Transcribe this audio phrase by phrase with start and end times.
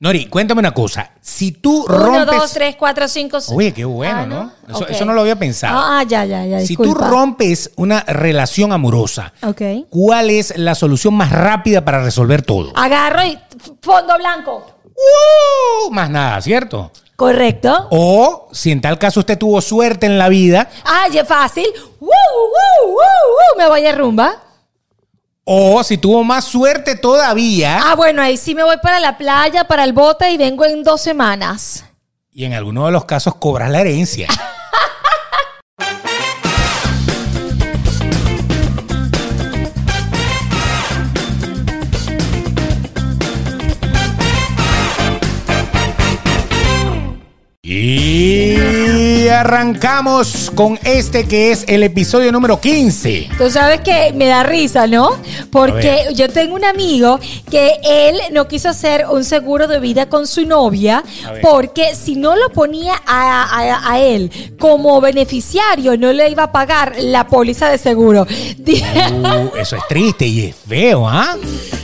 [0.00, 1.10] Nori, cuéntame una cosa.
[1.20, 2.26] Si tú Uno, rompes.
[2.26, 3.56] dos, tres, cuatro, cinco, seis.
[3.56, 4.86] Oye, qué bueno, Ah, ¿no?
[4.86, 5.76] Eso, no lo había pensado.
[5.76, 6.60] Ah, ya, ya, ya.
[6.60, 9.60] si tú rompes una relación amorosa, Ok.
[9.90, 12.72] ¿cuál es la solución más rápida para resolver todo?
[12.76, 13.36] Agarro y
[13.82, 14.64] fondo blanco.
[14.94, 15.90] ¡Uh!
[15.90, 16.92] Más nada, ¿cierto?
[17.16, 17.88] Correcto.
[17.90, 21.66] O si en tal caso usted tuvo suerte en la vida, Ah, ya fácil.
[21.98, 23.58] ¡Woo, woo, woo, woo!
[23.58, 24.42] Me voy a rumba.
[25.50, 29.64] O si tuvo más suerte todavía, Ah, bueno, ahí sí me voy para la playa,
[29.64, 31.84] para el bote y vengo en dos semanas.
[32.30, 34.28] y en alguno de los casos cobras la herencia.
[49.40, 53.28] arrancamos con este que es el episodio número 15.
[53.38, 55.10] Tú sabes que me da risa, ¿no?
[55.50, 57.18] Porque yo tengo un amigo
[57.50, 61.02] que él no quiso hacer un seguro de vida con su novia
[61.42, 66.52] porque si no lo ponía a, a- a él como beneficiario no le iba a
[66.52, 68.26] pagar la póliza de seguro.
[69.18, 71.36] Uh, eso es triste y es feo, ¿ah?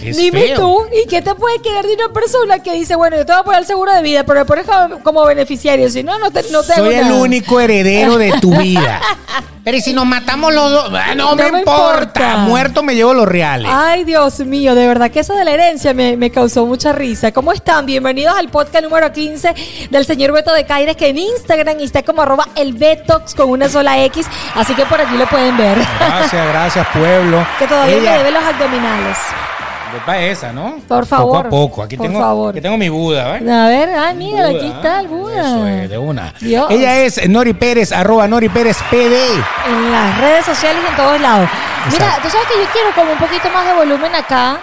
[0.02, 0.56] Es Dime feo.
[0.58, 3.41] tú, ¿y qué te puede quedar de una persona que dice, bueno, yo te voy
[3.41, 5.88] a poner el seguro de vida, pero me pones como, como beneficiario?
[5.91, 7.14] Si no, no te, no te hago Soy el nada.
[7.45, 9.00] Único heredero de tu vida.
[9.64, 10.91] Pero ¿y si nos matamos los dos?
[10.95, 12.03] Ah, No, No me, me importa.
[12.03, 12.37] importa.
[12.39, 13.70] Muerto me llevo los reales.
[13.73, 17.33] Ay, Dios mío, de verdad que eso de la herencia me, me causó mucha risa.
[17.33, 17.87] ¿Cómo están?
[17.87, 19.55] Bienvenidos al podcast número 15
[19.91, 23.69] del señor Beto de Caires, que en Instagram está como arroba el Betox con una
[23.70, 25.78] sola X, así que por aquí lo pueden ver.
[25.98, 27.47] Gracias, gracias, pueblo.
[27.59, 29.17] que todavía Ella- me debe los abdominales.
[29.95, 30.77] Sepa esa, ¿no?
[30.89, 31.45] Por favor.
[31.45, 31.83] Poco a poco.
[31.83, 32.50] Aquí Por tengo, favor.
[32.50, 33.48] aquí tengo mi Buda, ¿ves?
[33.48, 35.09] A ver, ay, mira, aquí está el ¿eh?
[35.09, 35.41] Buda.
[35.41, 36.34] Eso es, de una.
[36.41, 36.67] Dios.
[36.70, 39.17] Ella es Nori Pérez, arroba Nori Pérez PD.
[39.69, 41.48] En las redes sociales y en todos lados.
[41.92, 42.22] Mira, Exacto.
[42.22, 44.59] tú sabes que yo quiero como un poquito más de volumen acá.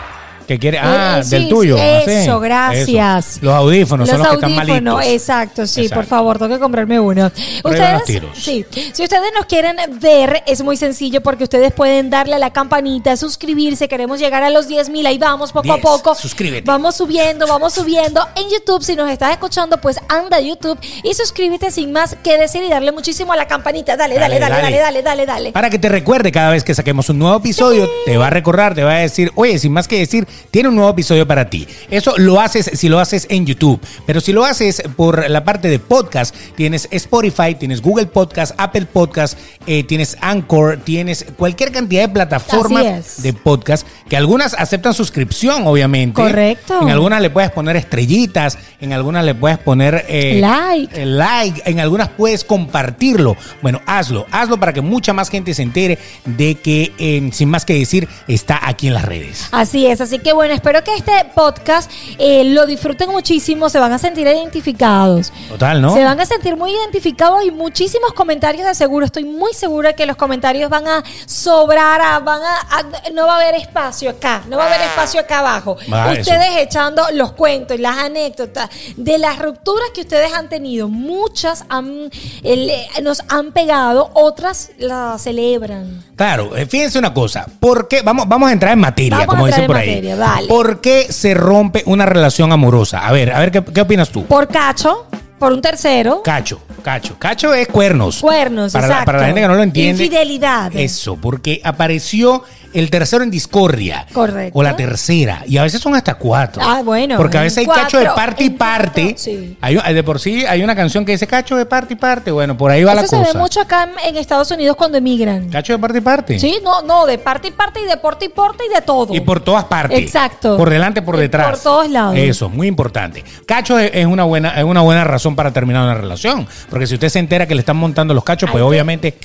[0.52, 1.78] Que quiere, ah, Eh, del tuyo.
[1.78, 2.44] Eso, así.
[2.44, 3.28] gracias.
[3.38, 3.40] Eso.
[3.46, 5.14] Los audífonos son los que están audífonos, malitos.
[5.14, 5.96] exacto, sí, Exacto.
[6.02, 7.32] por favor, tengo que comprarme uno.
[7.64, 8.32] Los tiros.
[8.38, 12.52] sí, si ustedes nos quieren ver, es muy sencillo porque ustedes pueden darle a la
[12.52, 16.16] campanita, suscribirse, queremos llegar a los 10 mil, ahí vamos poco 10, a poco.
[16.16, 16.66] suscríbete.
[16.66, 18.28] Vamos subiendo, vamos subiendo.
[18.36, 22.38] En YouTube, si nos estás escuchando, pues anda a YouTube y suscríbete sin más que
[22.38, 23.96] decir y darle muchísimo a la campanita.
[23.96, 24.82] Dale, dale, Dale, dale, dale, dale.
[24.82, 25.52] dale, dale, dale.
[25.54, 28.76] Para que te recuerde cada vez que saquemos un nuevo episodio, te va a recordar,
[28.76, 31.68] te va a decir, oye, sin más que decir, tiene un nuevo episodio para ti.
[31.90, 35.70] Eso lo haces si lo haces en YouTube, pero si lo haces por la parte
[35.70, 39.38] de podcast, tienes Spotify, tienes Google Podcast, Apple Podcast,
[39.68, 46.22] eh, tienes Anchor, tienes cualquier cantidad de plataformas de podcast, que algunas aceptan suscripción, obviamente.
[46.22, 46.82] Correcto.
[46.82, 51.02] En algunas le puedes poner estrellitas, en algunas le puedes poner eh, Like.
[51.02, 53.36] el like, en algunas puedes compartirlo.
[53.62, 57.66] Bueno, hazlo, hazlo para que mucha más gente se entere de que, eh, sin más
[57.66, 59.48] que decir, está aquí en las redes.
[59.52, 63.92] Así es, así que bueno, espero que este podcast eh, lo disfruten muchísimo, se van
[63.92, 65.32] a sentir identificados.
[65.50, 65.94] Total, ¿no?
[65.94, 69.06] Se van a sentir muy identificados y muchísimos comentarios de seguro.
[69.06, 73.34] Estoy muy segura que los comentarios van a sobrar, a- van a, a- no va
[73.34, 75.78] a haber espacio acá, no va a haber espacio acá abajo.
[75.92, 76.22] Ah, eso.
[76.32, 80.88] ustedes echando los cuentos y las anécdotas de las rupturas que ustedes han tenido.
[80.88, 82.10] Muchas han,
[82.44, 86.04] eh, nos han pegado, otras las celebran.
[86.16, 88.02] Claro, eh, fíjense una cosa, ¿por qué?
[88.04, 89.88] Vamos, vamos a entrar en materia, Vamos como dicen en por ahí.
[89.90, 90.11] materia,
[90.48, 93.08] ¿Por qué se rompe una relación amorosa?
[93.08, 94.26] A ver, a ver, ¿qué, qué opinas tú?
[94.26, 95.08] Por cacho,
[95.40, 96.22] por un tercero.
[96.24, 97.16] Cacho, cacho.
[97.18, 98.20] Cacho es cuernos.
[98.22, 100.04] Cuernos, para la, para la gente que no lo entiende.
[100.04, 100.72] Infidelidad.
[100.76, 102.44] Eso, porque apareció
[102.74, 104.06] el tercero en discordia.
[104.14, 104.58] Correcto.
[104.58, 105.44] O la tercera.
[105.48, 106.62] Y a veces son hasta cuatro.
[106.66, 109.02] Ah, bueno, Porque a veces hay cuatro, cacho de parte y parte.
[109.04, 109.58] cuatro, sí.
[109.62, 112.32] Hay, de por sí hay una canción que dice cacho de parte y parte.
[112.32, 113.34] Bueno, por ahí va Eso la se cosa.
[113.34, 115.50] ve mucho acá en, en Estados Unidos cuando emigran.
[115.50, 116.40] Cacho de parte y parte.
[116.40, 119.14] Sí, no, no, de parte y parte y de porte y porte y de todo.
[119.14, 119.98] Y por todas partes.
[120.00, 120.58] Exacto.
[120.58, 121.48] Por delante, por Y detrás.
[121.52, 122.16] por todos lados.
[122.18, 123.24] Eso, muy importante.
[123.46, 126.48] Cacho es, es una buena, es una buena razón para terminar una relación.
[126.70, 129.16] Porque si usted se entera que le están montando los cachos, pues Ay, obviamente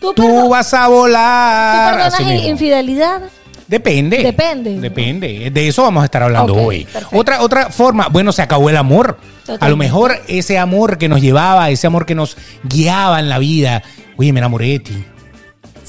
[0.00, 1.90] ¿Tú, tú vas a ¿tú volar.
[1.94, 2.48] perdonas Así mismo.
[2.48, 3.22] infidelidad?
[3.66, 4.22] Depende.
[4.22, 4.80] Depende.
[4.80, 5.50] Depende.
[5.50, 6.84] De eso vamos a estar hablando hoy.
[6.84, 7.16] perfecto.
[7.16, 9.18] Otra, otra forma, bueno, se acabó el amor.
[9.60, 13.38] A lo mejor ese amor que nos llevaba, ese amor que nos guiaba en la
[13.38, 13.82] vida.
[14.16, 15.04] Oye, me enamoré de ti.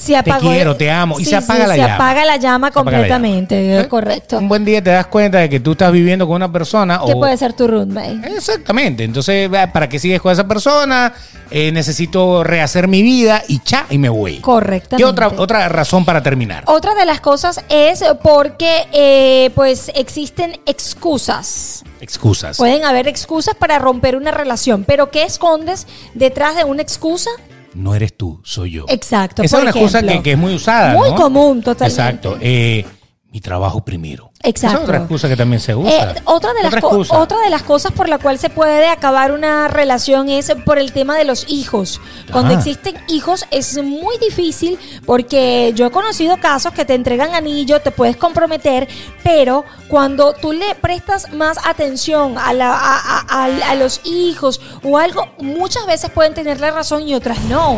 [0.00, 1.94] Se apagó- quiero, te amo, y se apaga la se llama.
[1.96, 3.80] apaga la llama Se apaga la completamente, llama.
[3.82, 4.38] eh, correcto.
[4.38, 6.98] Un buen día te das cuenta de que tú estás viviendo con una persona.
[7.04, 8.20] ¿Qué o- puede ser tu roommate?
[8.34, 9.04] Exactamente.
[9.04, 11.12] Entonces, ¿para qué sigues con esa persona?
[11.50, 14.38] Eh, necesito rehacer mi vida y cha, y me voy.
[14.38, 14.96] Correctamente.
[14.96, 16.62] ¿Qué otra, otra razón para terminar?
[16.66, 21.84] Otra de las cosas es porque eh, pues existen excusas.
[22.00, 22.56] Excusas.
[22.56, 27.30] Pueden haber excusas para romper una relación, pero ¿qué escondes detrás de una excusa?
[27.74, 28.84] No eres tú, soy yo.
[28.88, 29.42] Exacto.
[29.42, 30.18] Esa es una excusa ejemplo.
[30.18, 30.94] que, que es muy usada.
[30.94, 31.16] Muy ¿no?
[31.16, 32.02] común, totalmente.
[32.02, 32.38] Exacto.
[32.40, 32.84] Eh,
[33.32, 34.32] mi trabajo primero.
[34.42, 34.66] Exacto.
[34.66, 36.12] Esa es otra excusa que también se usa.
[36.12, 39.68] Eh, otra, de las Otra de las cosas por la cual se puede acabar una
[39.68, 42.00] relación es por el tema de los hijos.
[42.32, 42.56] Cuando Ah.
[42.58, 47.92] existen hijos es muy difícil porque yo he conocido casos que te entregan anillo, te
[47.92, 48.88] puedes comprometer,
[49.22, 54.60] pero cuando tú le prestas más atención a, la- a, a- a- a los hijos
[54.82, 57.76] o algo, muchas veces pueden tener la razón y otras no.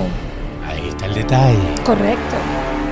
[0.66, 1.58] Ahí está el detalle.
[1.84, 2.36] Correcto,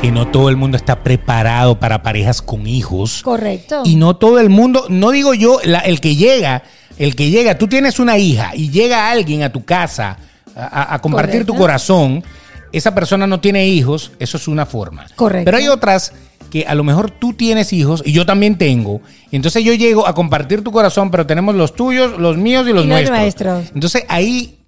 [0.01, 3.23] Que no todo el mundo está preparado para parejas con hijos.
[3.23, 3.83] correcto.
[3.85, 6.63] Y no todo el mundo, no digo yo, la- el que llega,
[6.97, 10.17] el que llega, tú tienes una hija y llega alguien a tu casa
[10.57, 12.25] a, compartir tu corazón,
[12.73, 15.07] esa persona no tiene hijos, eso es una forma.
[15.17, 15.45] Correcto.
[15.45, 16.13] Pero hay otras
[16.51, 19.01] que a lo mejor tú tienes hijos y yo también tengo.
[19.31, 22.73] Y entonces yo llego a compartir tu corazón, pero tenemos los tuyos, los míos y
[22.73, 23.19] los Y los nuestros.
[23.19, 23.65] nuestros.
[23.75, 24.59] Entonces ahí,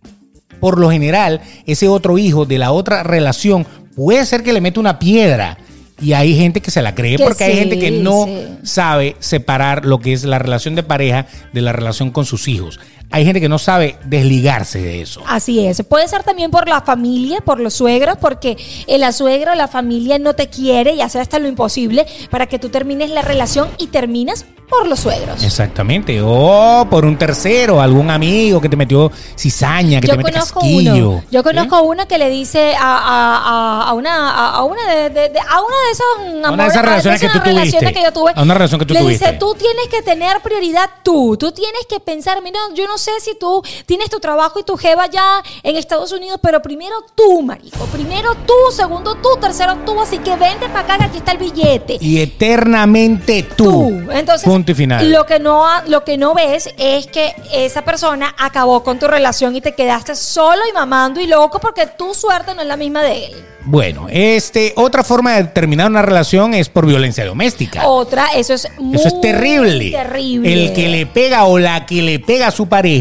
[0.61, 4.81] por lo general, ese otro hijo de la otra relación puede ser que le mete
[4.81, 5.59] una piedra.
[6.01, 8.59] Y hay gente que se la cree Que porque hay gente que no sí.
[8.65, 12.81] sabe separar lo que es la relación de pareja de la relación con sus hijos.
[13.13, 15.23] Hay gente que no sabe desligarse de eso.
[15.29, 15.83] Así es.
[15.85, 18.57] Puede ser también por la familia, por los suegros, porque
[18.87, 22.47] el la suegra o la familia no te quiere y hace hasta lo imposible para
[22.47, 25.43] que tú termines la relación y terminas por los suegros.
[25.45, 26.21] Exactamente.
[26.25, 31.11] O por un tercero, algún amigo que te metió cizaña, que Yo te conozco casquillo.
[31.11, 31.25] uno.
[31.31, 35.29] Yo conozco una que le dice a, a- a- a una a, una de, de-
[35.31, 37.93] de- a una de esas una de esas relaciones que tú relaciones tuviste.
[37.93, 38.33] que yo tuve.
[38.35, 39.25] A una relación que tú le tuviste.
[39.27, 41.37] dice, tú tienes que tener prioridad tú.
[41.37, 44.79] Tú tienes que pensar, mira, yo no sé si tú tienes tu trabajo y tu
[44.79, 47.85] jeva ya en Estados Unidos, pero primero tú, marico.
[47.87, 50.01] Primero tú, segundo tú, tercero tú.
[50.01, 51.99] Así que vente para acá que aquí está el billete.
[52.01, 53.65] Y eternamente tú.
[53.65, 54.11] tú.
[54.13, 55.11] Entonces, Punto y final.
[55.11, 59.55] Lo que no lo que no ves es que esa persona acabó con tu relación
[59.57, 63.03] y te quedaste solo y mamando y loco porque tu suerte no es la misma
[63.03, 63.33] de él.
[63.65, 67.87] Bueno, este, otra forma de terminar una relación es por violencia doméstica.
[67.87, 69.93] Otra, eso es muy Eso es terrible.
[69.93, 70.53] terrible.
[70.53, 72.92] El que le pega o la que le pega a su pareja,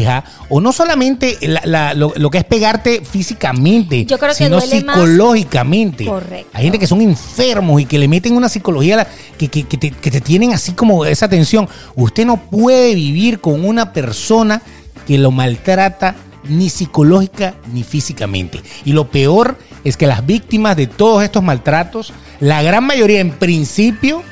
[0.48, 4.60] o no solamente la- la- lo, lo que es pegarte físicamente, Yo creo que sino
[4.60, 6.04] psicológicamente.
[6.04, 6.48] Correcto.
[6.52, 9.06] Hay gente que son enfermos y que le meten una psicología la-
[9.38, 11.68] que, que- que te, que te tienen así como esa tensión.
[11.94, 14.62] Usted no puede vivir con una persona
[15.06, 16.14] que lo maltrata
[16.48, 18.60] ni psicológica ni físicamente.
[18.84, 23.30] Y lo peor es que las víctimas de todos estos maltratos, la gran mayoría en
[23.30, 24.22] principio,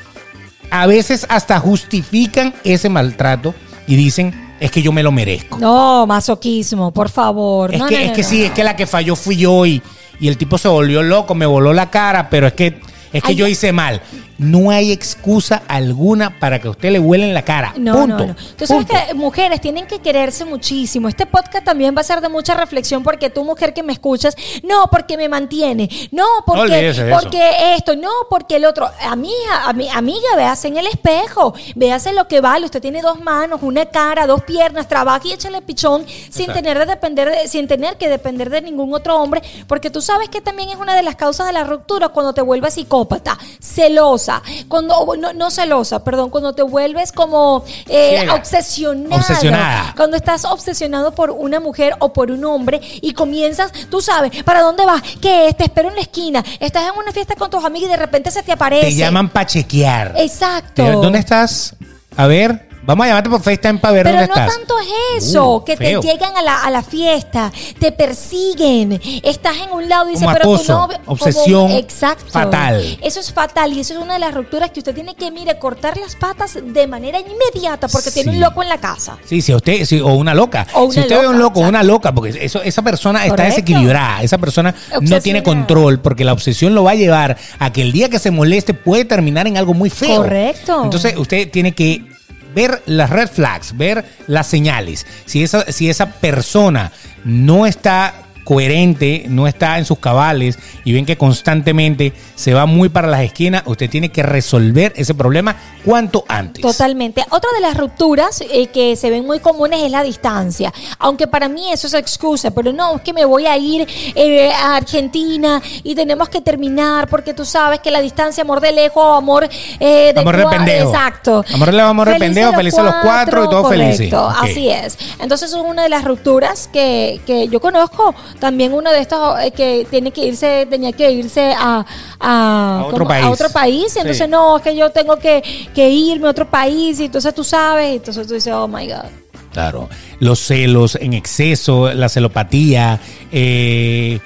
[0.69, 3.53] a veces hasta justifican ese maltrato
[3.87, 5.57] y dicen, es que yo me lo merezco.
[5.57, 7.73] No, masoquismo, por favor.
[7.73, 9.65] es No, que, no, es no, que sí, es que la que falló fui yo
[9.65, 9.81] y,
[10.19, 12.79] y el tipo se volvió loco, me voló la cara, pero es que,
[13.11, 14.01] es que Ay, yo hice mal.
[14.41, 17.73] No hay excusa alguna para que a usted le huele en la cara.
[17.77, 18.17] No, Punto.
[18.17, 18.35] no, no.
[18.57, 18.93] Tú sabes Punto.
[19.07, 21.07] que mujeres tienen que quererse muchísimo.
[21.07, 24.35] Este podcast también va a ser de mucha reflexión porque tú, mujer que me escuchas,
[24.63, 28.89] no, porque me mantiene, no, porque, porque esto, no, porque el otro.
[29.01, 32.65] Amiga, ami- amiga, véase en el espejo, véase lo que vale.
[32.65, 36.53] Usted tiene dos manos, una cara, dos piernas, trabaja y échale pichón sin Exacto.
[36.53, 40.29] tener, de depender de- sin tener que depender de ningún otro hombre, porque tú sabes
[40.29, 44.30] que también es una de las causas de la ruptura cuando te vuelves psicópata, celosa,
[44.67, 49.93] cuando no, no celosa, perdón, cuando te vuelves como eh, obsesionada, Obsesionada.
[49.95, 54.61] cuando estás obsesionado por una mujer o por un hombre y comienzas, tú sabes, ¿para
[54.61, 55.01] dónde vas?
[55.21, 55.57] ¿Qué es?
[55.57, 58.31] Te espero en la esquina, estás en una fiesta con tus amigos y de repente
[58.31, 58.87] se te aparece.
[58.87, 60.13] Te llaman para chequear.
[60.17, 60.83] Exacto.
[61.01, 61.75] ¿Dónde estás?
[62.17, 64.57] A ver, vamos a llamarte por FaceTime para ver Pero dónde no estás.
[64.57, 66.01] tanto es eso, Uh, que feo.
[66.01, 70.27] te llegan a la, a la fiesta, te persiguen, estás en un lado y dices,
[70.31, 70.97] pero acoso, tu novio...
[71.05, 72.25] como- obsesión exacto.
[72.31, 72.97] fatal.
[73.01, 75.57] Eso es fatal y eso es una de las rupturas que usted tiene que, mire,
[75.59, 78.37] cortar las patas de manera inmediata porque tiene Sí.
[78.37, 79.17] un loco en la casa.
[79.25, 80.65] Sí, si usted, o una loca.
[80.73, 83.25] O una si usted ve un loca, loco o una loca, porque eso, esa persona
[83.25, 87.71] está desequilibrada, esa persona no tiene control, porque la obsesión lo va a llevar a
[87.73, 90.17] que el día que se moleste puede terminar en algo muy feo.
[90.17, 90.83] Correcto.
[90.83, 92.10] Entonces usted tiene que
[92.53, 95.05] ver las red flags, ver las señales.
[95.25, 96.91] Si esa, si esa persona
[97.23, 102.89] no está coherente, no está en sus cabales y ven que constantemente se va muy
[102.89, 105.55] para las esquinas, usted tiene que resolver ese problema
[105.85, 106.61] cuanto antes.
[106.61, 107.23] Totalmente.
[107.29, 110.73] Otra de las rupturas eh, que se ven muy comunes es la distancia.
[110.99, 114.51] Aunque para mí eso es excusa, pero no, es que me voy a ir eh,
[114.51, 119.17] a Argentina y tenemos que terminar porque tú sabes que la distancia, amor de lejos,
[119.17, 119.47] amor
[119.79, 120.89] eh, de Amor de pendejo.
[120.89, 121.43] Exacto.
[121.53, 124.13] Amor de lejos, amor de pendejo, felices los cuatro y todos felices.
[124.13, 124.33] Ok.
[124.41, 124.97] Así es.
[125.19, 128.13] Entonces es una de las rupturas que, que yo conozco.
[128.39, 131.85] También uno de estos eh, que tiene que irse, tenía que irse a,
[132.19, 133.25] a, A otro país.
[133.25, 133.95] a otro país.
[133.95, 134.31] Y entonces Sí.
[134.31, 135.41] no, es que yo tengo que,
[135.73, 136.99] que irme a otro país.
[136.99, 137.91] Y entonces tú sabes.
[137.93, 139.05] Y entonces tú dices, oh my God.
[139.53, 142.99] Claro, los celos en exceso, la celopatía,
[143.33, 144.19] eh,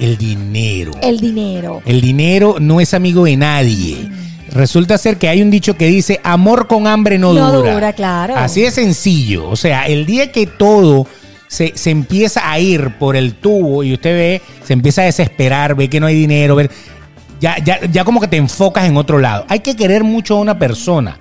[0.00, 0.92] el dinero.
[1.00, 1.80] El dinero.
[1.86, 4.08] El dinero no es amigo de nadie.
[4.50, 7.74] Resulta ser que hay un dicho que dice, amor con hambre no, No dura.
[7.74, 8.34] dura, claro.
[8.36, 9.48] Así de sencillo.
[9.48, 11.06] O sea, el día que todo
[11.48, 15.74] se, se empieza a ir por el tubo y usted ve, se empieza a desesperar,
[15.74, 16.70] ve que no hay dinero, ver,
[17.40, 19.44] ya, ya, ya como que te enfocas en otro lado.
[19.48, 21.18] Hay que querer mucho a una persona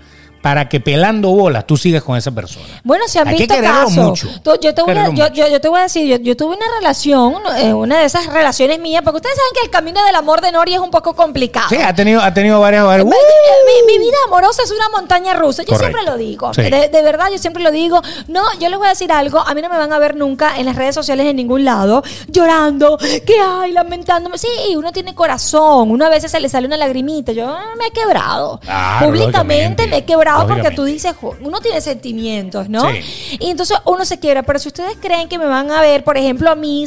[0.47, 2.65] para que pelando bolas tú sigas con esa persona.
[2.81, 3.91] Bueno, se han Hay visto casos.
[3.97, 4.29] mucho.
[4.61, 5.27] Yo, te voy a, yo, mucho.
[5.33, 8.27] yo- yo te voy a decir, yo, yo tuve una relación, eh, una de esas
[8.27, 11.13] relaciones mías, porque ustedes saben que el camino del amor de Nori es un poco
[11.17, 11.67] complicado.
[11.67, 12.85] Sí, ha tenido, ha tenido varias...
[12.85, 15.63] varias Mi, mi- mi vida amorosa es una montaña rusa.
[15.63, 15.97] Yo Correcto.
[15.97, 16.53] siempre lo digo.
[16.53, 16.61] Sí.
[16.61, 18.01] De, de verdad, yo siempre lo digo.
[18.29, 19.39] No, yo les voy a decir algo.
[19.45, 22.03] A mí no me van a ver nunca en las redes sociales en ningún lado
[22.29, 24.37] llorando, que hay, lamentándome.
[24.37, 25.91] Sí, uno tiene corazón.
[25.91, 27.33] Uno a veces se le sale una lagrimita.
[27.33, 27.45] Yo
[27.77, 28.59] me he quebrado.
[28.61, 30.75] Claro, Públicamente me he quebrado porque Lógicamente.
[30.75, 32.89] tú dices, uno tiene sentimientos, ¿no?
[32.89, 33.37] Sí.
[33.39, 34.43] Y entonces uno se quiebra.
[34.43, 36.85] Pero si ustedes creen que me van a ver, por ejemplo, a mí,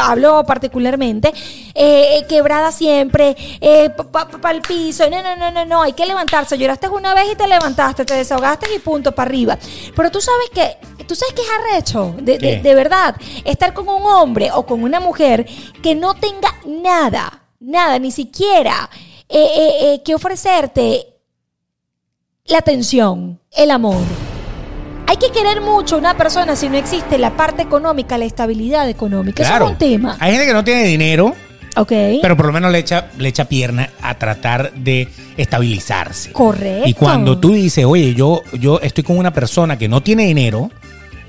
[0.00, 1.32] hablo particularmente,
[1.74, 3.90] eh, quebrada siempre, eh,
[4.40, 5.08] para el piso.
[5.10, 5.82] No, no, no, no, no.
[5.82, 6.56] Hay que levantarse.
[6.58, 9.58] Lloraste una vez y te levantaste, te desahogaste y punto, para arriba.
[9.94, 14.02] Pero tú sabes que, tú sabes que es arrecho, de, de, verdad, estar con un
[14.02, 15.46] hombre o con una mujer
[15.82, 18.88] que no tenga nada, nada, ni siquiera
[19.28, 21.15] eh, eh, eh, que ofrecerte
[22.48, 24.02] la atención, el amor.
[25.08, 28.88] Hay que querer mucho a una persona si no existe la parte económica, la estabilidad
[28.88, 29.42] económica.
[29.42, 30.16] Eso es un tema.
[30.20, 31.34] Hay gente que no tiene dinero,
[31.76, 31.92] Ok.
[32.22, 36.32] pero por lo menos le echa, le echa pierna a tratar de estabilizarse.
[36.32, 36.88] Correcto.
[36.88, 40.70] Y cuando tú dices, oye, yo, yo estoy con una persona que no tiene dinero,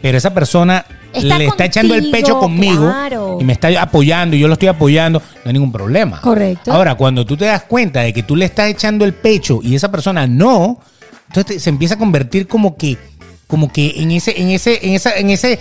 [0.02, 3.38] pero esa persona Está le está echando el pecho conmigo claro.
[3.40, 6.20] y me está apoyando y yo lo estoy apoyando, no hay ningún problema.
[6.22, 6.72] Correcto.
[6.72, 9.76] Ahora, cuando tú te das cuenta de que tú le estás echando el pecho y
[9.76, 10.80] esa persona no,
[11.28, 12.98] entonces te- se empieza a convertir como que,
[13.48, 15.60] como que en ese, en ese, en esa, en ese,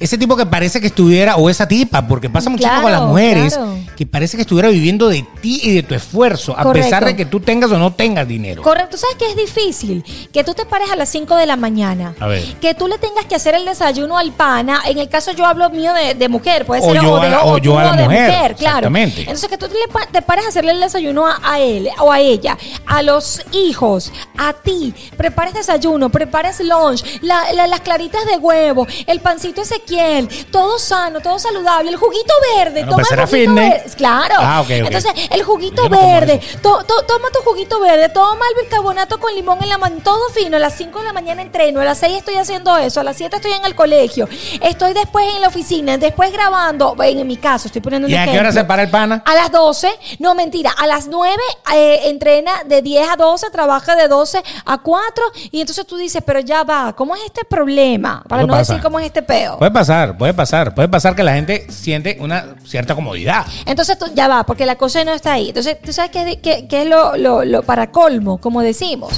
[0.00, 3.54] ese tipo que parece que estuviera, o esa tipa, porque pasa muchísimo con las mujeres,
[3.54, 3.74] claro.
[3.96, 6.86] que parece que estuviera viviendo de ti y de tu esfuerzo, a Correcto.
[6.86, 8.62] pesar de que tú tengas o no tengas dinero.
[8.62, 10.02] Correcto, ¿sabes qué es difícil?
[10.32, 12.14] Que tú te pares a las 5 de la mañana.
[12.18, 12.42] A ver.
[12.60, 14.80] Que tú le tengas que hacer el desayuno al pana.
[14.86, 17.30] En el caso yo hablo mío de, de mujer, puede O ser yo de, a
[17.30, 18.78] la- o o yo a la de mujer, claro.
[18.78, 19.20] exactamente.
[19.20, 19.66] Entonces que tú
[20.12, 24.12] te pares a hacerle el desayuno a, a él o a ella, a los hijos,
[24.38, 24.94] a ti.
[25.16, 31.20] Prepares desayuno, prepares lunch, la- la- las claritas de huevo, el pancito Ezequiel, todo sano,
[31.20, 33.84] todo saludable, el juguito verde, Bueno, toma pues el juguito verde.
[33.96, 34.34] Claro.
[34.38, 34.70] Ah, ok, ok.
[34.86, 36.40] Entonces, el juguito no verde.
[36.62, 40.28] To- to- toma tu juguito verde, toma el bicarbonato con limón en la mano, todo
[40.30, 40.56] fino.
[40.56, 43.16] A las 5 de la mañana entreno, a las 6 estoy haciendo eso, a las
[43.16, 44.28] 7 estoy en el colegio,
[44.62, 46.96] estoy después en la oficina, después grabando.
[47.00, 48.60] En mi caso, estoy poniendo un ¿Y a qué hora ejemplo.
[48.60, 49.22] se para el pana?
[49.26, 51.36] A las 12, no mentira, a las 9
[51.74, 56.22] eh, entrena de 10 a 12, trabaja de 12 a 4 y entonces tú dices,
[56.24, 58.22] pero ya va, ¿cómo es este problema?
[58.28, 58.72] Para no pasa.
[58.74, 59.58] decir cómo es este peo.
[59.58, 59.70] Puede
[60.16, 63.44] puede pasar, puede pasar que la gente siente una cierta comodidad.
[63.66, 65.48] Entonces ya va, porque la cosa no está ahí.
[65.48, 69.12] Entonces, ¿tú sabes qué es lo, lo- lo para colmo, como decimos?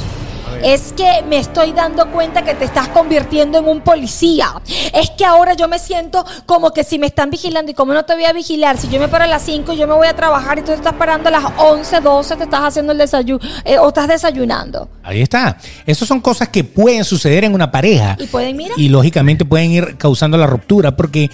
[0.62, 4.52] Es que me estoy dando cuenta que te estás convirtiendo en un policía.
[4.92, 8.04] Es que ahora yo me siento como que si me están vigilando y como no
[8.04, 10.14] te voy a vigilar, si yo me paro a las 5 yo me voy a
[10.14, 13.40] trabajar y tú te estás parando a las 11, 12, te estás haciendo el desayuno
[13.64, 14.88] eh, o estás desayunando.
[15.02, 15.56] Ahí está.
[15.87, 18.16] Esas son cosas que pueden suceder en una pareja.
[18.18, 18.75] Y pueden, mira.
[18.76, 21.30] Y lógicamente pueden ir causando la ruptura porque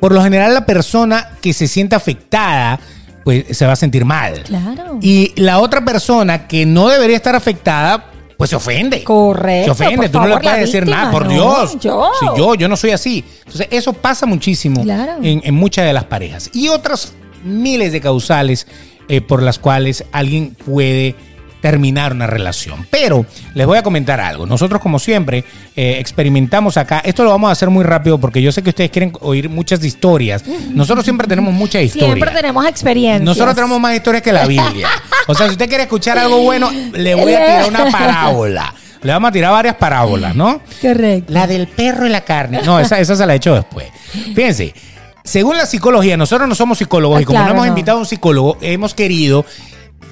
[0.00, 2.80] por lo general la persona que se siente afectada
[3.24, 4.42] pues se va a sentir mal.
[4.42, 4.98] Claro.
[5.00, 8.11] Y la otra persona que no debería estar afectada
[8.42, 9.04] pues se ofende.
[9.04, 11.78] Correcto, Se ofende, tú no le puedes decir víctima, nada, por no, Dios.
[11.80, 12.10] yo.
[12.18, 13.24] Sí, yo, yo no soy así.
[13.38, 15.18] Entonces, eso pasa muchísimo Claro.
[15.22, 16.50] en, en muchas de las parejas.
[16.52, 17.12] Y otras
[17.44, 18.66] miles de causales
[19.08, 21.14] eh, por las cuales alguien puede
[21.62, 22.86] terminar una relación.
[22.90, 24.44] Pero les voy a comentar algo.
[24.44, 27.00] Nosotros, como siempre, eh, experimentamos acá.
[27.04, 29.82] Esto lo vamos a hacer muy rápido porque yo sé que ustedes quieren oír muchas
[29.84, 30.44] historias.
[30.74, 32.14] Nosotros siempre tenemos muchas historias.
[32.16, 33.22] Siempre tenemos experiencias.
[33.22, 34.88] Nosotros tenemos más historias que la Biblia.
[35.28, 38.74] O sea, si usted quiere escuchar algo bueno, le voy a tirar una parábola.
[39.02, 40.60] Le vamos a tirar varias parábolas, ¿no?
[40.80, 41.32] Correcto.
[41.32, 42.60] La del perro y la carne.
[42.64, 43.86] No, esa, esa se la he hecho después.
[44.34, 44.74] Fíjense,
[45.22, 47.68] según la psicología, nosotros no somos psicólogos Ah, y como claro, no hemos no.
[47.72, 49.44] invitado a un psicólogo, hemos querido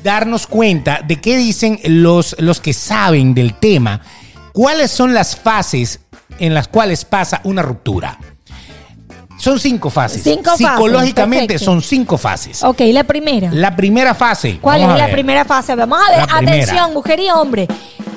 [0.02, 4.00] darnos cuenta de qué dicen los, los que saben del tema,
[4.52, 6.00] cuáles son las fases
[6.38, 8.18] en las cuales pasa una ruptura.
[9.38, 10.22] Son cinco fases.
[10.22, 12.62] Cinco fases, Psicológicamente son cinco fases.
[12.62, 13.50] Ok, la primera.
[13.50, 14.58] La primera fase.
[14.60, 15.74] ¿Cuál vamos es la primera fase?
[15.74, 17.66] Vamos a ver, atención, mujer y hombre.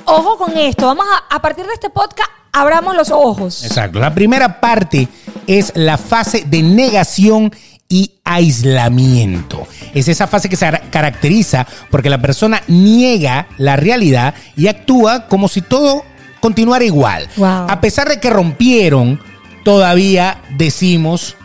[0.04, 0.86] Ojo con esto.
[0.86, 3.64] Vamos a, a partir de este podcast, abramos los ojos.
[3.64, 4.00] Exacto.
[4.00, 5.08] La primera parte
[5.48, 7.54] es la fase de negación
[7.94, 9.68] y aislamiento.
[9.94, 15.28] Es esa fase que se cara- caracteriza porque la persona niega la realidad y actúa
[15.28, 16.04] como si todo
[16.40, 17.28] continuara igual.
[17.38, 17.68] Wow.
[17.70, 19.20] A pesar de que rompieron,
[19.64, 21.36] todavía decimos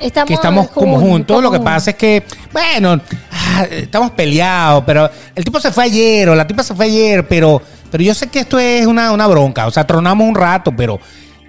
[0.00, 1.40] Estamos, que estamos como juntos.
[1.40, 6.28] Lo que pasa es que, bueno, ah, estamos peleados, pero el tipo se fue ayer
[6.28, 9.28] o la tipa se fue ayer, pero, pero yo sé que esto es una, una
[9.28, 10.98] bronca, o sea, tronamos un rato, pero...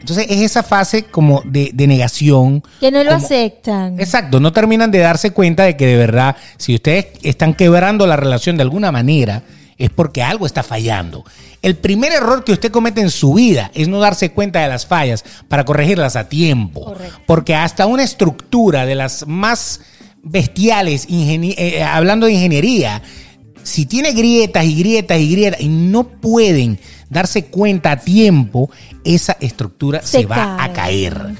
[0.05, 2.63] Entonces es esa fase como de, de negación.
[2.79, 3.99] Que no lo como- aceptan.
[3.99, 8.15] Exacto, no terminan de darse cuenta de que de verdad, si ustedes están quebrando la
[8.15, 9.41] relación de alguna manera,
[9.79, 11.25] es porque algo está fallando.
[11.63, 14.85] El primer error que usted comete en su vida es no darse cuenta de las
[14.85, 16.85] fallas para corregirlas a tiempo.
[16.85, 17.19] Correcto.
[17.25, 19.81] Porque hasta una estructura de las más
[20.21, 23.01] bestiales, ingeni- eh, hablando de ingeniería,
[23.63, 28.69] si tiene grietas y grietas y grietas y no pueden darse cuenta a tiempo,
[29.03, 30.73] esa estructura se, Se va a cae.
[30.73, 31.35] caer.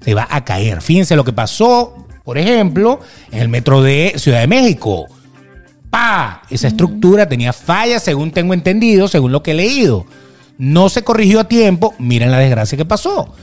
[0.00, 0.80] Se va a caer.
[0.82, 3.00] Fíjense lo que pasó, por ejemplo,
[3.32, 5.06] en el metro de Ciudad de México.
[5.90, 6.42] ¡Pa!
[6.50, 10.06] Esa estructura tenía fallas, según tengo entendido, según lo que he leído.
[10.58, 11.94] No se corrigió a tiempo.
[11.98, 13.34] Miren la desgracia que pasó.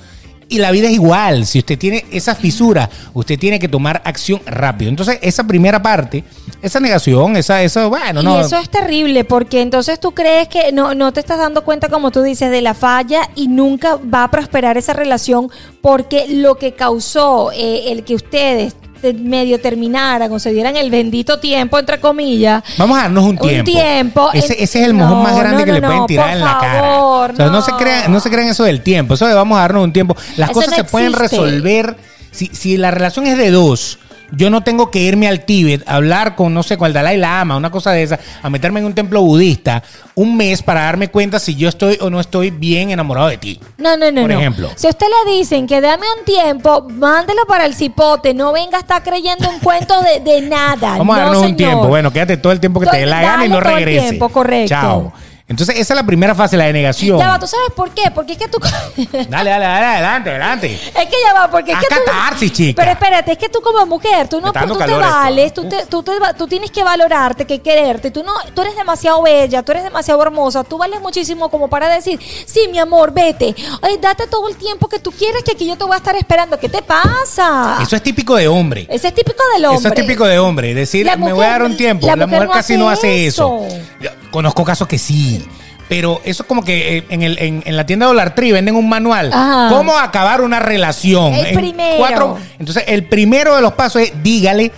[0.48, 1.46] Y la vida es igual.
[1.46, 4.90] Si usted tiene esa fisura, usted tiene que tomar acción rápido.
[4.90, 6.24] Entonces, esa primera parte,
[6.62, 8.40] esa negación, esa, eso, bueno, y no.
[8.40, 12.12] eso es terrible porque entonces tú crees que no, no te estás dando cuenta, como
[12.12, 15.50] tú dices, de la falla y nunca va a prosperar esa relación
[15.82, 20.90] porque lo que causó eh, el que ustedes te- medio terminaran o se dieran el
[20.90, 22.64] bendito tiempo, entre comillas.
[22.78, 23.72] Vamos a darnos un Un tiempo.
[23.72, 24.30] tiempo.
[24.34, 27.00] Ese, es el mojón No, más grande no, que le pueden tirar en la cara.
[27.04, 27.62] O sea, no.
[27.62, 29.14] se crean, no se crean eso del tiempo.
[29.14, 30.16] Eso de vamos a darnos un tiempo.
[30.38, 31.96] Las Eso cosas se pueden resolver.
[32.32, 33.98] Si, si la relación es de dos,
[34.38, 37.18] yo no tengo que irme al Tíbet a hablar con, no sé, con el Dalai
[37.18, 39.84] Lama, una cosa de esa, a meterme en un templo budista
[40.18, 43.60] un mes para darme cuenta si yo estoy o no estoy bien enamorado de ti.
[43.78, 44.40] No, no, no, Por no.
[44.40, 44.70] ejemplo.
[44.78, 48.78] Si a usted le dicen que dame un tiempo, mándelo para el cipote, no venga
[48.78, 50.98] a estar creyendo en cuentos de, de nada.
[50.98, 51.58] Vamos a No, darnos un señor.
[51.58, 51.88] tiempo.
[51.88, 54.08] Bueno, quédate todo el tiempo que te dé la gana y no todo el regrese.
[54.08, 54.70] tiempo, correcto.
[54.70, 55.14] Chao.
[55.48, 57.20] Entonces, esa es la primera fase, la denegación.
[57.20, 58.10] Ya va, ¿tú sabes por qué?
[58.10, 58.58] Porque es que tú...
[59.30, 60.74] Dale, dale, dale, adelante, adelante.
[60.74, 62.02] Es que ya va, porque es Haz que tú...
[62.04, 62.82] catarsis, chica.
[62.82, 66.02] Pero espérate, es que tú como mujer, tú no tú te vales, tú, te- tú,
[66.02, 68.10] te tú tienes que valorarte, que quererte.
[68.10, 71.90] Tú no, tú eres demasiado bella, tú eres demasiado hermosa, tú vales muchísimo como para
[71.90, 73.54] decir, sí, mi amor, vete.
[73.84, 76.16] Ay, date todo el tiempo que tú quieres, que aquí yo te voy a estar
[76.16, 76.58] esperando.
[76.60, 77.78] ¿Qué te pasa?
[77.84, 78.88] Eso es típico de hombre.
[78.90, 79.80] Ese es típico del hombre.
[79.80, 80.74] Eso es típico de hombre.
[80.74, 82.08] Decir, me voy a dar un tiempo.
[82.08, 83.62] la La, mujer mujer, no casi hace no hace eso.
[83.68, 83.78] eso.
[84.02, 85.45] Yo conozco casos que sí.
[85.88, 88.76] Pero eso es como que eh, en, el, en, en la tienda Dollar Tree venden
[88.76, 89.32] un manual.
[89.32, 89.70] Ajá.
[89.70, 91.34] ¿Cómo acabar una relación?
[91.34, 92.38] El En primero.
[92.58, 94.72] entonces, el primero de los pasos es dígale,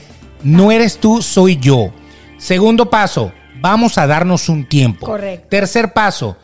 [0.43, 1.91] no eres tú, soy yo.
[2.37, 5.05] Segundo paso, vamos a darnos un tiempo.
[5.05, 5.47] Correcto.
[5.49, 6.35] Tercer paso,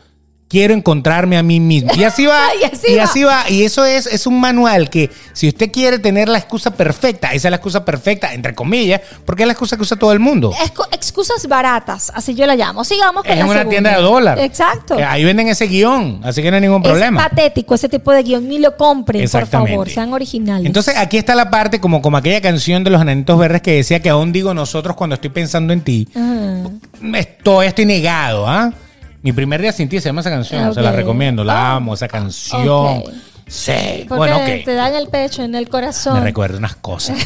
[0.48, 1.90] quiero encontrarme a mí mismo.
[1.96, 2.48] Y así va.
[2.60, 3.02] Y así y va.
[3.04, 3.50] así va.
[3.50, 7.48] Y eso es, es un manual que si usted quiere tener la excusa perfecta, esa
[7.48, 10.52] es la excusa perfecta, entre comillas, porque es la excusa que usa todo el mundo.
[10.92, 12.84] Excusas baratas, así yo la llamo.
[12.84, 13.70] Sigamos con Es la en una segunda.
[13.70, 14.38] tienda de dólar.
[14.38, 14.98] Exacto.
[14.98, 17.22] Eh, Ahí venden ese guion, así que no hay ningún problema.
[17.22, 20.66] Es patético ese tipo de guion, ni lo compren, por favor, sean originales.
[20.66, 24.00] Entonces aquí está la parte como, como aquella canción de los enanitos verdes que decía
[24.00, 26.08] que aún digo nosotros cuando estoy pensando en ti.
[27.14, 28.72] Estoy, estoy negado, ¿ah?
[29.24, 31.76] Mi primer día sin ti se llama esa canción, se la recomiendo, la Ah.
[31.76, 33.02] amo, esa canción.
[33.46, 33.72] Sí,
[34.08, 34.64] Porque bueno, ok.
[34.66, 36.14] te dan el pecho, en el corazón.
[36.14, 37.18] Me recuerda unas cosas.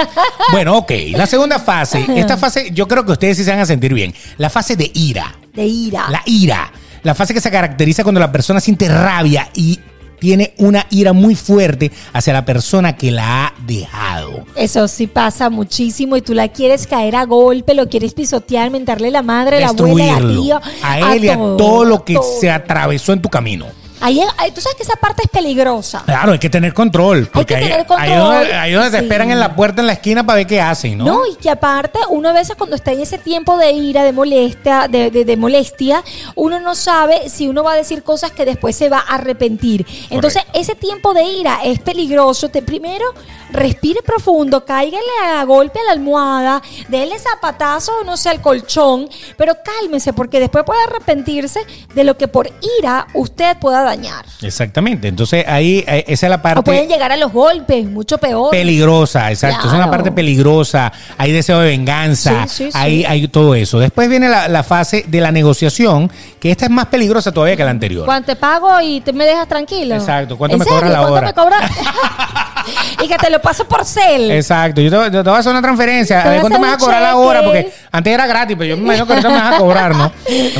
[0.52, 0.90] bueno, ok.
[1.12, 2.04] La segunda fase.
[2.16, 4.14] Esta fase yo creo que ustedes sí se van a sentir bien.
[4.38, 5.34] La fase de ira.
[5.54, 6.08] De ira.
[6.10, 6.72] La ira.
[7.02, 9.78] La fase que se caracteriza cuando la persona siente rabia y
[10.22, 14.44] tiene una ira muy fuerte hacia la persona que la ha dejado.
[14.54, 19.10] Eso sí pasa muchísimo y tú la quieres caer a golpe, lo quieres pisotear, mentarle
[19.10, 20.60] la madre, la abuela, la tía.
[20.84, 22.40] A él y a todo, todo lo que todo.
[22.40, 23.66] se atravesó en tu camino.
[24.02, 26.02] Ahí, ahí- tú sabes que esa parte es peligrosa.
[26.04, 27.28] Claro, hay que tener control.
[27.32, 29.02] Porque que ahí, tener ahí es donde, control, ahí donde te sí.
[29.04, 31.04] esperan en la puerta en la esquina para ver qué hacen, ¿no?
[31.04, 31.26] ¿no?
[31.26, 34.88] y que aparte, uno a veces cuando está en ese tiempo de ira, de molestia,
[34.88, 36.02] de, de- de molestia,
[36.34, 39.86] uno no sabe si uno va a decir cosas que después se va a arrepentir.
[40.10, 42.48] Entonces, ese tiempo de ira es peligroso.
[42.48, 43.04] Te, primero,
[43.50, 49.54] respire profundo, cáigale a golpe a la almohada, déle zapatazo, no sé, al colchón, pero
[49.62, 51.60] cálmese, porque después puede arrepentirse
[51.94, 54.24] de lo que por ira usted pueda dañar.
[54.40, 55.08] Exactamente.
[55.08, 58.50] Entonces ahí eh, esa es la O pueden parte llegar a los golpes, mucho peor.
[58.50, 59.68] peligrosa, exacto.
[59.68, 60.92] Es una parte peligrosa.
[61.18, 62.46] Hay deseo de venganza.
[62.48, 62.78] Sí, sí, sí.
[62.78, 63.78] Hay, hay todo eso.
[63.78, 67.64] Después viene la, la fase de la negociación, que esta es más peligrosa todavía que
[67.64, 68.04] la anterior.
[68.04, 69.94] Cuando te pago y te me dejas tranquilo.
[69.94, 70.36] Exacto.
[70.36, 71.26] ¿Cuánto ¿En me cobras la ¿Cuánto hora?
[71.26, 71.70] me cobras?
[73.02, 74.30] y que te lo paso por cel.
[74.30, 76.22] Exacto, yo te, yo te voy a hacer una transferencia.
[76.22, 78.76] A ver cuánto me vas a cobrar la hora, porque antes era gratis, pero yo
[78.76, 80.06] me imagino que ahorita me vas a cobrar, ¿no?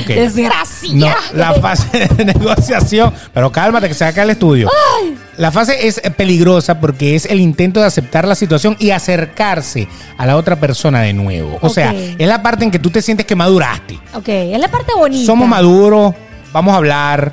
[0.02, 0.06] Ok.
[0.06, 0.90] Desgracia.
[0.94, 3.12] No, la fase de negociación.
[3.32, 4.70] Pero cálmate, que se acá el estudio.
[5.36, 10.26] La fase es peligrosa porque es el intento de aceptar la situación y acercarse a
[10.26, 11.58] la otra persona de nuevo.
[11.62, 13.98] O sea, es la parte en que tú te sientes que maduraste.
[14.14, 15.24] Ok, es la parte bonita.
[15.26, 16.14] Somos maduros,
[16.52, 17.32] vamos a hablar.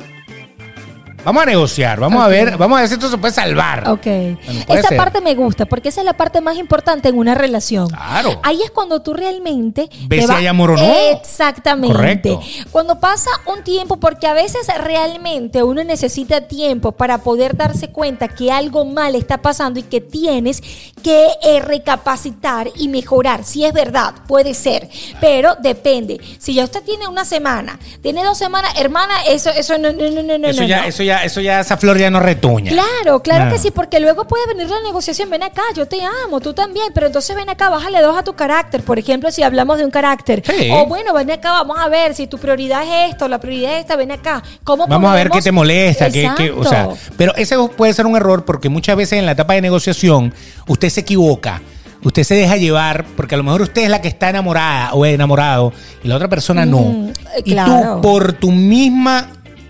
[1.24, 3.90] Vamos a negociar, vamos a ver, vamos a ver si esto se puede salvar.
[3.90, 4.06] Ok.
[4.06, 4.98] Bueno, puede esa ser.
[4.98, 7.90] parte me gusta porque esa es la parte más importante en una relación.
[7.90, 8.40] Claro.
[8.44, 10.84] Ahí es cuando tú realmente Ves si hay amor o no.
[11.12, 11.96] Exactamente.
[11.96, 12.42] Correcto.
[12.72, 18.28] Cuando pasa un tiempo, porque a veces realmente uno necesita tiempo para poder darse cuenta
[18.28, 20.62] que algo mal está pasando y que tienes
[21.04, 23.44] que eh, recapacitar y mejorar.
[23.44, 26.20] Si es verdad, puede ser, pero depende.
[26.38, 30.24] Si ya usted tiene una semana, tiene dos semanas, hermana, eso, eso no, no, no,
[30.24, 30.88] no, no, eso no, ya, no.
[30.88, 32.72] eso ya, eso ya, esa flor ya no retoña.
[32.72, 33.52] Claro, claro No.
[33.52, 36.88] que sí, porque luego puede venir la negociación, ven acá, yo te amo, tú también,
[36.94, 39.92] pero entonces ven acá, bájale dos a tu carácter, por ejemplo, si hablamos de un
[39.92, 40.44] carácter.
[40.46, 40.70] Sí.
[40.72, 43.80] O bueno, ven acá, vamos a ver si tu prioridad es esto, la prioridad es
[43.82, 44.42] esta, ven acá.
[44.64, 48.06] ¿Cómo Vamos a ver qué te molesta, qué, qué- o sea, pero ese puede ser
[48.06, 50.34] un error porque muchas veces en la etapa de negociación
[50.68, 51.62] usted se equivoca.
[52.02, 55.06] Usted se deja llevar porque a lo mejor usted es la que está enamorada o
[55.06, 56.80] enamorado y la otra persona no.
[56.80, 57.96] Mm, eh, y claro.
[57.96, 59.28] tú por tu misma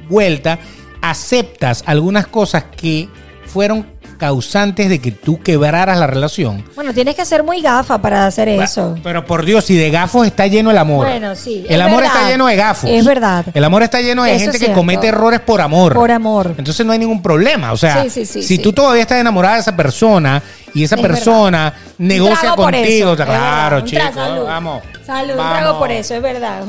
[0.08, 0.60] vuelta
[1.02, 3.10] aceptas algunas cosas que
[3.46, 6.66] fueron causantes de que tú quebraras la relación.
[6.76, 8.98] Bueno, tienes que ser muy gafa para hacer eso.
[9.02, 11.06] Pero por Dios, si de gafos está lleno el amor.
[11.08, 12.16] Bueno, sí, El es amor verdad.
[12.18, 12.90] está lleno de gafos.
[12.90, 13.46] Es verdad.
[13.54, 15.94] El amor está lleno de Eso gente que comete errores por amor.
[15.94, 16.54] Por amor.
[16.58, 17.72] Entonces no hay ningún problema.
[17.72, 20.96] O sea, Sí, sí, sí, si tú todavía estás enamorada de esa persona y esa
[20.96, 23.86] Es persona negocia trago por contigo, claro, verdad.
[23.86, 24.44] Chicos, salud.
[24.46, 24.84] vamos.
[25.06, 25.58] Salud, un vamos.
[25.60, 26.64] trago por eso, es verdad.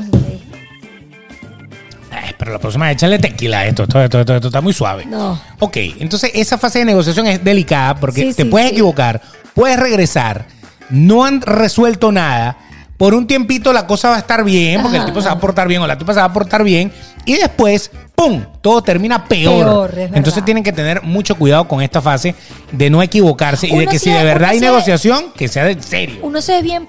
[2.37, 3.83] Pero la próxima vez échale tequila a esto.
[3.83, 5.05] Esto, esto- esto- esto está muy suave.
[5.05, 5.39] No.
[5.59, 8.73] Ok, entonces esa fase de negociación es delicada porque Sí, te sí, puedes sí.
[8.75, 9.21] equivocar,
[9.53, 10.45] puedes regresar,
[10.89, 12.57] no han resuelto nada.
[12.97, 15.09] Por un tiempito la cosa va a estar bien, porque el Ajá.
[15.11, 16.91] tipo se va a portar bien o la tipa se va a portar bien,
[17.25, 18.43] y después, ¡pum!
[18.61, 19.65] Todo termina peor.
[19.65, 20.17] Peor, es verdad.
[20.17, 22.35] Entonces tienen que tener mucho cuidado con esta fase
[22.71, 25.25] de no equivocarse y de Uno que sí- si de verdad uno hay sí- negociación,
[25.35, 26.19] que sea de serio.
[26.21, 26.87] Uno se ve bien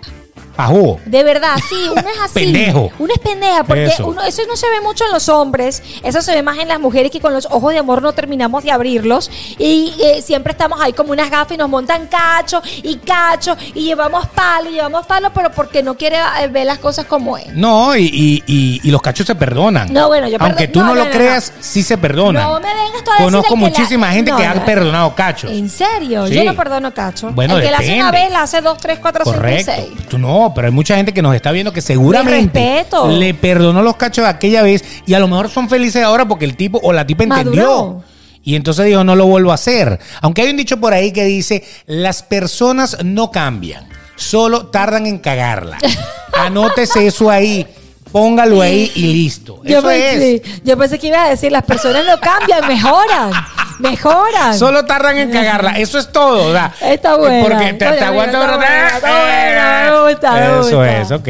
[0.57, 1.01] Pajú.
[1.07, 2.35] De verdad, sí, uno es así.
[2.35, 2.91] Pendejo.
[2.99, 4.07] Uno es pendeja, porque Eso.
[4.07, 6.79] Uno, eso no se ve mucho en los hombres, eso se ve más en las
[6.81, 10.81] mujeres que con los ojos de amor no terminamos de abrirlos y eh, siempre estamos
[10.81, 15.07] ahí como unas gafas y nos montan cacho y cacho y llevamos palo y llevamos
[15.07, 17.49] palo, pero porque no quiere eh, ver las cosas como es.
[17.55, 19.93] No, y, y- y- y los cachos se perdonan.
[19.93, 22.43] No, bueno, yo Aunque tú no, no, lo no, creas, sí se perdonan.
[22.43, 25.51] No me vengas a Conozco la- muchísima gente que ha perdonado cachos.
[25.51, 26.27] ¿En serio?
[26.27, 26.35] Sí.
[26.35, 27.31] Yo no perdono cacho.
[27.33, 29.89] Bueno, el que la hace una vez, la hace dos, tres, cuatro, cinco y seis.
[30.09, 33.97] Tú no, pero hay mucha gente que nos está viendo que seguramente le perdonó los
[33.97, 36.93] cachos de aquella vez y a lo mejor son felices ahora porque el tipo o
[36.93, 38.03] la tipa entendió.
[38.45, 40.01] Y entonces dijo, no lo vuelvo a hacer.
[40.21, 45.19] Aunque hay un dicho por ahí que dice, las personas no cambian, solo tardan en
[45.19, 45.79] cagarla.
[46.33, 47.67] Anótese eso ahí,
[48.13, 49.61] póngalo ahí y listo.
[49.65, 50.15] Yo eso es.
[50.15, 53.33] pensé, yo pensé que ibas a decir, las personas no cambian, mejoran,
[53.79, 54.57] mejoran.
[54.59, 55.79] Solo tardan en cagarla.
[55.79, 56.51] Eso es todo.
[56.51, 57.43] o sea, Está buena.
[57.43, 60.13] Porque te, te aguanta me
[60.61, 61.29] Eso es, ok.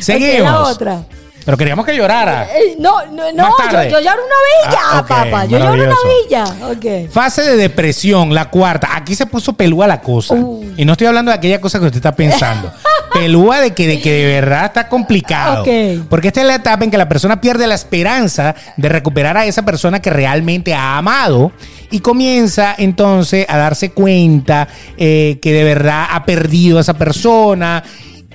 [0.00, 0.50] Seguimos.
[0.50, 1.02] la otra.
[1.44, 2.48] Pero queríamos que llorara.
[2.54, 5.44] Eh, no, no, no, Más yo, yo lloro una villa, Ah, papá.
[5.46, 6.44] Yo lloro una villa.
[6.70, 7.10] Ok.
[7.10, 8.90] Fase de depresión, la cuarta.
[8.94, 10.34] Aquí se puso pelúa la cosa.
[10.34, 10.72] Uh.
[10.76, 12.72] Y no estoy hablando de aquella cosa que usted está pensando.
[13.12, 15.62] pelúa de que, de que de verdad está complicado.
[15.62, 16.06] Ok.
[16.08, 19.46] Porque esta es la etapa en que la persona pierde la esperanza de recuperar a
[19.46, 21.52] esa persona que realmente ha amado
[21.90, 27.82] y comienza entonces a darse cuenta eh, que de verdad ha perdido a esa persona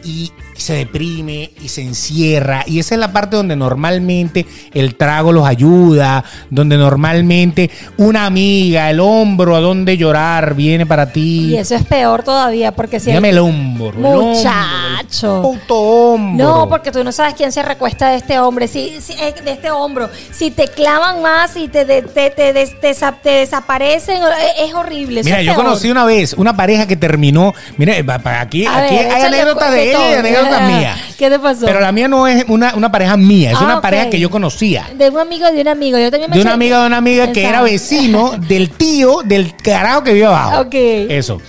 [0.03, 2.63] y se deprime y se encierra.
[2.65, 8.89] Y esa es la parte donde normalmente el trago los ayuda, donde normalmente una amiga,
[8.89, 11.53] el hombro a donde llorar viene para ti.
[11.53, 13.07] Y eso es peor todavía, porque si.
[13.07, 13.89] Dígame el hombro.
[13.97, 15.35] el hombro, Muchacho.
[15.37, 16.45] el puto hombro.
[16.47, 19.51] No, porque tú no sabes quién se recuesta de este hombre, si, si- eh, de
[19.51, 20.09] este hombro.
[20.31, 25.21] Si te clavan más y te, te, te te desa- te desaparecen, eh, es horrible.
[25.21, 25.65] eso Mira, es yo peor.
[25.65, 27.53] conocí una vez una pareja que terminó.
[27.77, 30.15] Mire, pa- pa- aquí, A aquí ver, hay anécdotas de de ella y.
[30.55, 30.99] anécdotas mías.
[31.17, 31.65] ¿Qué te pasó?
[31.65, 33.81] Pero la mía no es una, una pareja mía, es Ah, una ok.
[33.81, 34.87] pareja que yo conocía.
[34.97, 35.97] De un amigo de un amigo.
[35.99, 39.55] Yo también me De una amiga de una amiga que era vecino del tío del
[39.55, 40.61] carajo que vive abajo.
[40.61, 40.73] Ok.
[40.75, 41.41] Eso.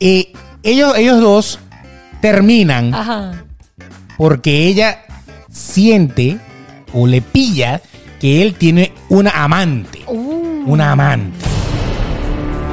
[0.00, 1.58] Eh, ellos, ellos dos
[2.20, 3.44] terminan Ajá.
[4.16, 5.00] porque ella
[5.50, 6.38] siente
[6.92, 7.80] o le pilla
[8.20, 10.00] que él tiene una amante.
[10.06, 11.36] Uh, Una amante.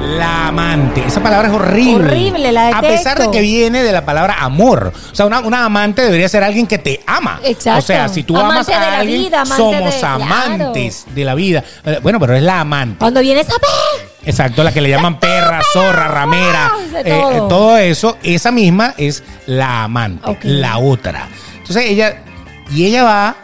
[0.01, 1.03] La amante.
[1.05, 2.05] Esa palabra es horrible.
[2.05, 3.31] Horrible, la A pesar de detesto.
[3.31, 4.91] que viene de la palabra amor.
[5.11, 7.39] O sea, una, una amante debería ser alguien que te ama.
[7.43, 7.79] Exacto.
[7.79, 10.23] O sea, si tú Amante amas a la alguien, vida, somos de- claro.
[10.23, 11.63] amantes de la vida.
[11.85, 12.97] Eh, Bueno, pero es la amante.
[12.99, 14.09] Cuando viene esa vez.
[14.25, 17.31] Exacto, la que le llaman perra, zorra, ramera, De eh, todo.
[17.31, 21.27] eh, todo eso, esa misma es la amante, la otra.
[21.57, 22.21] Entonces ella,
[22.71, 23.35] y ella va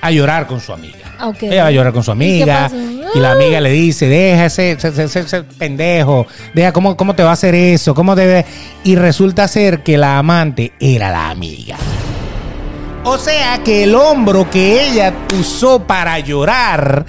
[0.00, 0.98] a llorar con su amiga.
[1.22, 1.42] Ok.
[1.44, 2.70] Ella va a llorar con su ¿Y qué amiga
[3.14, 7.22] y, la amiga le dice, deja ese, ese- ese- ese pendejo, deja cómo, cómo te
[7.22, 8.44] va a hacer eso, cómo debe...
[8.84, 11.76] Y resulta ser que la amante era la amiga.
[13.04, 17.04] O sea que el hombro que ella usó para llorar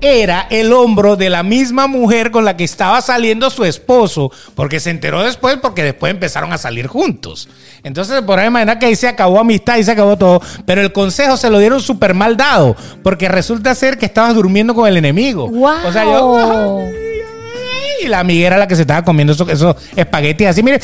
[0.00, 4.80] era el hombro de la misma mujer con la que estaba saliendo su esposo, porque
[4.80, 7.48] se enteró después, porque después empezaron a salir juntos.
[7.82, 10.92] Entonces, por ahí manera que ahí se acabó amistad y se acabó todo, pero el
[10.92, 14.96] consejo se lo dieron súper mal dado, porque resulta ser que estabas durmiendo con el
[14.96, 15.48] enemigo.
[15.48, 15.86] ¡Guau!
[15.86, 16.80] O sea, yo...
[18.02, 20.80] Y la amiga era la que se estaba comiendo esos, esos espaguetis así, mire,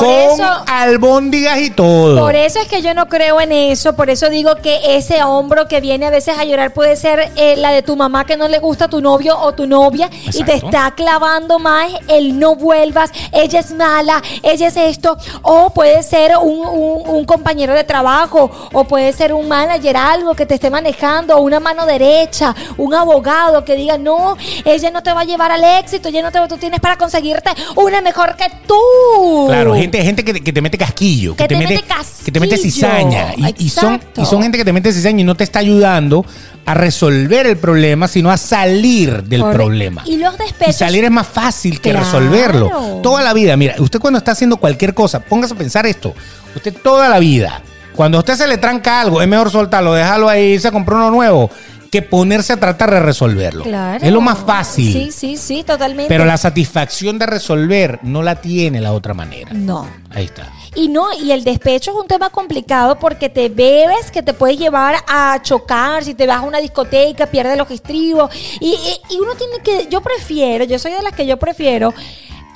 [0.00, 2.18] Por con eso- albóndigas y todo.
[2.20, 5.68] Por eso es que yo no creo en eso, por eso digo que ese hombro
[5.68, 8.48] que viene a veces a llorar puede ser eh, la de tu mamá que no
[8.48, 12.54] le gusta a tu novio o tu novia y te está clavando más el no
[12.56, 17.84] vuelvas, ella es mala, ella es esto, o puede ser un, un- un compañero de
[17.84, 22.94] trabajo, o puede ser un manager, algo que te esté manejando, una mano derecha, un
[22.94, 26.40] abogado que diga, no, ella no te va a llevar al éxito, ella no te,
[26.48, 29.46] tú tienes para conseguirte una mejor que tú.
[29.48, 31.86] Claro, gente, gente que, te- que te mete casquillo, que, Que te, te mete, mete
[32.24, 32.72] que te mete casquillo.
[32.74, 33.34] cizaña.
[33.36, 36.24] Y, y son, y son gente que te mete cizaña y no te está ayudando
[36.66, 39.56] a resolver el problema, sino a salir del Correcto.
[39.64, 40.02] problema.
[40.06, 40.76] Y los Y despechos.
[40.76, 42.04] salir es más fácil que Claro.
[42.04, 43.00] resolverlo.
[43.02, 46.14] Toda la vida, mira, usted cuando está haciendo cualquier cosa, póngase a pensar esto.
[46.54, 47.62] Usted toda la vida,
[47.94, 50.98] cuando a usted se le tranca algo, es mejor soltarlo, dejarlo ahí, irse a comprar
[50.98, 51.50] uno nuevo,
[51.90, 53.64] que ponerse a tratar de resolverlo.
[53.64, 54.04] Claro.
[54.04, 54.92] Es lo más fácil.
[54.92, 56.08] Sí, sí, sí, totalmente.
[56.08, 59.50] Pero la satisfacción de resolver no la tiene la otra manera.
[59.52, 59.86] No.
[60.10, 60.52] Ahí está.
[60.76, 64.56] Y no, y el despecho es un tema complicado porque te bebes que te puede
[64.56, 68.30] llevar a chocar, si te vas a una discoteca, pierdes los estribos.
[68.60, 71.92] Y, y- y uno tiene que, yo prefiero, yo soy de las que yo prefiero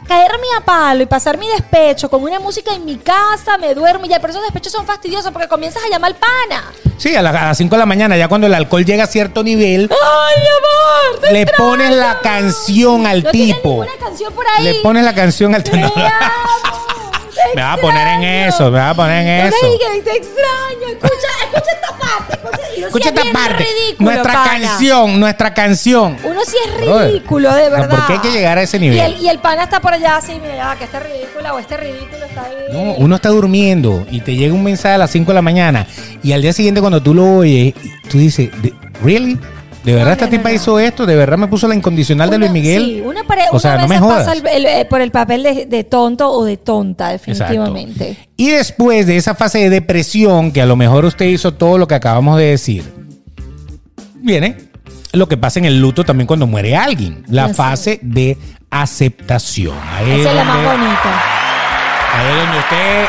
[0.06, 4.04] caerme a palo y pasar mi despecho con una música en mi casa, me duermo
[4.06, 6.64] y ya, pero esos despechos son fastidiosos porque comienzas a llamar pana.
[6.96, 9.06] Sí, a, la- a las 5 de la mañana, ya cuando el alcohol llega a
[9.06, 11.20] cierto nivel, ¡Ay, mi amor!
[11.20, 13.68] te le pones la canción al No tipo.
[13.70, 14.64] ninguna canción por ahí.
[14.64, 15.92] Le pones la canción al tipo.
[17.54, 19.56] Me va a poner en eso, me va a poner en eso.
[20.04, 20.88] te extraño.
[20.88, 22.80] Escucha, escucha esta parte.
[22.86, 23.64] Escucha, esta parte.
[23.64, 24.60] ridículo, nuestra pana.
[24.68, 26.16] canción, nuestra canción.
[26.24, 27.88] Uno sí es ridículo, de verdad.
[27.90, 28.96] ¿por qué hay que llegar a ese nivel?
[28.96, 31.58] Y el, y el pana está por allá así, mira, ya, que este ridículo o
[31.58, 32.54] este ridículo está ahí.
[32.72, 35.86] No, uno está durmiendo y te llega un mensaje a las 5 de la mañana
[36.22, 37.74] y al día siguiente cuando tú lo oyes,
[38.10, 39.38] tú dices, "¿De- ¿really?
[39.84, 40.54] ¿De verdad No, esta no, tipa no.
[40.54, 41.04] hizo esto?
[41.06, 42.84] ¿De verdad me puso la incondicional de Luis Miguel?
[42.84, 45.10] Sí, una, pare- o sea, una no me vez pasa el- el- eh, por el
[45.10, 48.10] papel de, de tonto o de tonta, definitivamente.
[48.12, 48.30] Exacto.
[48.38, 51.86] Y después de esa fase de depresión, que a lo mejor usted hizo todo lo
[51.86, 52.82] que acabamos de decir,
[54.16, 54.56] viene
[55.12, 58.36] lo que pasa en el luto también cuando muere alguien, la fase de
[58.70, 59.76] aceptación.
[59.92, 61.22] Ahí Esa es la más bonita.
[62.14, 63.04] Ahí es donde usted,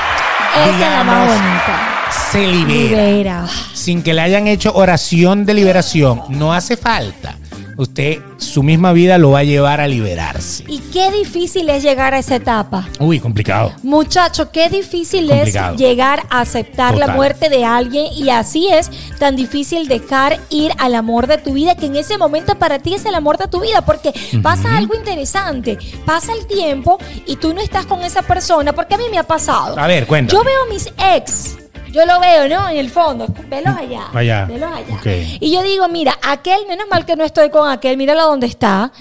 [0.55, 1.91] Esa es la más bonita.
[2.31, 3.07] Se libera.
[3.07, 3.47] Libera.
[3.73, 6.21] Sin que le hayan hecho oración de liberación.
[6.29, 7.35] No hace falta.
[7.77, 10.63] Usted, su misma vida lo va a llevar a liberarse.
[10.65, 12.87] Y qué difícil es llegar a esa etapa.
[12.99, 13.73] Uy, complicado.
[13.83, 15.73] Muchacho, qué difícil Complicado.
[15.75, 20.71] es llegar a aceptar la muerte de alguien y así es tan difícil dejar ir
[20.77, 23.49] al amor de tu vida que en ese momento para ti es el amor de
[23.49, 26.97] tu vida porque pasa algo interesante, pasa el tiempo
[27.27, 29.77] y tú no estás con esa persona porque a mí me ha pasado.
[29.77, 30.39] A ver, cuéntame.
[30.39, 31.57] Yo veo a mis ex.
[31.95, 32.67] Yo lo veo, ¿no?
[32.67, 33.25] En el fondo.
[33.47, 34.07] Velos allá.
[34.13, 34.43] Allá.
[34.43, 34.99] Velos allá.
[35.39, 38.91] Y yo digo, mira, aquel, menos mal que no estoy con aquel, míralo donde está.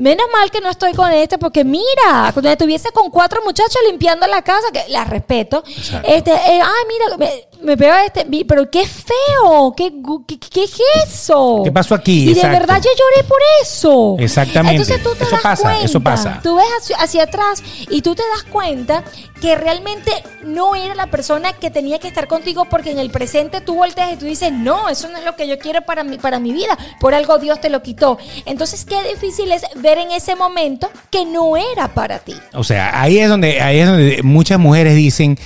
[0.00, 4.26] Menos mal que no estoy con este, porque mira, cuando estuviese con cuatro muchachos limpiando
[4.26, 5.62] la casa, que la respeto.
[5.66, 6.08] Exacto.
[6.10, 9.92] Este, eh, ay, mira, me, me veo este, pero qué feo, qué,
[10.26, 11.60] qué, qué es eso.
[11.64, 12.22] ¿Qué pasó aquí?
[12.22, 12.58] Y de Exacto.
[12.60, 14.16] verdad yo lloré por eso.
[14.18, 14.82] Exactamente.
[14.82, 16.40] Entonces tú te Eso das pasa, cuenta, eso pasa.
[16.42, 19.04] Tú ves hacia, hacia atrás y tú te das cuenta
[19.42, 23.60] que realmente no era la persona que tenía que estar contigo porque en el presente
[23.60, 26.16] tú volteas y tú dices, no, eso no es lo que yo quiero para mi,
[26.18, 26.78] para mi vida.
[27.00, 28.18] Por algo Dios te lo quitó.
[28.46, 32.34] Entonces, qué difícil es ver en ese momento que no era para ti.
[32.54, 35.38] O sea, ahí es donde, ahí es donde muchas mujeres dicen,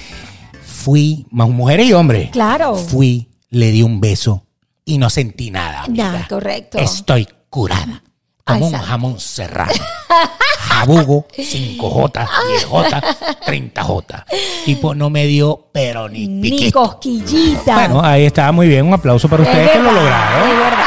[0.64, 2.74] fui, más mujeres y hombres, Claro.
[2.76, 4.44] fui, le di un beso
[4.84, 5.84] y no sentí nada.
[5.88, 6.78] Nada, correcto.
[6.78, 8.02] Estoy curada.
[8.46, 9.72] Como un jamón serrano.
[10.58, 14.24] Jabugo, 5J, 10J, 30J.
[14.66, 16.80] Tipo no me dio, pero ni Ni piquito.
[16.82, 17.74] cosquillita.
[17.74, 18.86] Bueno, ahí está muy bien.
[18.86, 20.50] Un aplauso para Es ustedes que lo lograron.
[20.50, 20.86] Es verdad.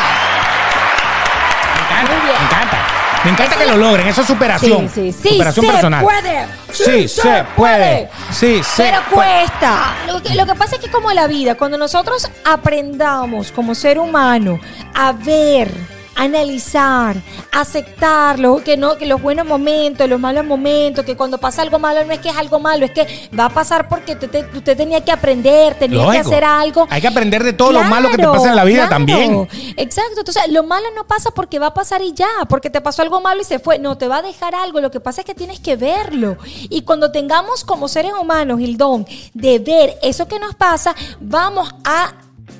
[3.27, 4.07] Me encanta que lo logren.
[4.07, 4.87] Eso es superación.
[4.87, 5.29] Sí, sí, sí.
[5.31, 6.01] Superación se personal.
[6.05, 6.45] puede.
[6.71, 8.09] Sí, se puede.
[8.31, 9.41] Sí, se Pero puede.
[9.43, 9.95] cuesta.
[10.07, 13.99] Lo que, lo que pasa es que como la vida, cuando nosotros aprendamos como ser
[13.99, 14.61] humano
[14.95, 15.69] a ver,
[16.17, 17.15] analizar,
[17.51, 21.79] aceptar lo, que no, que los buenos momentos, los malos momentos, que cuando pasa algo
[21.79, 24.57] malo no es que es algo malo, es que va a pasar porque usted, te-
[24.57, 26.87] usted tenía que aprender, tenía que hacer algo.
[26.89, 28.89] Hay que aprender de todo lo Claro, malo que te pasa en la vida claro.
[28.89, 29.47] también.
[29.77, 33.01] Exacto, entonces lo malo no pasa porque va a pasar y ya, porque te pasó
[33.01, 33.79] algo malo y se fue.
[33.79, 34.81] No, te va a dejar algo.
[34.81, 36.37] Lo que pasa es que tienes que verlo.
[36.69, 41.69] Y cuando tengamos como seres humanos el don de ver eso que nos pasa, vamos
[41.83, 42.13] a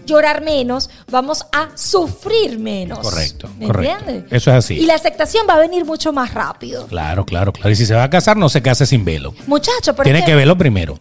[0.06, 3.00] llorar menos, vamos a sufrir menos.
[3.00, 4.00] Correcto, ¿Me correcto.
[4.00, 4.32] entiendes?
[4.32, 4.76] Eso es así.
[4.76, 6.88] Y la aceptación va a venir mucho más rápido.
[6.88, 7.70] Claro, claro, claro.
[7.70, 9.34] Y si se va a casar, no se case sin velo.
[9.48, 11.00] Muchacho, pero Tiene que verlo primero.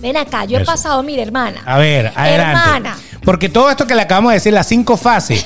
[0.00, 1.62] ven acá, yo he pasado, mira, hermana.
[1.66, 2.60] A ver, adelante.
[2.60, 2.96] Hermana.
[3.24, 5.44] Porque todo esto que le acabamos de decir, las cinco fases,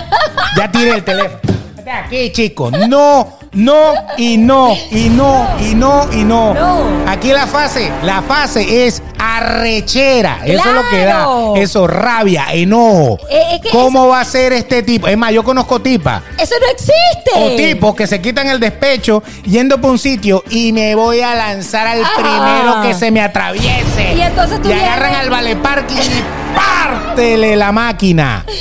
[0.56, 1.40] ya tire el teléfono.
[1.86, 2.72] Aquí, chicos.
[2.88, 6.54] No, no y no, y no, y no, y no.
[6.54, 7.10] No.
[7.10, 10.40] Aquí la fase, la fase es arrechera.
[10.44, 11.26] Eso es lo que da.
[11.56, 13.18] Eso, rabia, enojo.
[13.30, 15.06] Eh, es que ¿Cómo va a ser este tipo?
[15.06, 16.22] Es más, yo conozco tipas.
[16.38, 17.30] Eso no existe.
[17.36, 21.34] O tipos que se quitan el despecho yendo por un sitio y me voy a
[21.34, 22.10] lanzar al Ah.
[22.16, 24.14] primero que se me atraviese.
[24.14, 26.22] Y entonces tú Y agarran al vale parking y
[26.56, 28.44] pártele la máquina.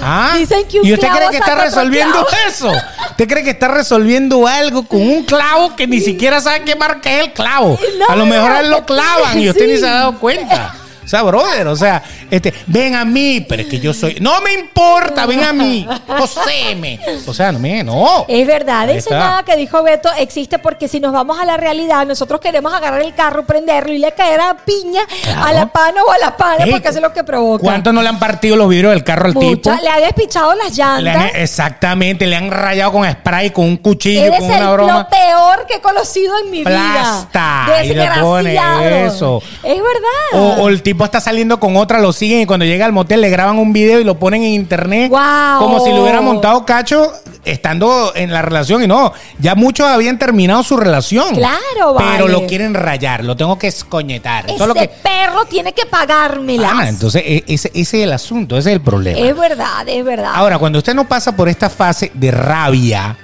[0.00, 0.34] ¿Ah?
[0.36, 2.67] Dicen que un ¿Y usted cree que está resolviendo clavo.
[2.72, 2.86] Eso?
[3.10, 7.10] ¿Usted cree que está resolviendo algo con un clavo que ni siquiera sabe qué marca
[7.10, 7.78] es el clavo?
[7.98, 10.74] No, a lo mejor a él lo clavan y usted ni se ha dado cuenta.
[11.04, 14.16] O sea, brother, o sea, este, ven a mí, pero es que yo soy.
[14.20, 17.00] No me importa, ven a mí, poséeme.
[17.26, 18.24] O sea, no me, no.
[18.28, 22.06] Es verdad, eso nada que dijo Beto existe porque si nos vamos a la realidad,
[22.06, 25.44] nosotros queremos agarrar el carro, prenderlo y le caer a piña Claro.
[25.44, 27.62] a la pana o a la pana Ey, porque eso es lo que provoca.
[27.62, 29.44] ¿Cuántos no le han partido los vidrios del carro al tipo?
[29.70, 31.30] Mucha- le han despichado las Le han- llantas.
[31.34, 34.98] exactamente, le han rayado con spray, con un cuchillo, Eres con el, una broma.
[34.98, 37.84] lo peor que he conocido en mi Plasta, vida.
[37.84, 39.06] y le pone Desgraciado.
[39.06, 39.42] eso.
[39.62, 40.58] Es verdad.
[40.58, 43.20] O, o el tipo está saliendo con otra, lo siguen y cuando llega al motel
[43.20, 45.10] le graban un video y lo ponen en internet.
[45.10, 47.12] Como si le hubiera montado cacho
[47.44, 48.82] estando en la relación.
[48.82, 51.34] Y no, ya muchos habían terminado su relación.
[51.34, 52.28] Claro, Pero vale.
[52.28, 54.44] lo quieren rayar, lo tengo que escoñetar.
[54.50, 54.88] Ese es lo que.
[55.02, 56.72] perro tiene que pagármelas.
[56.72, 59.18] Ana, entonces e- ese, ese es el asunto, ese es el problema.
[59.18, 60.32] es verdad, es verdad.
[60.34, 63.16] Ahora, cuando usted no pasa por esta fase de rabia,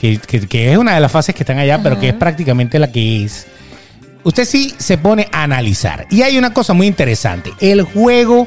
[0.00, 2.78] que, que- que es una de las fases que están allá, pero que es prácticamente
[2.78, 3.46] la que es,
[4.24, 6.06] usted sí se pone a analizar.
[6.10, 8.46] Y hay una cosa muy interesante, el juego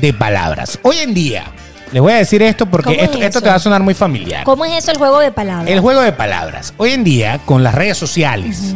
[0.00, 0.78] de palabras.
[0.82, 1.44] Hoy en día,
[1.92, 4.44] les voy a decir esto porque ¿Cómo es esto, te va a sonar muy familiar.
[4.44, 5.68] ¿Cómo es eso el juego de palabras?
[5.68, 6.72] El juego de palabras.
[6.78, 8.74] Hoy en día, con las redes sociales,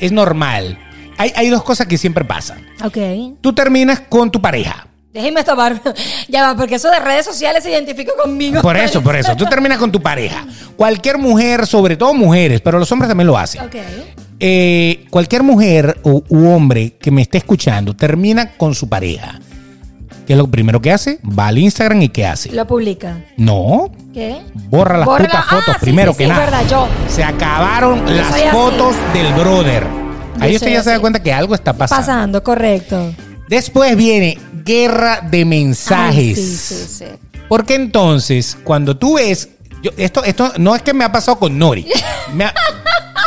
[0.00, 0.78] es normal.
[1.18, 2.66] Hay, hay dos cosas que siempre pasan.
[2.82, 2.96] Ok.
[3.40, 4.86] Tú terminas con tu pareja.
[5.12, 5.80] Déjeme tomar.
[6.28, 8.62] Ya va, porque eso de redes sociales se identifica conmigo.
[8.62, 9.34] Por eso, por eso.
[9.34, 10.46] Tú terminas con tu pareja.
[10.76, 13.62] Cualquier mujer, sobre todo mujeres, pero los hombres también lo hacen.
[13.64, 13.74] Ok.
[14.40, 19.38] Eh, cualquier mujer u, u hombre que me esté escuchando termina con su pareja.
[20.26, 21.18] ¿Qué es lo primero que hace?
[21.26, 22.50] Va al Instagram y ¿qué hace?
[22.52, 23.20] Lo publica.
[23.36, 24.40] No, ¿Qué?
[24.68, 26.44] borra las Borra putas la- fotos ah, sí, primero sí, que sí, nada.
[26.44, 26.88] verdad, yo.
[27.08, 28.42] Se acabaron Yo las así.
[28.52, 29.86] fotos del brother.
[30.38, 32.00] Ahí usted ya se da cuenta que algo está pasando.
[32.06, 33.12] Pasando, correcto.
[33.48, 36.16] Después viene guerra de mensajes.
[36.16, 37.04] Ay, sí, sí, sí.
[37.48, 39.48] Porque entonces, cuando tú ves,
[39.82, 41.86] yo, esto, esto no es que me ha pasado con Nori.
[42.40, 42.54] Ha-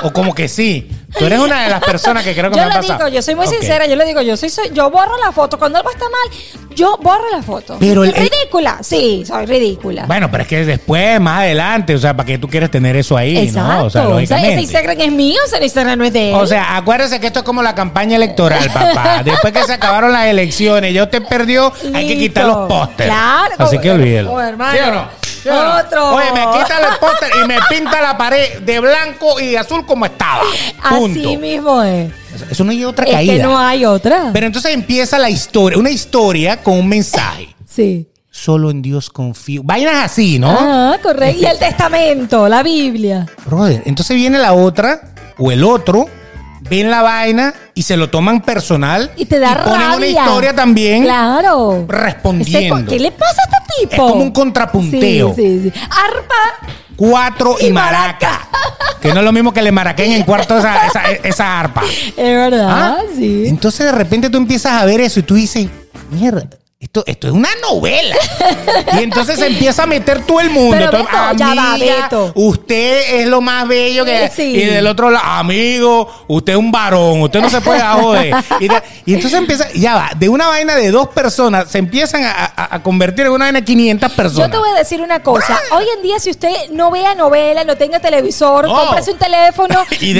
[0.07, 0.89] o como que sí.
[1.17, 2.97] Tú eres una de las personas que creo que Yo me ha le pasado.
[3.05, 5.59] digo, yo soy muy sincera, yo le digo, yo soy, soy- yo borro la foto.
[5.59, 6.37] Cuando algo está mal,
[6.75, 7.77] yo borro la foto.
[7.79, 8.79] Pero el- ¿Es ridícula?
[8.81, 10.05] Sí, soy ridícula.
[10.07, 13.15] Bueno, pero es que después, más adelante, o sea, ¿para qué tú quieres tener eso
[13.15, 13.37] ahí?
[13.37, 13.73] Exacto.
[13.73, 13.83] ¿no?
[13.85, 14.61] O sea, ese lógicamente.
[14.61, 16.35] Instagram es mío, o sea, el Instagram no es de él.
[16.35, 19.21] O sea, acuérdese que esto es como la campaña electoral, papá.
[19.25, 23.13] Después que se acabaron las elecciones, ya usted perdió, hay que quitar los pósteres.
[23.13, 23.55] Claro.
[23.59, 24.31] Así que olvídelo.
[24.71, 25.22] ¿Sí o no?
[25.49, 26.15] Otro.
[26.15, 29.85] Oye, me quita los pósteres y me pinta la pared de blanco y de azul
[29.85, 30.41] como estaba.
[30.89, 31.19] Punto.
[31.19, 32.11] Así mismo es.
[32.49, 33.33] Eso no hay otra Es caída.
[33.33, 34.29] que no hay otra.
[34.33, 37.55] Pero entonces empieza la historia, una historia con un mensaje.
[37.67, 38.07] sí.
[38.35, 39.61] Solo en Dios confío.
[39.63, 40.49] Vainas así, ¿no?
[40.59, 41.39] Ah, correcto.
[41.39, 43.27] Y el testamento, la Biblia.
[43.45, 46.07] Brother, entonces viene la otra o el otro,
[46.77, 49.95] ven la vaina y se lo toman personal Y te da ponen rabia.
[49.97, 51.85] una historia también Claro.
[51.87, 52.77] respondiendo.
[52.77, 53.93] Ese ¿Qué le pasa a este tipo?
[54.07, 55.33] Es como un contrapunteo.
[55.35, 55.79] Sí, sí, sí.
[55.89, 56.73] Arpa.
[56.95, 58.47] Cuatro y, Y maraca.
[59.01, 61.83] Que no es lo mismo que le maraquen en cuarto esa, esa, esa arpa.
[62.07, 62.97] Es verdad, ¿Ah?
[63.15, 63.43] sí.
[63.47, 65.67] Entonces de repente tú empiezas a ver eso y tú dices,
[66.11, 66.47] mierda.
[66.83, 68.13] Esto, esto es una novela.
[68.99, 70.75] y entonces se empieza a meter todo el mundo.
[70.77, 72.31] Pero, Beto, ya va, amiga, Beto.
[72.35, 74.53] usted es lo más bello que Sí.
[74.57, 78.35] Y del otro lado, amigo, usted es un varón, usted no se puede joder.
[78.59, 82.23] y, de- y entonces empieza, ya va, de una vaina de dos personas, se empiezan
[82.23, 84.47] a, a- a convertir en una vaina de 500 personas.
[84.47, 85.59] Yo te voy a decir una cosa.
[85.71, 88.75] Hoy en día, si usted no vea novela, no tenga televisor, No.
[88.75, 90.13] cómprese un teléfono Y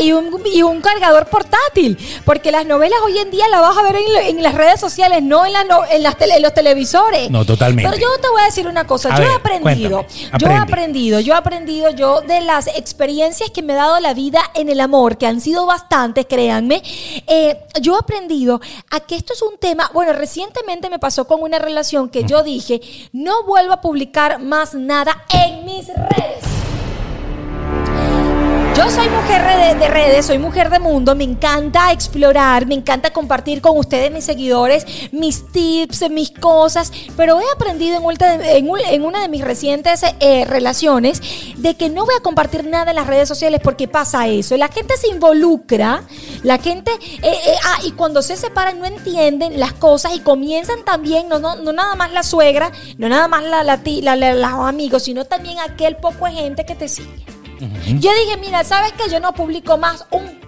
[0.00, 1.98] y un, y un cargador portátil.
[2.24, 5.46] Porque las novelas hoy en día las vas a ver en, las redes sociales, no
[5.46, 7.30] en, la en, las tele- en los televisores.
[7.30, 7.90] No, totalmente.
[7.90, 9.08] Pero yo te voy a decir una cosa.
[9.12, 10.06] A yo ver, he aprendido,
[10.38, 14.14] yo he aprendido, yo he aprendido, yo de las experiencias que me ha dado la
[14.14, 16.82] vida en el amor, que han sido bastantes, créanme,
[17.26, 21.42] eh, yo he aprendido a que esto es un tema, bueno, recientemente me pasó con
[21.42, 22.80] una relación que yo dije,
[23.12, 26.69] no vuelvo a publicar más nada en mis redes.
[28.82, 33.12] Yo soy mujer de, de redes, soy mujer de mundo, me encanta explorar, me encanta
[33.12, 38.70] compartir con ustedes, mis seguidores, mis tips, mis cosas, pero he aprendido en, ulta- en
[38.70, 41.20] un- en una de mis recientes eh, relaciones
[41.58, 44.56] de que no voy a compartir nada en las redes sociales porque pasa eso.
[44.56, 46.02] La gente se involucra,
[46.42, 50.86] la gente, eh, eh, ah, y cuando se separan no entienden las cosas y comienzan
[50.86, 54.66] también, no, no, no nada más la suegra, no nada más la, la, la- los
[54.66, 57.39] amigos, sino también aquel poco gente que te sigue.
[57.60, 60.38] Yo dije, mira, ¿sabes que Yo no publico más un...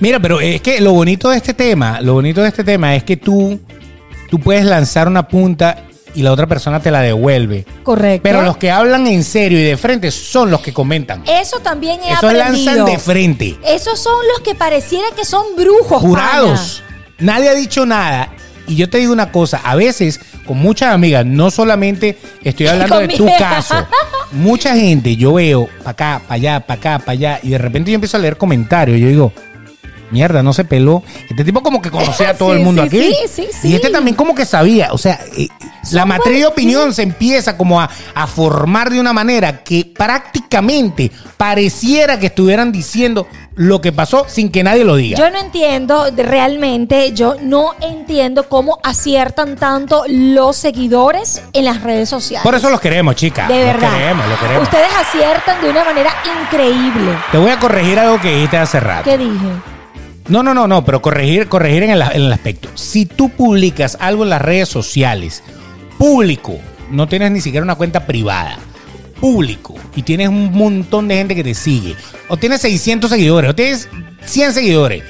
[0.00, 3.04] Mira, pero es que lo bonito de este tema, lo bonito de este tema es
[3.04, 3.60] que tú,
[4.28, 5.84] tú puedes lanzar una punta
[6.14, 7.64] y la otra persona te la devuelve.
[7.82, 8.22] Correcto.
[8.22, 11.22] Pero los que hablan en serio y de frente son los que comentan.
[11.26, 12.44] Eso también he Esos aprendido.
[12.74, 13.58] lanzan de frente.
[13.64, 16.00] Esos son los que pareciera que son brujos.
[16.02, 16.82] Jurados.
[17.18, 18.34] Nadie ha dicho nada.
[18.66, 22.98] Y yo te digo una cosa, a veces con muchas amigas, no solamente estoy hablando
[23.00, 23.74] de tu caso,
[24.32, 27.90] mucha gente yo veo para acá, para allá, para acá, para allá, y de repente
[27.90, 29.32] yo empiezo a leer comentarios, yo digo,
[30.12, 31.02] mierda, no se peló.
[31.28, 33.14] Este tipo como que conocía a todo Sí, el mundo sí, aquí.
[33.26, 33.68] sí, sí, sí.
[33.70, 35.48] Y este también como que sabía, o sea, eh,
[35.90, 41.10] la matriz de opinión se empieza como a, a formar de una manera que prácticamente
[41.36, 45.18] pareciera que estuvieran diciendo lo que pasó sin que nadie lo diga.
[45.18, 52.08] Yo no entiendo realmente, yo no entiendo cómo aciertan tanto los seguidores en las redes
[52.08, 52.42] sociales.
[52.44, 53.48] Por eso los queremos, chicas.
[53.48, 53.90] de verdad.
[53.90, 54.62] Los queremos, los queremos.
[54.62, 56.10] Ustedes aciertan de una manera
[56.42, 57.12] increíble.
[57.30, 59.04] Te voy a corregir algo que dijiste hace rato.
[59.04, 59.71] ¿Qué dije?
[60.28, 62.68] No, no, no, no, pero corregir, corregir en el, en el aspecto.
[62.74, 65.42] Si tú publicas algo en las redes sociales,
[65.98, 66.58] público,
[66.90, 68.58] no tienes ni siquiera una cuenta privada,
[69.20, 71.96] público, y tienes un montón de gente que te sigue,
[72.28, 73.88] o tienes 600 seguidores, o tienes
[74.24, 75.02] 100 seguidores,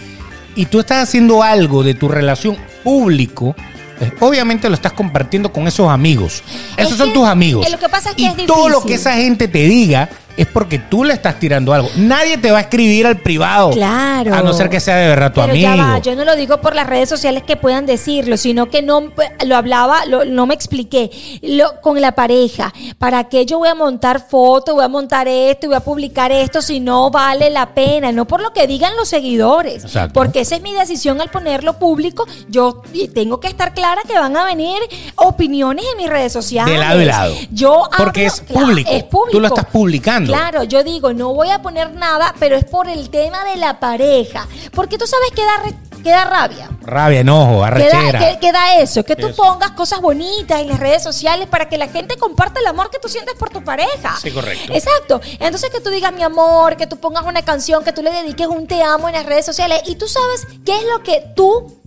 [0.55, 3.55] y tú estás haciendo algo de tu relación público,
[3.99, 6.43] pues, obviamente lo estás compartiendo con esos amigos.
[6.77, 7.71] Esos Es son os amigos.
[7.71, 10.47] lo que pasa es que y es todo lo que esa gente te diga es
[10.47, 11.89] porque tú le estás tirando algo.
[11.97, 13.71] Nadie te va a escribir al privado.
[13.71, 14.35] Claro.
[14.35, 15.69] A no ser que sea de verdad tu Pero amigo.
[15.69, 18.83] ya va, yo no lo digo por las redes sociales que puedan decirlo, sino que
[18.83, 19.13] no
[19.47, 21.11] lo hablaba, lo- no me expliqué.
[21.43, 25.67] Lo, con la pareja, ¿para qué yo voy a montar fotos, voy a montar esto
[25.67, 28.13] y voy a publicar esto si no vale la pena?
[28.13, 29.85] No por lo que digan los seguidores.
[29.85, 30.13] Exacto.
[30.15, 32.27] Porque esa es mi decisión al ponerlo público.
[32.49, 32.83] Yo
[33.15, 34.79] tengo que estar clara que van a venir
[35.17, 36.73] opiniones en mis redes sociales.
[36.73, 37.35] De lado y lado.
[37.51, 38.91] Yo Porque hablo- es claro, público.
[38.91, 39.31] es público.
[39.33, 40.22] Tú lo estás publicando.
[40.27, 43.81] Claro, yo digo, no voy a poner nada, pero es por el tema de la
[43.81, 44.47] pareja.
[44.73, 46.69] Porque tú sabes que da, re- que da rabia.
[46.83, 48.19] Rabia, enojo, arrechera.
[48.19, 49.37] que- que da eso, que tú Eso.
[49.43, 52.99] pongas cosas bonitas en las redes sociales para que la gente comparta el amor que
[52.99, 54.17] tú sientes por tu pareja.
[54.21, 54.73] Sí, correcto.
[54.73, 55.21] Exacto.
[55.39, 58.47] Entonces que tú digas mi amor, que tú pongas una canción, que tú le dediques
[58.49, 61.81] un te amo en las redes sociales y tú sabes qué es lo que tú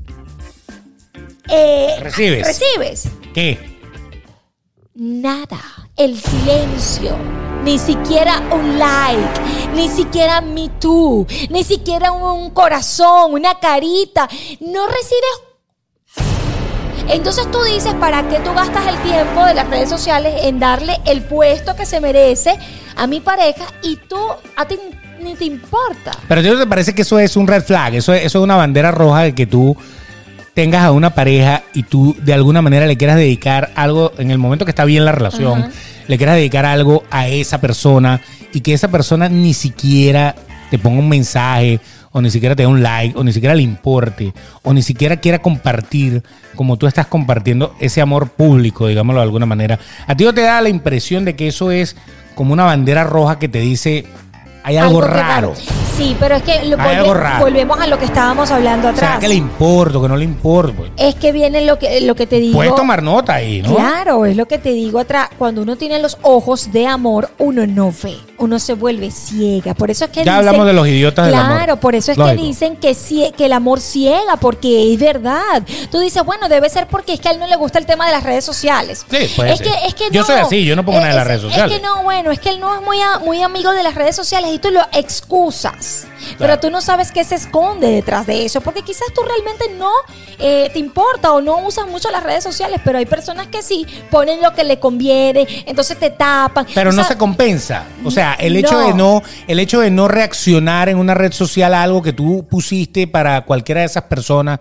[1.49, 2.47] eh, Recibes.
[2.47, 3.07] recibes.
[3.33, 3.75] ¿Qué?
[4.95, 5.59] Nada.
[5.97, 7.17] El silencio.
[7.65, 9.41] Ni siquiera un like.
[9.75, 11.25] Ni siquiera me too.
[11.49, 14.29] Ni siquiera un corazón, una carita.
[14.61, 15.41] No recibes.
[17.09, 20.99] Entonces tú dices, ¿para qué tú gastas el tiempo de las redes sociales en darle
[21.05, 22.57] el puesto que se merece
[22.95, 24.17] a mi pareja y tú
[24.55, 24.77] a ti
[25.21, 26.11] ni te importa?
[26.27, 27.95] Pero ¿a ti te parece que eso es un red flag?
[27.95, 29.75] Eso, es- eso es una bandera roja de que tú
[30.55, 34.39] tengas a una pareja y tú de alguna manera le quieras dedicar algo en el
[34.39, 35.69] momento que está bien la relación,
[36.07, 38.21] le quieras dedicar algo a esa persona
[38.53, 40.33] y que esa persona ni siquiera
[40.71, 41.81] te ponga un mensaje
[42.11, 44.33] o ni siquiera te dé un like o ni siquiera le importe
[44.63, 46.23] o ni siquiera quiera compartir
[46.55, 49.77] como tú estás compartiendo ese amor público, digámoslo de alguna manera.
[50.07, 51.97] A ti no te da la impresión de que eso es
[52.33, 54.05] como una bandera roja que te dice
[54.65, 55.53] hay algo, que raro.
[55.95, 57.45] Sí, pero es que lo- Hay algo raro.
[57.45, 59.19] volvemos a lo que estábamos hablando O sea, atrás.
[59.19, 60.73] que le importa o que no le importa.
[60.75, 60.91] pues.
[60.97, 62.55] Es que viene lo que, lo que te digo.
[62.57, 63.75] Puedes tomar nota ahí, ¿no?
[63.75, 65.29] Claro, es lo que te digo atrás.
[65.37, 69.73] Cuando uno tiene los ojos de amor, uno no ve, uno se vuelve ciega.
[69.73, 71.57] Por eso es que Ya dicen- hablamos de los idiotas del amor.
[71.57, 72.37] Claro, por eso es Lógico.
[72.41, 72.95] que dicen que,
[73.37, 75.63] que el amor ciega, porque es verdad.
[75.91, 78.05] Tú dices, bueno, debe ser porque es que a él no le gusta el tema
[78.05, 79.05] de las redes sociales.
[79.09, 79.67] Sí, puede es ser.
[79.67, 80.27] que, es que Yo no.
[80.27, 81.71] soy así, yo no pongo nada en las Es- redes sociales.
[81.75, 83.95] Es que no, bueno, es que él no es muy, a- muy amigo de las
[83.95, 86.05] redes sociales y tú lo excusas.
[86.39, 89.91] Pero tú no sabes qué se esconde detrás de eso, porque quizás tú realmente no
[90.39, 93.85] eh, te importa o no usas mucho las redes sociales, pero hay personas que sí
[94.09, 96.65] ponen lo que le conviene, entonces te tapan.
[96.73, 97.83] Pero O no sea, se compensa.
[98.03, 98.87] O sea, el hecho No.
[98.87, 102.45] de no, el hecho de no reaccionar en una red social a algo que tú
[102.49, 104.59] pusiste para cualquiera de esas personas,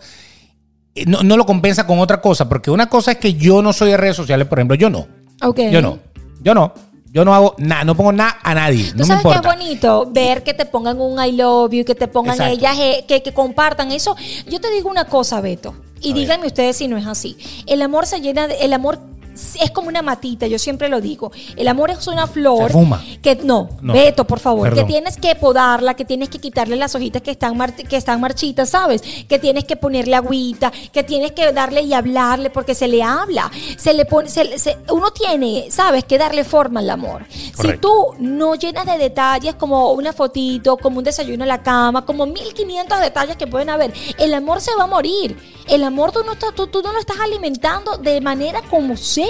[0.95, 2.49] eh, no, no lo compensa con otra cosa.
[2.49, 5.07] Porque una cosa es que yo no soy de redes sociales, por ejemplo, yo no.
[5.43, 5.61] Ok.
[5.71, 5.99] Yo no.
[6.43, 6.73] Yo no.
[7.13, 8.91] Yo no hago nada, no pongo nada a nadie.
[8.91, 9.51] Tú No me sabes que importa.
[9.53, 12.55] es bonito ver que te pongan un I love you, que te pongan Exacto.
[12.55, 14.17] ellas, eh, que, que compartan eso.
[14.51, 16.23] Yo te digo una cosa, Beto, y A ver.
[16.23, 17.37] díganme ustedes si no es así.
[17.67, 18.99] El amor se llena de, el amor
[19.35, 21.33] es como una matita, yo siempre lo digo.
[21.57, 23.03] El amor es una flor Se fuma.
[23.23, 23.93] que no, No.
[23.93, 24.87] Beto, por favor, Perdón.
[24.87, 28.21] que tienes que podarla, que tienes que quitarle las hojitas que están mar- que están
[28.21, 29.03] marchitas, ¿sabes?
[29.29, 33.51] Que tienes que ponerle agüita, que tienes que darle y hablarle porque se le habla.
[33.77, 36.05] Se le pone se se- uno tiene, ¿sabes?
[36.05, 37.25] que darle forma al amor.
[37.31, 42.05] Si tú no llenas de detalles como una fotito, como un desayuno en la cama,
[42.05, 45.37] como 1500 detalles que pueden haber, el amor se va a morir.
[45.67, 49.24] El amor tú no estás tú, tú no lo estás alimentando de manera como sea.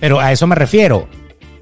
[0.00, 1.08] Pero a eso me refiero.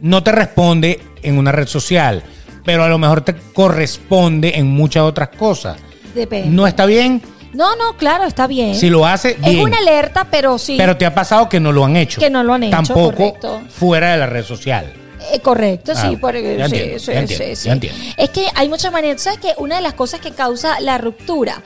[0.00, 2.22] No te responde en una red social,
[2.64, 5.78] pero a lo mejor te corresponde en muchas otras cosas.
[6.14, 6.48] Depende.
[6.50, 7.22] ¿No está bien?
[7.52, 8.74] No, no, claro, está bien.
[8.74, 9.58] Si lo hace, bien.
[9.58, 10.74] Es una alerta, pero sí.
[10.76, 12.20] Pero te ha pasado que no lo han hecho.
[12.20, 13.62] Que no lo han hecho, Tampoco correcto.
[13.68, 14.92] fuera de la red social.
[15.32, 17.66] Eh, correcto, Ah, sí, ya sí, entiendo, sí, ya entiendo, sí, sí.
[17.68, 17.98] ya entiendo.
[18.16, 19.22] Es que hay muchas maneras.
[19.22, 21.62] ¿Sabes que Una de las cosas que causa la ruptura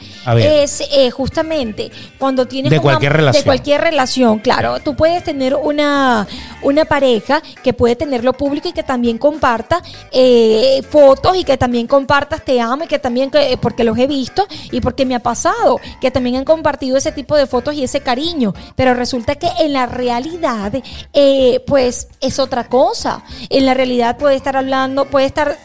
[0.63, 3.43] es eh, justamente cuando tienes De una- cualquier relación.
[3.43, 4.79] De cualquier relación, claro.
[4.81, 6.27] Tú puedes tener una,
[6.63, 9.83] una pareja que puede tenerlo público y que también comparta
[10.13, 14.07] eh, fotos y que también compartas te amo y que también, que- porque los he
[14.07, 17.85] visto y porque me ha pasado, que también han compartido ese tipo de fotos y
[17.85, 18.55] ese cariño.
[18.77, 20.73] Pero resulta que en la realidad,
[21.13, 23.23] eh, pues es otra cosa.
[23.51, 25.57] En la realidad puede estar hablando, puede estar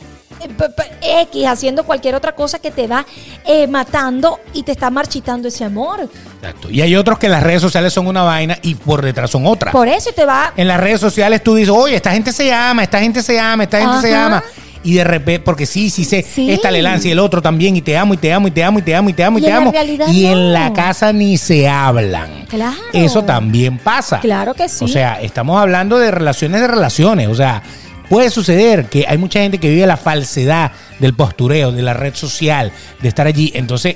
[1.02, 3.06] eh, X haciendo cualquier otra cosa que te va
[3.46, 6.10] eh, matando y te está marchitando ese amor.
[6.42, 6.70] Exacto.
[6.70, 9.72] Y hay otros que las redes sociales son una vaina y por detrás son otra.
[9.72, 12.84] Por eso te va En las redes sociales tú dices, oye, esta gente se ama,
[12.84, 14.26] esta gente se ama, esta gente se Ajá.
[14.26, 14.44] ama.
[14.84, 16.52] Y de repente, porque sí, sí sé, Sí.
[16.52, 18.64] esta le lanza y el otro también, y te amo, y te amo, y te
[18.64, 19.72] amo, y te amo, y te amo, y, te amo.
[20.12, 20.32] y no.
[20.34, 22.46] en la casa ni se hablan.
[22.50, 22.76] Claro.
[22.92, 24.20] Eso también pasa.
[24.20, 24.84] Claro que sí.
[24.84, 27.30] O sea, estamos hablando de relaciones de relaciones.
[27.30, 27.64] O sea,
[28.10, 32.14] puede suceder que hay mucha gente que vive la falsedad del postureo, de la red
[32.14, 32.72] social,
[33.02, 33.52] de estar allí.
[33.56, 33.96] Entonces,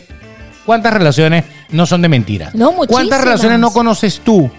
[0.65, 2.49] ¿cuántas relaciones no son de mentira?
[2.53, 2.87] No, muchísimas.
[2.89, 4.49] ¿Cuántas relaciones no conoces tú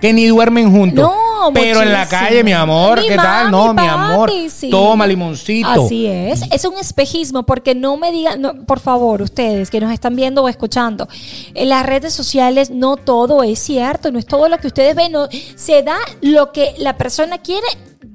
[0.00, 1.04] que ni duermen juntos?
[1.04, 3.50] No, Pero en la calle, mi amor, Mi ¿qué tal?
[3.50, 4.70] No, mi amor, sí.
[4.70, 5.68] toma limoncito.
[5.68, 6.42] Así es.
[6.50, 10.42] Es un espejismo, porque no me digan, no, por favor, ustedes que nos están viendo
[10.42, 11.08] o escuchando,
[11.54, 15.12] en las redes sociales no todo es cierto, no es todo lo que ustedes ven,
[15.12, 17.66] no, se da lo que la persona quiere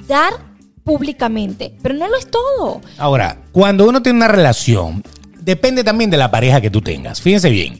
[0.08, 0.34] dar
[0.84, 2.82] públicamente, pero no lo es todo.
[2.98, 5.04] Ahora, cuando uno tiene una relación,
[5.40, 7.22] depende también de la pareja que tú tengas.
[7.22, 7.80] Fíjense bien.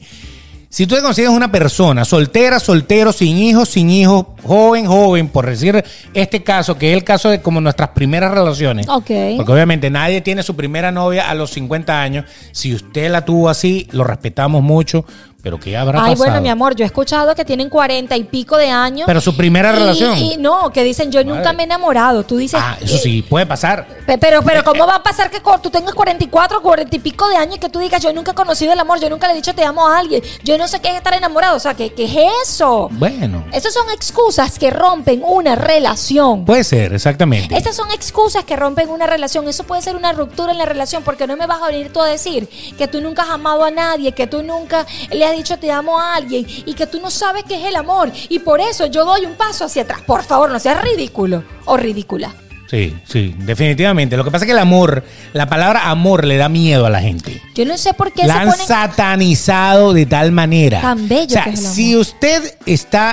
[0.72, 5.44] Si tú te consigues una persona soltera, soltero, sin hijos, sin hijos, joven, joven, por
[5.44, 8.88] decir este caso, que es el caso de como nuestras primeras relaciones.
[8.88, 9.10] Ok.
[9.36, 12.24] Porque obviamente nadie tiene su primera novia a los 50 años.
[12.52, 15.04] Si usted la tuvo así, lo respetamos mucho,
[15.42, 16.30] pero ¿qué habrá Ay, pasado?
[16.30, 19.04] bueno, mi amor, yo he escuchado que tienen cuarenta y pico de años.
[19.06, 20.16] Pero su primera Y- relación.
[20.18, 22.24] Y, no, que dicen, yo nunca me he enamorado.
[22.24, 23.86] Tú dices, Ah, eso sí, puede pasar.
[24.06, 27.36] Pe- Pero, pero, ¿cómo va a pasar que tú tengas 44, 40 y pico de
[27.36, 29.36] años y que tú digas, yo nunca he conocido el amor, yo nunca le he
[29.36, 31.56] dicho te amo a alguien, yo no sé qué es estar enamorado?
[31.56, 32.16] O sea, ¿qué, qué es
[32.50, 32.88] eso?
[32.92, 36.44] Bueno, Esas son excusas que rompen una relación.
[36.44, 37.56] puede ser, exactamente.
[37.56, 39.48] Estas son excusas que rompen una relación.
[39.48, 42.00] Eso puede ser una ruptura en la relación porque no me vas a venir tú
[42.00, 45.58] a decir que tú nunca has amado a nadie, que tú nunca le has dicho
[45.58, 48.10] te amo a alguien y que tú no sabes qué es el amor.
[48.28, 50.00] Y por eso yo doy un paso hacia atrás.
[50.06, 52.32] Por favor, no seas ridículo o ridícula.
[52.68, 54.16] Sí, sí, definitivamente.
[54.16, 55.02] Lo que pasa es que el amor,
[55.32, 57.42] la palabra amor le da miedo a la gente.
[57.54, 58.66] Yo no sé por qué La se han ponen...
[58.66, 60.80] satanizado de tal manera.
[60.80, 61.74] Tan bello O sea, que es el amor.
[61.74, 63.10] si usted está,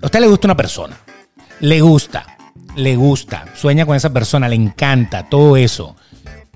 [0.00, 0.96] a usted le gusta una persona,
[1.58, 2.24] le gusta,
[2.76, 5.96] le gusta, sueña con esa persona, le encanta, todo eso.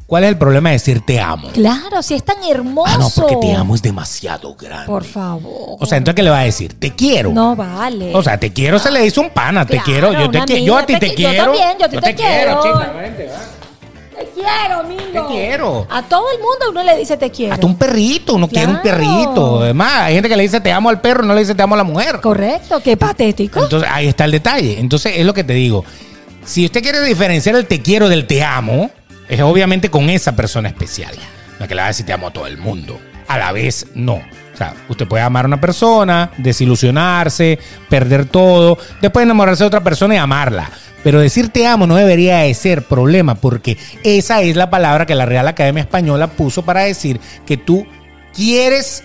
[0.07, 1.49] ¿Cuál es el problema de decir te amo?
[1.53, 2.89] Claro, si es tan hermoso.
[2.89, 4.87] Ah, no, porque te amo es demasiado grande.
[4.87, 5.77] Por favor.
[5.81, 6.75] O sea, entonces ¿qué le va a decir?
[6.79, 7.33] Te quiero.
[7.33, 8.15] No vale.
[8.15, 10.77] O sea, te quiero se le dice un pana, te quiero, yo te quiero, yo
[10.77, 11.45] a ti amiga, te te qui- yo quiero.
[11.45, 12.55] también, yo a ti te quiero.
[12.57, 12.93] va.
[14.17, 15.03] te quiero, amigo.
[15.29, 15.87] Te quiero.
[15.91, 17.55] A todo el mundo uno le dice te quiero.
[17.55, 19.63] Hasta un perrito, uno quiere un perrito.
[19.63, 21.75] Además, hay gente que le dice te amo al perro, no le dice te amo
[21.75, 22.21] a la mujer.
[22.21, 23.65] Correcto, qué patético.
[23.65, 24.79] Entonces, ahí está el detalle.
[24.79, 25.85] Entonces, es lo que te digo.
[26.45, 28.89] Si usted quiere diferenciar el te quiero del te amo,
[29.29, 31.15] es obviamente con esa persona especial.
[31.61, 33.01] Es que le va a decir te amo a todo el mundo.
[33.29, 34.15] A la vez, no.
[34.15, 37.59] O sea, usted puede amar a una persona, desilusionarse,
[37.91, 40.71] perder todo, después enamorarse de otra persona y amarla.
[41.05, 45.15] Pero decir te amo no debería de ser problema, porque esa es la palabra que
[45.15, 47.87] la Real Academia Española puso para decir que tú
[48.35, 49.05] quieres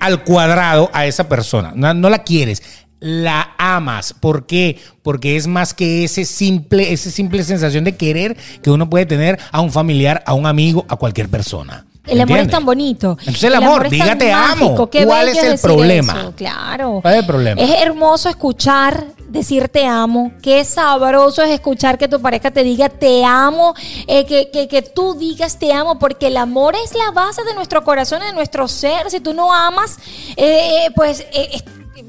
[0.00, 1.72] al cuadrado a esa persona.
[1.74, 2.62] No, no la quieres,
[3.00, 4.14] la amas.
[4.14, 4.78] ¿Por qué?
[5.02, 9.38] Porque es más que ese simple, esa simple sensación de querer que uno puede tener
[9.52, 11.86] a un familiar, a un amigo, a cualquier persona.
[12.06, 13.16] El amor es tan bonito.
[13.20, 14.88] Entonces el amor, es diga te amo.
[14.88, 16.20] ¿Cuál es el problema?
[16.20, 17.00] eso, Claro.
[17.02, 17.60] ¿Cuál es el problema?
[17.60, 20.30] Es hermoso escuchar decir te amo.
[20.40, 23.74] Qué sabroso es escuchar que tu pareja te diga te amo.
[24.06, 25.98] eh, que, que, que tú digas te amo.
[25.98, 29.10] Porque el amor es la base de nuestro corazón, de nuestro ser.
[29.10, 29.98] Si tú no amas,
[30.36, 31.20] eh, pues...
[31.32, 31.64] eh, es-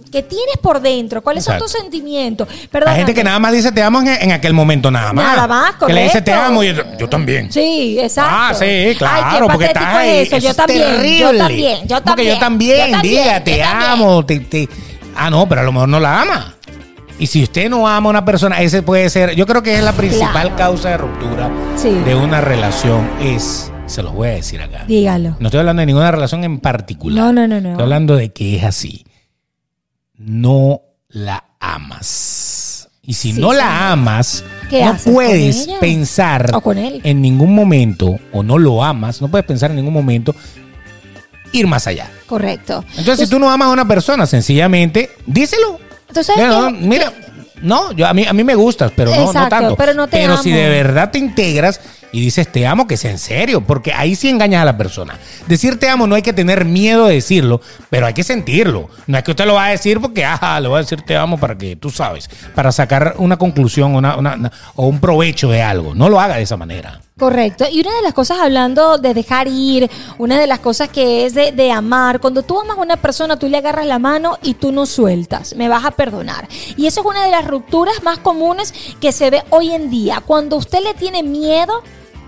[0.10, 2.48] que tienes por dentro, cuáles son tus sentimientos.
[2.50, 2.98] Hay Perdóname.
[2.98, 5.26] gente que nada más dice te amo en, en aquel momento nada más.
[5.36, 6.50] Nada más, Que le dice te correcto.
[6.52, 7.52] amo y yo, yo también.
[7.52, 8.32] Sí, exacto.
[8.36, 10.10] Ah, sí, claro, Ay, porque estás ahí.
[10.20, 10.38] es eso.
[10.38, 10.82] Yo es también,
[11.20, 11.88] yo también, yo también.
[11.88, 14.70] yo también, yo también, diga, te amo, te, te-
[15.16, 16.54] Ah, no, pero a lo mejor no la ama.
[17.20, 19.84] Y si usted no ama a una persona, ese puede ser, yo creo que es
[19.84, 20.56] la principal Claro.
[20.56, 21.90] causa de ruptura Sí.
[21.90, 24.84] de una relación, es, se los voy a decir acá.
[24.88, 25.36] Dígalo.
[25.40, 27.18] No estoy hablando de ninguna relación en particular.
[27.26, 27.70] No, no, no, no.
[27.72, 29.04] Estoy hablando de que es así.
[30.18, 32.90] No la amas.
[33.02, 37.00] Y si Sí, no la amas, ¿Qué no puedes pensar O con él.
[37.06, 40.36] en ningún momento, o no lo amas, no puedes pensar en ningún momento
[41.54, 42.10] ir más allá.
[42.26, 42.84] Correcto.
[42.98, 45.80] Entonces, si tú no amas a una persona, sencillamente, díselo.
[46.10, 47.14] Entonces, Mira, ¿qué- no, mira,
[47.62, 49.76] no, yo, a, mí, a mí me gustas, pero no, tanto.
[49.78, 50.42] pero no te si amo.
[50.44, 51.80] de verdad te integras
[52.12, 55.18] y dices te amo, que es en serio, porque ahí sí engañas a la persona.
[55.48, 58.90] Decir te amo no hay que tener miedo de decirlo, pero hay que sentirlo.
[59.08, 61.16] No es que usted lo va a decir porque, ajá, le voy a decir te
[61.16, 65.94] amo para que tú sabes, para sacar una conclusión una- o un provecho de algo.
[65.96, 67.02] No lo haga de esa manera.
[67.18, 67.66] Correcto.
[67.72, 69.90] Y una de las cosas, hablando de dejar ir,
[70.20, 73.40] una de las cosas que es de, de amar, cuando tú amas a una persona,
[73.40, 76.48] tú le agarras la mano y tú no sueltas, me vas a perdonar.
[76.78, 80.22] Y eso es una de las rupturas más comunes que se ve hoy en día.
[80.24, 81.82] Cuando usted le tiene miedo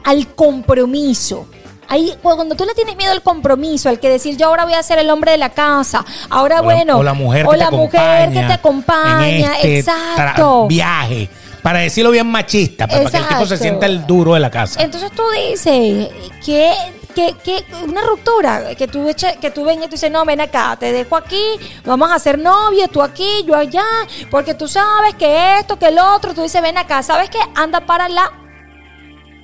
[0.04, 1.48] al compromiso.
[1.88, 4.84] Ahí, cuando tú le tienes miedo al compromiso, al que decir yo ahora voy a
[4.84, 7.58] ser el hombre de la casa, ahora O la- bueno, o la mujer o que,
[7.58, 10.68] la te, mujer que te acompaña, en este exacto.
[10.68, 11.30] viaje.
[11.64, 14.50] Para decirlo bien machista, pero para que el tipo se sienta el duro de la
[14.52, 14.82] casa.
[14.82, 16.08] Entonces tú dices
[16.46, 16.74] que,
[17.16, 20.40] que, que una ruptura, que tú, eche- que tú vengas y tú dices, no, ven
[20.42, 21.42] acá, te dejo aquí,
[21.84, 23.84] vamos a ser novios, tú aquí, yo allá,
[24.32, 27.40] porque tú sabes que esto, que el otro, tú dices, ven acá, ¿sabes qué?
[27.56, 28.32] Anda para la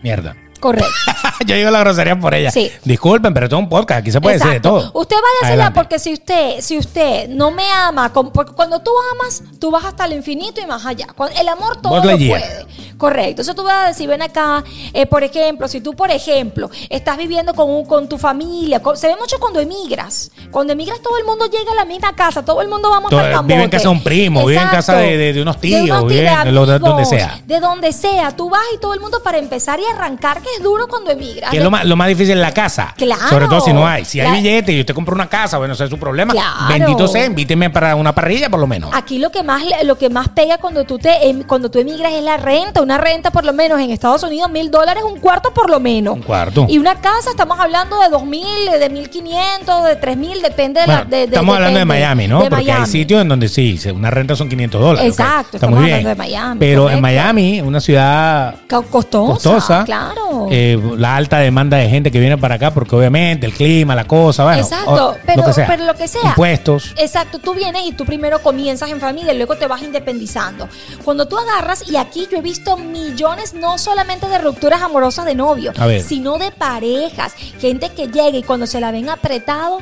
[0.04, 0.36] Mierda.
[0.60, 0.88] Correcta.
[1.46, 2.52] Yo digo la grosería por ella.
[2.52, 2.72] Sí.
[2.84, 4.02] Disculpen, pero esto es un podcast.
[4.02, 4.92] Aquí se puede decir de todo.
[4.94, 5.80] Usted vaya a Adelante.
[5.80, 9.86] porque si usted, si usted no me ama, con- porque cuando tú amas, tú vas
[9.86, 11.08] hasta el infinito y más allá.
[11.40, 12.66] El amor todo Buzz lo puede.
[12.98, 13.30] Correcto.
[13.42, 17.18] Entonces tú vas a decir, ven acá, eh, por ejemplo, si tú, por ejemplo, estás
[17.18, 20.32] viviendo con, un- con tu familia, con- se ve mucho cuando emigras.
[20.52, 23.44] Cuando emigras todo el mundo llega a la misma casa, todo el mundo vamos al
[23.46, 26.80] vive en casa de un primo, vive en casa de- de- de unos tíos, de-
[26.80, 27.42] donde sea.
[27.46, 28.32] De donde sea.
[28.36, 31.52] Tú vas y todo el mundo para empezar y arrancar, que es duro cuando emigras.
[31.52, 32.94] Que es lo más, lo más difícil en la casa.
[32.98, 33.28] Claro.
[33.30, 34.06] Sobre todo si no hay.
[34.06, 36.34] Si hay La- billete y usted compra una casa, bueno, ese es su problema.
[36.34, 36.68] Claro.
[36.70, 38.92] Bendito sea, invíteme para una parrilla por lo menos.
[38.94, 42.14] Aquí lo que más lo que más pega cuando tú te em- cuando tú emigras
[42.14, 42.82] es la renta.
[42.82, 46.14] Una renta por lo menos en Estados Unidos mil dólares, un cuarto por lo menos.
[46.16, 46.66] Un cuarto.
[46.70, 48.46] Y una casa estamos hablando de dos mil,
[48.80, 51.10] de mil quinientos, de tres mil, depende de Bueno, la.
[51.10, 51.86] de- de- estamos hablando de.
[51.86, 52.42] Miami, ¿no?
[52.44, 55.10] De Porque hay sitios en donde sí, una renta son 500 dólares.
[55.10, 55.96] Exacto, estamos bien.
[55.96, 57.02] hablando de Miami, Pero en.
[57.02, 59.84] Miami, una ciudad Co- Costosa, costosa.
[59.86, 60.35] claro.
[60.52, 64.06] Eh, la alta demanda de gente que viene para acá, porque obviamente el clima, la
[64.06, 64.62] cosa, bueno.
[64.62, 65.68] Exacto, o- pero lo que sea.
[65.68, 66.22] pero lo que sea.
[66.30, 66.94] Impuestos.
[66.98, 70.68] Exacto, tú vienes y tú primero comienzas en familia y luego te vas independizando.
[71.04, 75.36] Cuando tú agarras, y aquí yo he visto millones no solamente de rupturas amorosas de
[75.36, 75.72] novio,
[76.04, 79.80] sino de parejas, gente que llega y cuando se la ven apretado,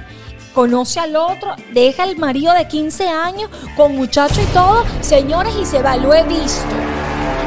[0.54, 5.66] conoce al otro, deja al marido de 15 años con muchacho y todo, señores, y
[5.66, 6.76] se va, lo he visto.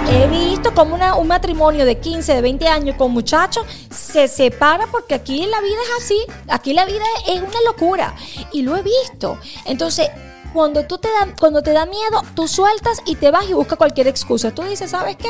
[0.08, 4.86] He visto como una- un matrimonio de 15, de 20 años con muchachos se separa
[4.90, 6.18] porque aquí la vida es así.
[6.48, 8.14] Aquí la vida es una locura.
[8.52, 9.38] Y lo he visto.
[9.64, 10.08] Entonces,
[10.52, 13.76] cuando tú te da, cuando te da miedo, tú sueltas y te vas y buscas
[13.78, 14.52] cualquier excusa.
[14.54, 15.28] Tú dices, ¿sabes qué?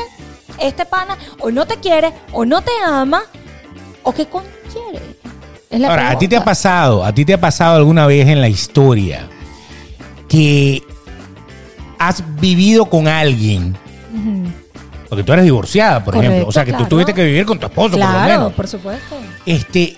[0.59, 3.23] Este pana o no te quiere, o no te ama,
[4.03, 5.03] o qué coño quiere.
[5.69, 8.27] Es la Ahora, ¿a ti te ha pasado, a ti te ha pasado alguna vez
[8.27, 9.27] en la historia
[10.29, 10.81] que
[11.99, 13.75] has vivido con alguien?
[15.09, 16.49] Porque tú eres divorciada, por Correcto, ejemplo.
[16.49, 16.83] O sea, que claro.
[16.85, 18.53] tú tuviste que vivir con tu esposo, por lo Claro, menos.
[18.53, 19.15] por supuesto.
[19.45, 19.95] Este,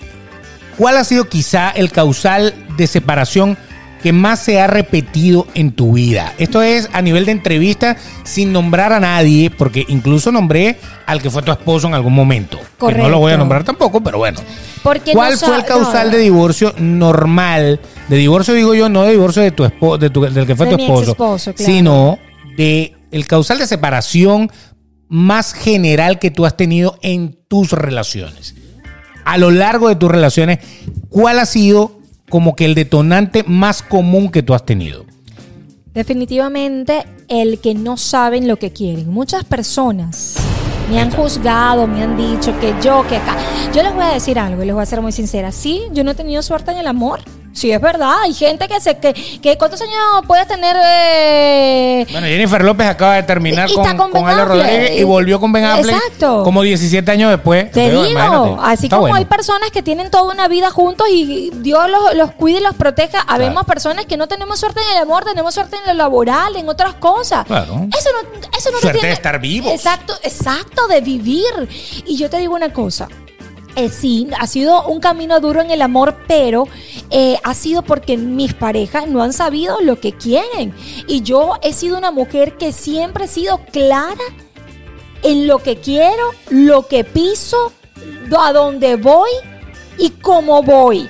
[0.78, 3.58] ¿Cuál ha sido quizá el causal de separación
[4.02, 6.32] que más se ha repetido en tu vida?
[6.38, 11.28] Esto es a nivel de entrevista, sin nombrar a nadie, porque incluso nombré al que
[11.28, 12.58] fue tu esposo en algún momento.
[12.78, 13.38] Que no lo voy a Correcto.
[13.38, 14.40] nombrar tampoco, pero bueno.
[14.82, 17.80] Porque ¿Cuál no fue el sa- causal no, de divorcio normal?
[18.08, 20.66] De divorcio digo yo, no de divorcio de tu esposo, de tu- del que fue
[20.66, 21.72] De tu esposo, exesposo, claro.
[21.72, 22.18] sino
[22.56, 24.50] de el causal de separación
[25.08, 28.54] más general que tú has tenido en tus relaciones.
[29.24, 30.60] A lo largo de tus relaciones,
[31.08, 31.98] ¿cuál ha sido
[32.28, 35.04] como que el detonante más común que tú has tenido?
[35.92, 39.10] Definitivamente el que no saben lo que quieren.
[39.10, 40.36] Muchas personas
[40.88, 43.36] me han juzgado, me han dicho que yo, que acá.
[43.74, 45.52] Yo les voy a decir algo y les voy a ser muy sincera.
[45.52, 47.20] Sí, yo no he tenido suerte en el amor.
[47.52, 48.14] Sí, es verdad.
[48.22, 48.96] Hay gente que se.
[48.98, 49.92] Que, que ¿Cuántos años
[50.26, 50.76] puedes tener?
[50.82, 54.30] eh, Bueno, Jennifer López acaba de terminar Y- y con, con.
[54.46, 56.42] Rodríguez y volvió con Ben Affleck Exacto.
[56.44, 57.70] como 17 años después.
[57.72, 59.16] Te digo, imagínate, así está como bueno.
[59.16, 62.74] hay personas que tienen toda una vida juntos y Dios los, los cuide y los
[62.76, 66.56] proteja, habemos personas que no tenemos suerte en el amor, tenemos suerte en lo laboral,
[66.56, 67.44] en otras cosas.
[67.46, 67.86] Claro.
[67.96, 69.72] Eso no, eso no te Suerte de estar vivos.
[69.72, 71.44] Exacto, exacto, de vivir.
[72.06, 73.08] Y yo te digo una cosa.
[73.76, 76.66] Eh, sí, ha sido un camino duro en el amor, pero
[77.10, 80.74] eh, ha sido porque mis parejas no han sabido lo que quieren.
[81.06, 84.16] Y yo he sido una mujer que siempre he sido clara
[85.22, 87.72] en lo que quiero, lo que piso,
[88.38, 89.30] a dónde voy
[89.98, 91.08] y cómo voy.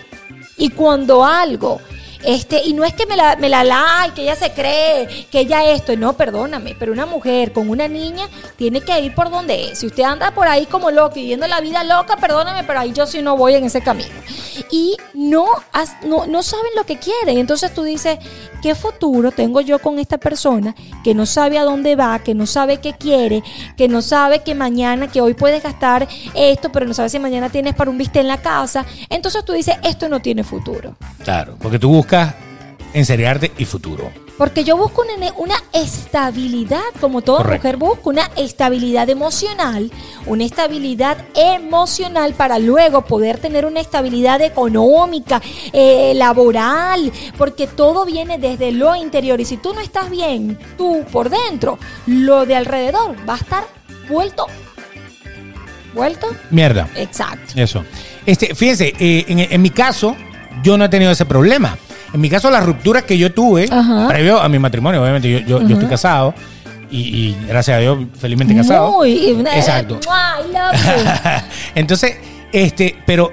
[0.56, 1.80] Y cuando algo,
[2.23, 5.41] este, y no es que me la, me la like, que ella se cree, que
[5.41, 9.71] ella esto, no, perdóname, pero una mujer con una niña tiene que ir por donde
[9.71, 9.79] es.
[9.79, 13.07] Si usted anda por ahí como loco viviendo la vida loca, perdóname, pero ahí yo
[13.07, 14.11] sí no voy en ese camino.
[14.71, 15.47] Y no,
[16.07, 17.39] no, no saben lo que quieren.
[17.39, 18.18] Entonces tú dices,
[18.62, 22.47] ¿qué futuro tengo yo con esta persona que no sabe a dónde va, que no
[22.47, 23.43] sabe qué quiere,
[23.77, 27.49] que no sabe que mañana, que hoy puedes gastar esto, pero no sabes si mañana
[27.49, 28.85] tienes para un bistec en la casa?
[29.09, 30.97] Entonces tú dices, esto no tiene futuro.
[31.25, 32.09] Claro, porque tú buscas
[32.92, 34.11] enseriarte y futuro.
[34.36, 37.58] Porque yo busco una, una estabilidad, como toda Correcto.
[37.58, 39.90] mujer busca, una estabilidad emocional,
[40.24, 45.42] una estabilidad emocional para luego poder tener una estabilidad económica,
[45.74, 49.42] eh, laboral, porque todo viene desde lo interior.
[49.42, 53.64] Y si tú no estás bien, tú por dentro, lo de alrededor va a estar
[54.08, 54.46] vuelto.
[55.92, 56.28] ¿Vuelto?
[56.50, 56.88] Mierda.
[56.96, 57.52] Exacto.
[57.56, 57.84] Eso.
[58.24, 60.16] Este, fíjense, eh, en, en mi caso,
[60.62, 61.76] yo no he tenido ese problema.
[62.12, 64.08] En mi caso, las rupturas que yo tuve, Ajá.
[64.08, 66.34] previo a mi matrimonio, obviamente, yo, yo, yo estoy casado
[66.90, 68.92] y, y gracias a Dios, felizmente casado.
[68.92, 69.30] Muy.
[69.54, 70.00] Exacto.
[70.06, 70.38] ¡Mua!
[70.40, 71.11] I love you.
[71.74, 72.16] Entonces,
[72.52, 73.30] este, pero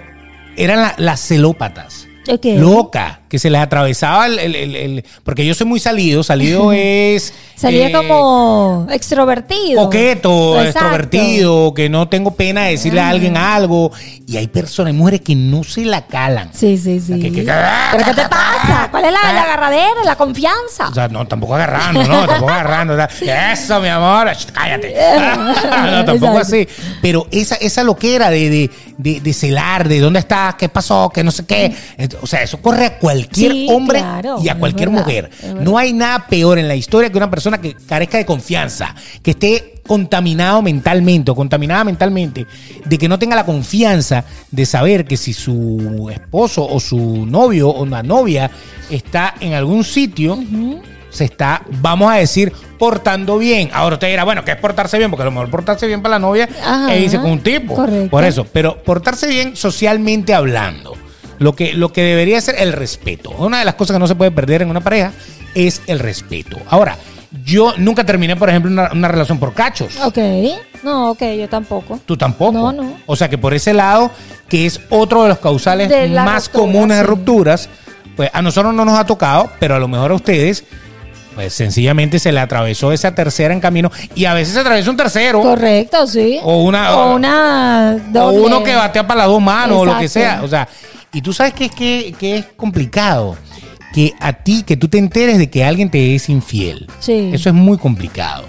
[0.55, 2.07] eran la- las celópatas.
[2.29, 2.45] Ok.
[2.57, 6.23] Loca, que se les atravesaba el, el- el- el- Porque yo soy muy salido.
[6.23, 7.33] Salido es.
[7.55, 9.83] Salía eh, como extrovertido.
[9.85, 10.79] coqueto, Exacto.
[10.79, 13.91] extrovertido, que no tengo pena de decirle a alguien algo.
[14.27, 16.51] Y hay personas, mujeres que no se la calan.
[16.53, 17.19] Sí, sí, sí.
[17.19, 17.43] Que- que-
[17.91, 18.87] ¿Pero qué te pasa?
[18.91, 20.89] ¿Cuál es la, la agarradera, la confianza?
[20.89, 22.93] O sea, no, tampoco agarrando, no, tampoco agarrando.
[22.93, 24.95] o sea, Eso, mi amor, cállate.
[25.91, 26.55] no, tampoco Exacto.
[26.55, 26.67] así.
[27.01, 31.23] Pero esa, esa loquera de, de, de, de celar, de dónde estás, qué pasó, que
[31.23, 31.73] no sé qué.
[32.21, 35.29] O sea, eso corre a cualquier Sí, hombre claro, y a cualquier verdad, mujer.
[35.61, 39.31] No hay nada peor en la historia que una persona que carezca de confianza, que
[39.31, 42.45] esté contaminado mentalmente o contaminada mentalmente,
[42.85, 47.69] de que no tenga la confianza de saber que si su esposo o su novio
[47.69, 48.51] o una novia
[48.89, 50.37] está en algún sitio,
[51.09, 53.69] se está, vamos a decir, portando bien.
[53.73, 55.09] Ahora usted dirá, bueno, ¿qué es portarse bien?
[55.09, 57.75] Porque a lo mejor portarse bien para la novia Ajá, es irse con un tipo.
[57.75, 58.09] correcto.
[58.09, 60.95] Por eso, pero portarse bien socialmente hablando.
[61.39, 63.31] Lo que, lo que debería ser el respeto.
[63.31, 65.13] Una de las cosas que no se puede perder en una pareja
[65.55, 66.57] es el respeto.
[66.69, 66.97] Ahora,
[67.43, 69.97] yo nunca terminé, por ejemplo, una, una relación por cachos.
[70.03, 70.17] Ok.
[70.83, 71.99] No, ok, yo tampoco.
[72.05, 72.53] Tú tampoco.
[72.53, 72.97] No, no.
[73.05, 74.11] O sea que por ese lado,
[74.47, 77.07] que es otro de los causales De más ruptura, comunes de sí.
[77.09, 77.69] rupturas,
[78.15, 80.63] pues a nosotros no nos ha tocado, pero a lo mejor a ustedes,
[81.37, 84.97] pues sencillamente se le atravesó esa tercera en camino y a veces se atraviesa un
[84.97, 85.39] tercero.
[85.43, 86.39] Correcto, sí.
[86.41, 87.95] O una- O una.
[88.15, 90.41] O uno que batea para las dos manos o lo que sea.
[90.43, 90.67] O sea,
[91.13, 93.37] y tú sabes que es, que, que es complicado.
[93.93, 96.87] Que a ti, que tú te enteres de que alguien te es infiel.
[96.99, 97.29] Sí.
[97.31, 98.45] Eso es muy complicado.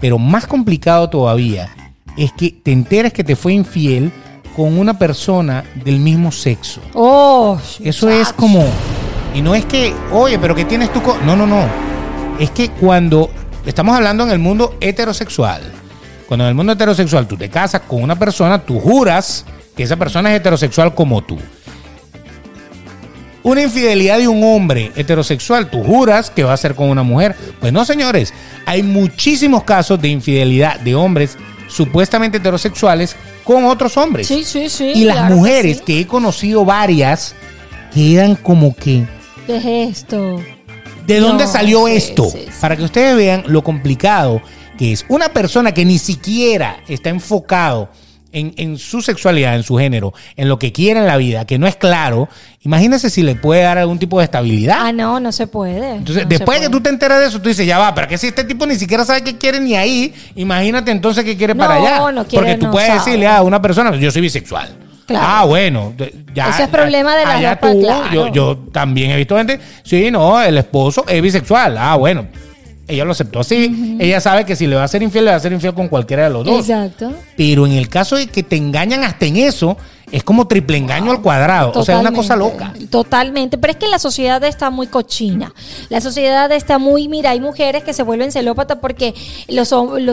[0.00, 1.68] Pero más complicado todavía
[2.16, 4.10] es que te enteres que te fue infiel
[4.56, 6.80] con una persona del mismo sexo.
[6.94, 8.64] Oh, Eso es como.
[9.34, 11.24] Y no es que, oye, pero ¿qué tienes tú con.?
[11.26, 11.89] No, no, no.
[12.40, 13.30] Es que cuando
[13.66, 15.60] estamos hablando en el mundo heterosexual,
[16.26, 19.44] cuando en el mundo heterosexual tú te casas con una persona, tú juras
[19.76, 21.38] que esa persona es heterosexual como tú.
[23.42, 27.36] Una infidelidad de un hombre heterosexual, tú juras que va a ser con una mujer.
[27.60, 28.32] Pues no, señores.
[28.64, 31.36] Hay muchísimos casos de infidelidad de hombres
[31.68, 34.26] supuestamente heterosexuales con otros hombres.
[34.26, 34.92] Sí, sí, sí.
[34.94, 35.82] Y las claro que mujeres, sí.
[35.84, 37.34] que he conocido varias,
[37.92, 39.04] quedan como que,
[39.46, 40.40] ¿Qué es esto?
[41.06, 42.24] ¿De dónde No, salió sí, esto?
[42.30, 42.50] sí, sí.
[42.60, 44.40] Para que ustedes vean lo complicado
[44.78, 45.04] que es.
[45.08, 47.90] Una persona que ni siquiera está enfocado
[48.32, 51.58] en, en su sexualidad, en su género, en lo que quiere en la vida, que
[51.58, 52.28] no es claro,
[52.62, 54.76] imagínese si le puede dar algún tipo de estabilidad.
[54.80, 55.96] Ah, no, no se puede.
[55.96, 58.06] Entonces, No después de que tú te enteras de eso, tú dices, ya va, pero
[58.06, 61.54] que si este tipo ni siquiera sabe qué quiere ni ahí, imagínate entonces qué quiere
[61.54, 62.12] No, para allá.
[62.12, 63.00] no quiere, Porque tú puedes sabe.
[63.00, 64.76] decirle a una persona, yo soy bisexual.
[65.10, 65.26] Claro.
[65.28, 65.92] Ah, bueno,
[66.32, 66.50] ya.
[66.50, 68.12] Ese es problema de las allá claro.
[68.12, 71.76] yo, yo también he visto gente, sí, no, el esposo es bisexual.
[71.76, 72.28] Ah, bueno,
[72.86, 73.96] ella lo aceptó así.
[73.98, 75.88] Ella sabe que si le va a ser infiel, le va a ser infiel con
[75.88, 76.60] cualquiera de los dos.
[76.60, 77.12] Exacto.
[77.36, 79.76] Pero en el caso de que te engañan hasta en eso,
[80.12, 81.72] es como triple engaño al cuadrado.
[81.74, 82.72] O sea, es una cosa loca.
[82.90, 83.58] Totalmente.
[83.58, 85.52] Pero es que la sociedad está muy cochina.
[85.88, 87.08] La sociedad está muy.
[87.08, 89.14] Mira, hay mujeres que se vuelven celópatas porque
[89.48, 89.72] los,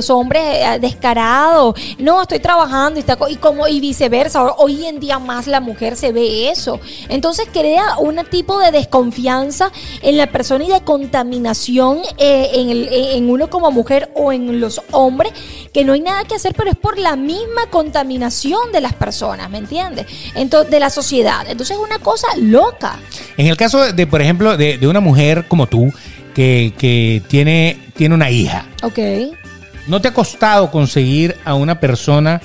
[0.10, 1.76] hombres eh, descarados.
[1.98, 4.44] No, estoy trabajando y, está, y, como, y viceversa.
[4.58, 6.80] Hoy en día más la mujer se ve eso.
[7.10, 9.72] Entonces crea un tipo de desconfianza
[10.02, 14.82] en la persona y de contaminación eh, el, en uno como mujer o en los
[14.92, 15.34] hombres
[15.74, 19.50] que no hay nada que hacer, pero es por la misma contaminación de las personas,
[19.50, 19.87] ¿me entiendes?
[20.36, 21.46] Entonces, de la sociedad.
[21.48, 22.98] Entonces es una cosa loca.
[23.38, 25.94] En el caso de, por ejemplo, de, una mujer como tú,
[26.34, 28.66] que, tiene, tiene una hija.
[28.84, 29.00] Ok.
[29.88, 32.42] ¿No te ha costado conseguir a una persona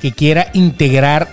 [0.00, 1.28] que quiera integrar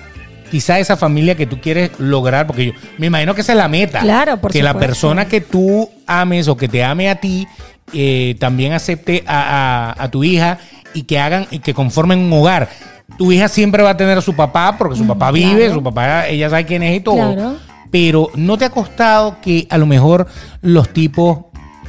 [0.51, 2.47] quizá esa familia que tú quieres lograr?
[2.47, 4.01] Porque yo me imagino que esa es la meta.
[4.01, 7.47] Claro, por Que la persona que tú ames o que te ame a ti
[7.93, 10.57] eh, también acepte a, a tu hija
[10.93, 12.69] y que hagan y que conformen un hogar.
[13.17, 15.83] Tu hija siempre va a tener a su papá porque su mm, papá vive, su
[15.83, 17.57] papá, ella sabe quién es y todo.
[17.91, 20.27] Pero no te ha costado que a lo mejor
[20.61, 21.39] los tipos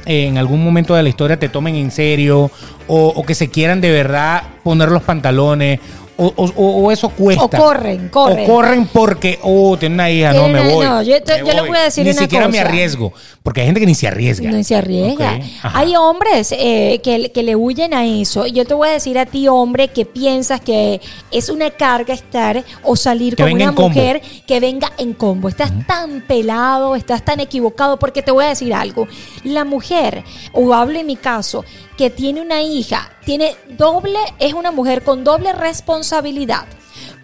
[0.05, 2.51] eh, en algún momento de la historia te tomen en serio
[2.87, 5.79] o, o que se quieran de verdad poner los pantalones
[6.17, 7.43] o, eso cuesta.
[7.43, 8.49] O corren, corren.
[8.49, 10.85] O corren porque, oh, tiene una hija, no, me voy.
[10.85, 13.13] No, yo, le voy a decir ni una siquiera me arriesgo,
[13.43, 14.49] porque hay gente que ni se arriesga.
[14.49, 15.39] No se arriesga.
[15.61, 18.47] hay hombres eh, que, que, le huyen a eso.
[18.47, 21.01] Yo te voy a decir a ti, hombre, que piensas que
[21.31, 25.49] es una carga estar o salir con una mujer que venga en combo.
[25.49, 29.07] Estás tan pelado, estás tan equivocado, porque te voy a decir algo.
[29.43, 31.65] La mujer, o hablo en mi caso,
[31.97, 36.65] que tiene una hija, tiene doble, es una mujer con doble responsabilidad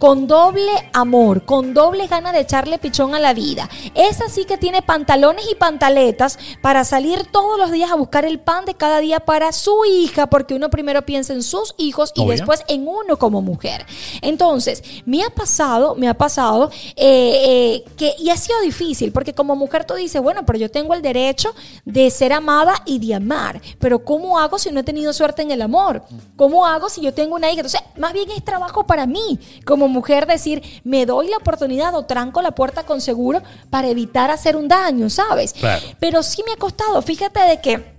[0.02, 3.70] con doble amor, con doble ganas de echarle pichón a la vida.
[3.94, 8.40] Esa sí que tiene pantalones y pantaletas para salir todos los días a buscar el
[8.40, 12.26] pan de cada día para su hija, porque uno primero piensa en sus hijos y
[12.26, 13.86] después en uno como mujer.
[14.24, 17.04] Entonces, me ha pasado, me ha pasado eh,
[17.46, 20.96] eh, que, y ha sido difícil, porque como mujer tú dices, bueno, pero yo tengo
[20.96, 21.54] el derecho
[21.86, 25.52] de ser amada y de amar, pero ¿cómo hago si no he tenido suerte en
[25.52, 26.02] el amor?
[26.38, 27.62] ¿Cómo hago si yo tengo una hija?
[27.62, 32.06] Entonces, más bien es trabajo para mí, como mujer decir, me doy la oportunidad o
[32.06, 35.54] tranco la puerta con seguro para evitar hacer un daño, ¿sabes?
[36.00, 37.91] Pero sí me ha costado, fíjate de que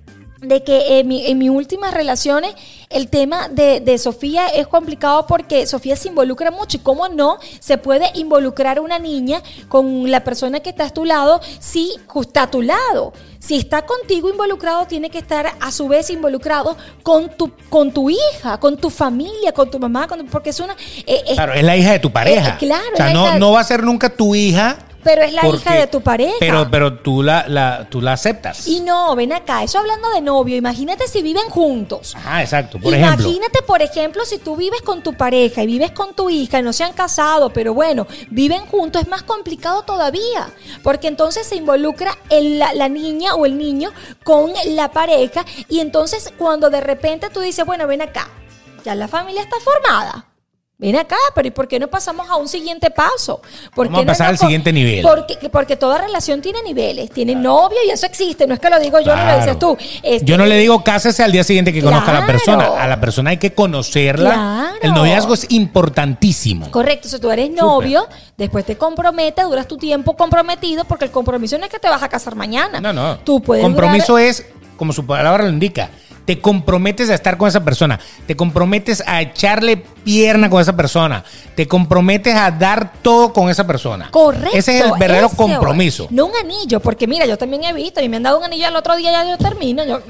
[0.43, 2.55] de que en, mi, en mis últimas relaciones
[2.91, 7.39] el tema de, de, Sofía es complicado porque Sofía se involucra mucho y cómo no
[7.61, 12.43] se puede involucrar una niña con la persona que está a tu lado si está
[12.43, 13.13] a tu lado.
[13.39, 18.09] Si está contigo involucrado, tiene que estar a su vez involucrado con tu, con tu
[18.09, 20.77] hija, con tu familia, con tu mamá, porque es una...
[21.07, 22.51] Eh, claro, es la hija de tu pareja.
[22.51, 22.85] Eh, claro.
[22.95, 25.87] O sea, no, no va a ser nunca tu hija pero es la hija de
[25.87, 26.37] tu pareja.
[26.41, 28.67] Pero, pero tú la, la, tú la aceptas.
[28.67, 32.15] Y no, ven acá, eso hablando de novio, imagínate si viven juntos.
[32.25, 33.25] Ah, exacto, por ejemplo.
[33.25, 36.63] Imagínate, por ejemplo, si tú vives con tu pareja y vives con tu hija y
[36.63, 40.51] no se han casado, pero bueno, viven juntos, es más complicado todavía.
[40.83, 43.91] Porque entonces se involucra la, la niña o el niño
[44.25, 48.29] con la pareja y entonces cuando de repente tú dices, bueno, ven acá,
[48.85, 50.32] ya la familia está formada
[50.83, 53.41] Ven acá, pero ¿y por qué no pasamos a un siguiente paso?
[53.73, 55.03] ¿Por Vamos a pasar al siguiente nivel.
[55.03, 58.81] Porque, porque toda relación tiene niveles, tiene novio y eso existe, no es que lo
[58.81, 59.77] digo yo, no lo dices tú.
[60.03, 62.89] Este, yo no le digo cásese al día siguiente que conozca a la persona, a
[62.89, 64.73] la persona hay que conocerla.
[64.83, 66.69] El noviazgo es importantísimo.
[66.73, 71.59] Correcto, si tú eres novio, después te comprometes, duras tu tiempo comprometido, porque el compromiso
[71.59, 72.81] no es que te vas a casar mañana.
[72.81, 73.19] No, no.
[73.19, 75.91] Tú puedes Compromiso es, como su palabra lo indica,
[76.25, 81.25] te comprometes a estar con esa persona, te comprometes a echarle pierna con esa persona,
[81.55, 84.11] te comprometes a dar todo con esa persona.
[84.11, 84.57] Correcto.
[84.57, 86.09] Ese es el verdadero compromiso.
[86.11, 88.67] No un anillo, porque mira, yo también he visto y me han dado un anillo
[88.67, 89.85] al otro día ya yo termino.
[89.85, 90.01] Yo,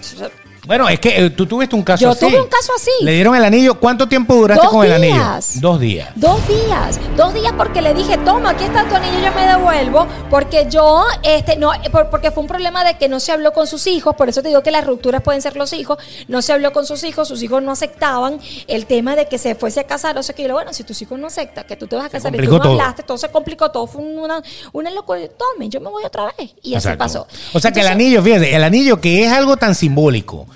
[0.65, 2.21] bueno, es que eh, tú tuviste un caso así.
[2.21, 2.91] Yo tuve un caso así.
[3.01, 3.81] Le dieron el anillo.
[3.81, 5.21] ¿Cuánto tiempo duraste con el anillo?
[5.57, 6.11] Dos días.
[6.15, 7.01] Dos días.
[7.17, 10.07] Dos días porque le dije, toma, aquí está tu anillo, yo me devuelvo.
[10.31, 11.73] Porque yo, este, no,
[12.13, 14.15] porque fue un problema de que no se habló con sus hijos.
[14.15, 15.99] Por eso te digo que las rupturas pueden ser los hijos.
[16.29, 18.39] No se habló con sus hijos, sus hijos no aceptaban
[18.69, 20.17] el tema de que se fuese a casar.
[20.17, 22.09] O sea que yo, bueno, si tus hijos no aceptan que tú te vas a
[22.09, 22.73] casar y tú no todo.
[22.73, 24.41] hablaste, todo se complicó, todo fue una,
[24.73, 25.21] una locura.
[25.37, 26.53] Tome, yo me voy otra vez.
[26.63, 27.27] Y así pasó.
[27.53, 30.47] O sea que el anillo, fíjate, el anillo que es algo tan simbólico.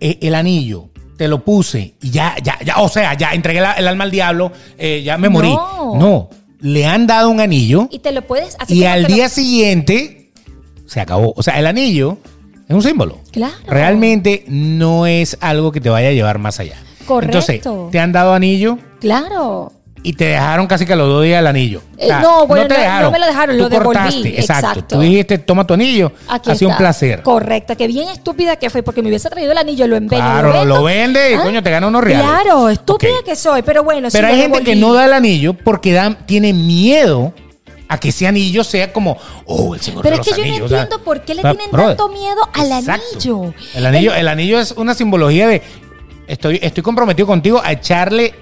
[0.00, 3.88] Eh, el anillo, te lo puse y ya, ya, ya, o sea, ya entregué el
[3.88, 5.48] alma al diablo, eh, ya me morí.
[5.48, 6.30] No.
[6.60, 7.88] le han dado un anillo.
[7.90, 10.32] Y te lo puedes Y al día siguiente
[10.86, 11.34] se acabó.
[11.36, 12.18] O sea, el anillo
[12.68, 13.20] es un símbolo.
[13.30, 13.54] Claro.
[13.66, 16.76] Realmente no es algo que te vaya a llevar más allá.
[17.06, 17.38] Correcto.
[17.38, 18.78] Entonces, ¿te han dado anillo?
[19.00, 19.72] Claro.
[20.06, 21.80] Y te dejaron casi que a los dos días el anillo.
[21.96, 24.66] Eh, no, bueno, te no- no me lo dejaron, Tú lo devolví, cortaste, exacto.
[24.68, 24.94] exacto.
[24.96, 26.12] Tú dijiste, toma tu anillo.
[26.28, 27.22] Aquí ha sido un placer.
[27.22, 30.20] Correcta, que bien estúpida que fue, porque me hubiese traído el anillo, lo empeño.
[30.22, 30.64] Claro, vendo.
[30.66, 32.26] lo vende y, Ah, coño, te gana unos reales.
[32.28, 35.54] Claro, estúpida que soy, pero bueno, Pero lo hay gente que no da el anillo
[35.54, 37.32] porque da, tiene miedo
[37.88, 40.46] a que ese anillo sea como, oh, el señor Pero de es los que yo
[40.46, 40.66] no anillos.
[40.66, 43.54] o sea, entiendo por qué le o sea, tienen brother, tanto miedo al anillo.
[43.74, 45.62] El anillo, el anillo es una simbología de
[46.26, 48.34] estoy, estoy comprometido contigo a echarle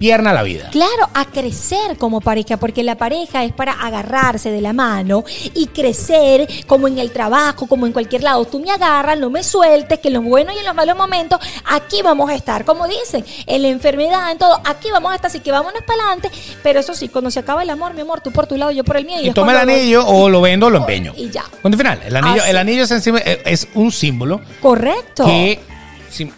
[0.00, 0.70] pierna a la vida.
[0.70, 5.24] Claro, a crecer como pareja, porque la pareja es para agarrarse de la mano
[5.54, 8.46] y crecer como en el trabajo, como en cualquier lado.
[8.46, 11.38] Tú me agarras, no me sueltes, que en los buenos y en los malos momentos,
[11.66, 12.64] aquí vamos a estar.
[12.64, 16.02] Como dicen, en la enfermedad, en todo, aquí vamos a estar, así que vámonos para
[16.02, 16.30] adelante.
[16.62, 18.84] Pero eso sí, cuando se acaba el amor, mi amor, tú por tu lado, yo
[18.84, 19.20] por el mío.
[19.20, 21.12] Y es toma el voy- anillo o lo vendo o lo empeño.
[21.14, 21.44] Y ya.
[21.60, 22.00] Punto final.
[22.06, 22.50] El anillo, Así.
[22.50, 25.26] el anillo es, encima- eh, es un símbolo Correcto.
[25.26, 25.60] que,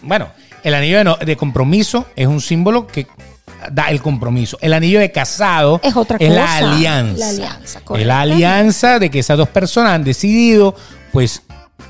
[0.01, 0.27] bueno,
[0.65, 3.07] el anillo de, no- de compromiso es un símbolo que
[3.71, 4.57] da el compromiso.
[4.61, 6.57] El anillo de casado Es otra la cosa.
[6.57, 7.17] alianza.
[7.19, 8.07] La alianza, Es correcto.
[8.07, 10.75] la alianza de que esas dos personas han decidido,
[11.11, 11.41] pues,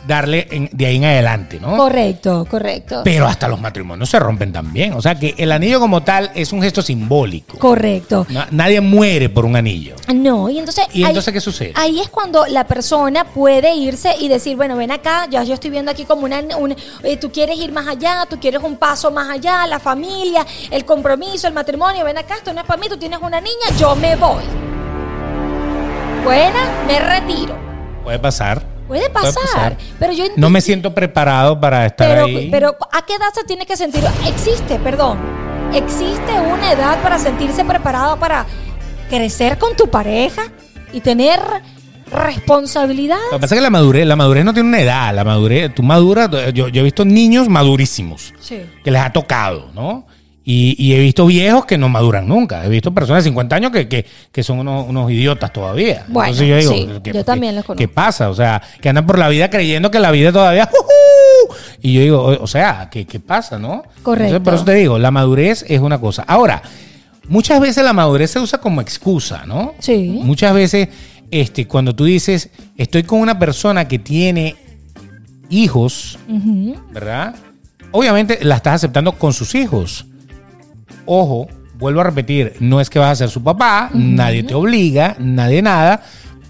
[0.07, 1.77] darle en- de ahí en adelante, ¿no?
[1.77, 3.01] Correcto, correcto.
[3.03, 4.93] Pero hasta los matrimonios se rompen también.
[4.93, 7.57] O sea que el anillo como tal es un gesto simbólico.
[7.57, 8.25] Correcto.
[8.29, 9.95] Na- nadie muere por un anillo.
[10.13, 10.85] No, y entonces.
[10.93, 11.73] ¿Y entonces qué sucede?
[11.75, 15.69] Ahí es cuando la persona puede irse y decir, bueno, ven acá, ya yo estoy
[15.69, 16.41] viendo aquí como una.
[16.57, 20.45] una- eh, tú quieres ir más allá, tú quieres un paso más allá, la familia,
[20.71, 23.77] el compromiso, el matrimonio, ven acá, esto no es para mí, tú tienes una niña,
[23.79, 24.43] yo me voy.
[26.23, 27.55] Buena, me retiro.
[28.03, 28.72] Puede pasar.
[28.93, 32.49] Puede pasar, pero yo No me siento preparado para estar pero, ahí.
[32.51, 34.03] pero ¿a qué edad se tiene que sentir?
[34.27, 35.17] Existe, perdón.
[35.73, 38.45] Existe una edad para sentirse preparado para
[39.09, 40.43] crecer con tu pareja
[40.91, 41.39] y tener
[42.11, 43.17] responsabilidad.
[43.31, 45.13] Lo que pasa es que la madurez, la madurez no tiene una edad.
[45.15, 46.29] La madurez, tú maduras.
[46.53, 48.61] Yo, yo he visto niños madurísimos Sí.
[48.83, 50.05] que les ha tocado, ¿no?
[50.45, 52.65] Y, y he visto viejos que no maduran nunca.
[52.65, 56.03] He visto personas de 50 años que, que, que son unos, unos idiotas todavía.
[56.09, 57.77] Bueno, Entonces yo digo, sí, ¿qué- yo también los conozco.
[57.79, 58.29] ¿Qué pasa?
[58.29, 60.65] O sea, que andan por la vida creyendo que la vida todavía.
[60.65, 61.55] ¡jujú!
[61.81, 63.83] Y yo digo, o, o sea, ¿qué, ¿qué pasa, no?
[64.03, 64.35] Correcto.
[64.35, 66.23] Entonces, por eso te digo, la madurez es una cosa.
[66.27, 66.61] Ahora,
[67.29, 69.75] muchas veces la madurez se usa como excusa, ¿no?
[69.79, 70.19] Sí.
[70.23, 70.89] Muchas veces,
[71.31, 74.57] este, cuando tú dices, estoy con una persona que tiene
[75.49, 76.19] hijos.
[76.91, 77.35] ¿verdad?
[77.91, 80.05] Obviamente la estás aceptando con sus hijos.
[81.05, 81.47] Ojo,
[81.77, 85.61] vuelvo a repetir, no es que vas a ser su papá, nadie te obliga, nadie
[85.61, 86.01] nada,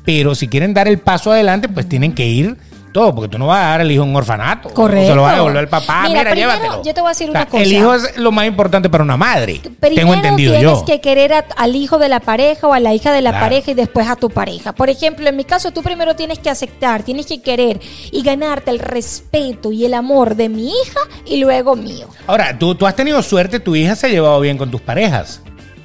[0.05, 2.57] pero si quieren dar el paso adelante, pues tienen que ir
[2.93, 4.69] todo, porque tú no vas a dar el hijo a un orfanato.
[4.69, 5.07] Correcto.
[5.07, 6.83] O se lo vas a devolver al papá, Mira, mira, primero, llévatelo.
[6.83, 7.63] yo te voy a decir una El cosa.
[7.65, 9.59] hijo es lo más importante para una madre.
[9.79, 10.85] Primero tengo entendido tienes yo.
[10.85, 13.45] que querer a- al hijo de la pareja o a la hija de la Claro.
[13.45, 14.71] pareja y después a tu pareja.
[14.73, 17.81] Por ejemplo, en mi caso, tú primero tienes que aceptar, tienes que querer
[18.11, 22.07] y ganarte el respeto y el amor de mi hija y luego mío.
[22.27, 25.41] Ahora, ¿tú, tú has tenido suerte, tu hija se ha llevado bien con tus parejas.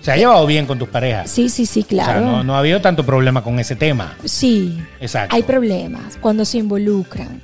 [0.08, 1.30] Se ha llevado bien con tus parejas.
[1.30, 2.12] Sí, sí, sí, O claro.
[2.12, 4.16] sea, no, no ha habido tanto problema con ese tema.
[4.24, 4.82] Sí.
[5.00, 5.36] Exacto.
[5.36, 7.42] Hay problemas cuando se involucran.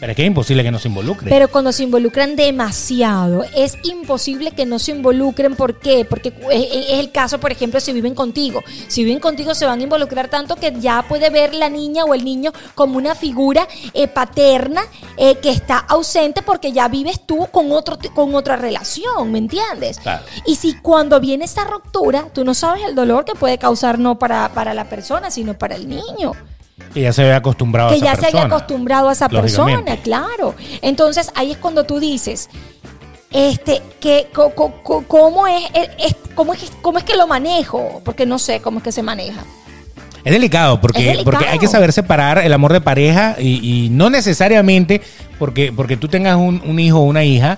[0.00, 1.28] Pero es que es imposible que no se involucre.
[1.28, 5.54] Pero cuando se involucran demasiado, es imposible que no se involucren.
[5.54, 6.06] ¿Por qué?
[6.06, 8.62] Porque es, es el caso, por ejemplo, si viven contigo.
[8.88, 12.14] Si viven contigo, se van a involucrar tanto que ya puede ver la niña o
[12.14, 14.82] el niño como una figura eh, paterna
[15.18, 19.98] eh, que está ausente porque ya vives tú con, otro, con otra relación, ¿me entiendes?
[19.98, 20.24] Claro.
[20.46, 24.18] Y si cuando viene esa ruptura, tú no sabes el dolor que puede causar no
[24.18, 26.32] para, para la persona, sino para el niño
[26.94, 28.42] que ya se había acostumbrado a que esa ya se persona.
[28.44, 30.54] haya acostumbrado a esa persona, claro.
[30.82, 32.48] Entonces ahí es cuando tú dices,
[33.30, 35.62] este, que co- co- co- cómo es,
[35.98, 39.02] es- cómo es, cómo es que lo manejo, porque no sé cómo es que se
[39.02, 39.44] maneja.
[40.24, 41.24] Es delicado porque, Es delicado.
[41.24, 45.00] porque hay que saber separar el amor de pareja y, y no necesariamente
[45.38, 47.56] porque, porque tú tengas un, un hijo o una hija,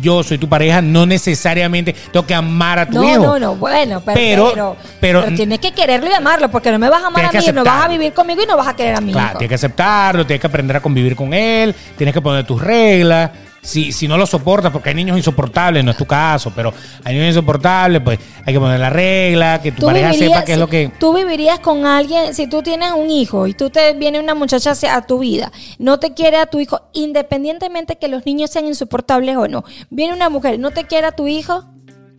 [0.00, 3.18] yo soy tu pareja, no necesariamente tengo que amar a tu No, hijo.
[3.22, 6.78] no, no, bueno, pero, Pero- pero, pero- pero tienes que quererlo y amarlo, porque no
[6.78, 8.76] me vas a amar a mí, no vas a vivir conmigo y no vas a
[8.76, 9.38] querer a mi Claro, hijo.
[9.38, 13.30] tienes que aceptarlo, tienes que aprender a convivir con él, tienes que poner tus reglas.
[13.62, 16.72] Si, si no lo soportas, porque hay niños insoportables, no es tu caso, pero
[17.04, 20.58] hay niños insoportables, pues hay que poner la regla, que tu pareja sepa qué es
[20.58, 20.90] lo que...
[20.98, 24.72] Tú vivirías con alguien, si tú tienes un hijo y tú te viene una muchacha
[24.94, 29.36] a tu vida, no te quiere a tu hijo, independientemente que los niños sean insoportables
[29.36, 29.62] o no.
[29.90, 31.64] Viene una mujer, no te quiere a tu hijo,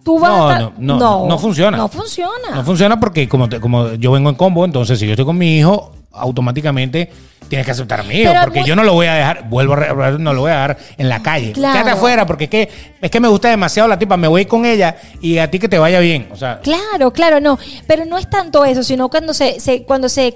[0.04, 1.76] tú vas No, a estar- no, no, no funciona.
[1.78, 2.52] No funciona.
[2.54, 5.40] No funciona porque como, te- como yo vengo en combo, entonces si yo estoy con
[5.40, 7.10] mi hijo, automáticamente
[7.52, 10.32] tienes que aceptar Pero porque muy- yo no lo voy a dejar, vuelvo a no
[10.34, 11.52] lo voy a dejar en la calle.
[11.52, 11.74] Claro.
[11.74, 12.70] Quédate afuera porque es que,
[13.02, 15.68] es que me gusta demasiado la tipa, me voy con ella y a ti que
[15.68, 16.30] te vaya bien.
[16.32, 17.60] O sea, Claro, claro, no.
[17.88, 20.34] Pero no es tanto eso, sino cuando se, se- cuando se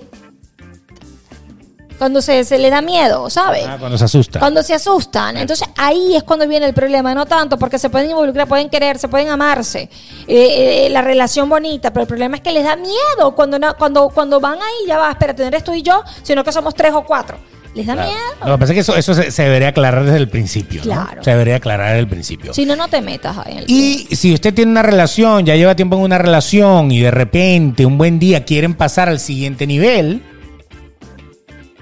[1.98, 3.64] Cuando se, se le da miedo, ¿sabes?
[3.68, 4.40] Ah, cuando se asusta.
[4.40, 5.38] Cuando se asustan.
[5.38, 9.08] Entonces ahí es cuando viene el problema, no tanto porque se pueden involucrar, pueden quererse,
[9.08, 9.90] pueden amarse,
[10.28, 13.76] eh, eh, la relación bonita, pero el problema es que les da miedo cuando, no-
[13.78, 16.74] cuando, cuando van ahí, ya va, espérate, no eres tú y yo, sino que somos
[16.76, 17.38] tres o cuatro.
[17.74, 18.10] Les da Claro.
[18.10, 18.22] miedo.
[18.46, 20.82] Lo que pasa es que eso, eso se, se debería aclarar desde el principio.
[20.86, 20.92] ¿no?
[20.94, 21.24] Claro.
[21.24, 22.54] Se debería aclarar desde el principio.
[22.54, 25.56] Si no, no te metas ahí en el Y si usted tiene una relación, ya
[25.58, 29.68] lleva tiempo en una relación y de repente un buen día quieren pasar al siguiente
[29.68, 30.24] nivel,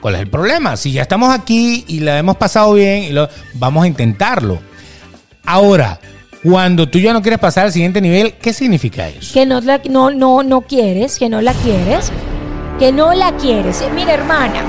[0.04, 0.76] ¿cuál es el problema?
[0.76, 4.60] Si ya estamos aquí y la hemos pasado bien, y lo, vamos a intentarlo.
[5.46, 5.98] Ahora,
[6.44, 9.34] cuando tú ya no quieres pasar al siguiente nivel, ¿qué significa eso?
[9.34, 12.12] que no, la- no, no, no quieres, que no la quieres,
[12.80, 13.82] que no la quieres.
[13.96, 14.62] Mira, hermana,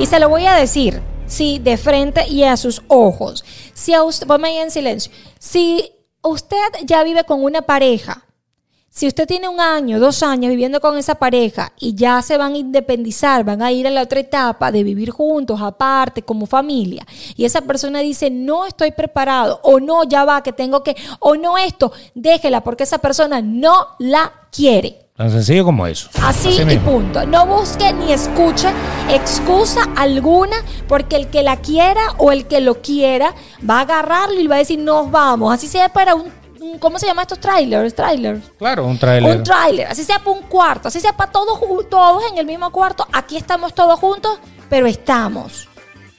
[0.00, 3.44] y se lo voy a decir, sí, de frente y a sus ojos.
[3.72, 5.12] Si a usted, ponme ahí en silencio.
[5.38, 8.24] Si usted ya vive con una pareja,
[8.94, 12.52] si usted tiene un año, dos años viviendo con esa pareja y ya se van
[12.52, 17.06] a independizar, van a ir a la otra etapa de vivir juntos, aparte, como familia,
[17.34, 21.36] y esa persona dice, no estoy preparado, o no, ya va, que tengo que, o
[21.36, 24.98] no esto, déjela, porque esa persona no la quiere.
[25.16, 26.10] Tan sencillo como eso.
[26.22, 26.92] Así, y mismo.
[26.92, 27.24] punto.
[27.26, 28.68] No busque ni escuche
[29.10, 30.56] excusa alguna
[30.88, 33.34] porque el que la quiera o el que lo quiera
[33.68, 35.52] va a agarrarlo y va a decir nos vamos.
[35.52, 37.94] Así sea para un, un- ¿cómo se llama estos trailers?
[37.94, 38.40] Trailers.
[38.58, 39.36] Claro, un trailer.
[39.36, 41.58] Un tráiler, así sea para un cuarto, así sea para todos,
[41.90, 43.06] todos en el mismo cuarto.
[43.12, 44.38] Aquí estamos todos juntos,
[44.68, 45.68] pero estamos.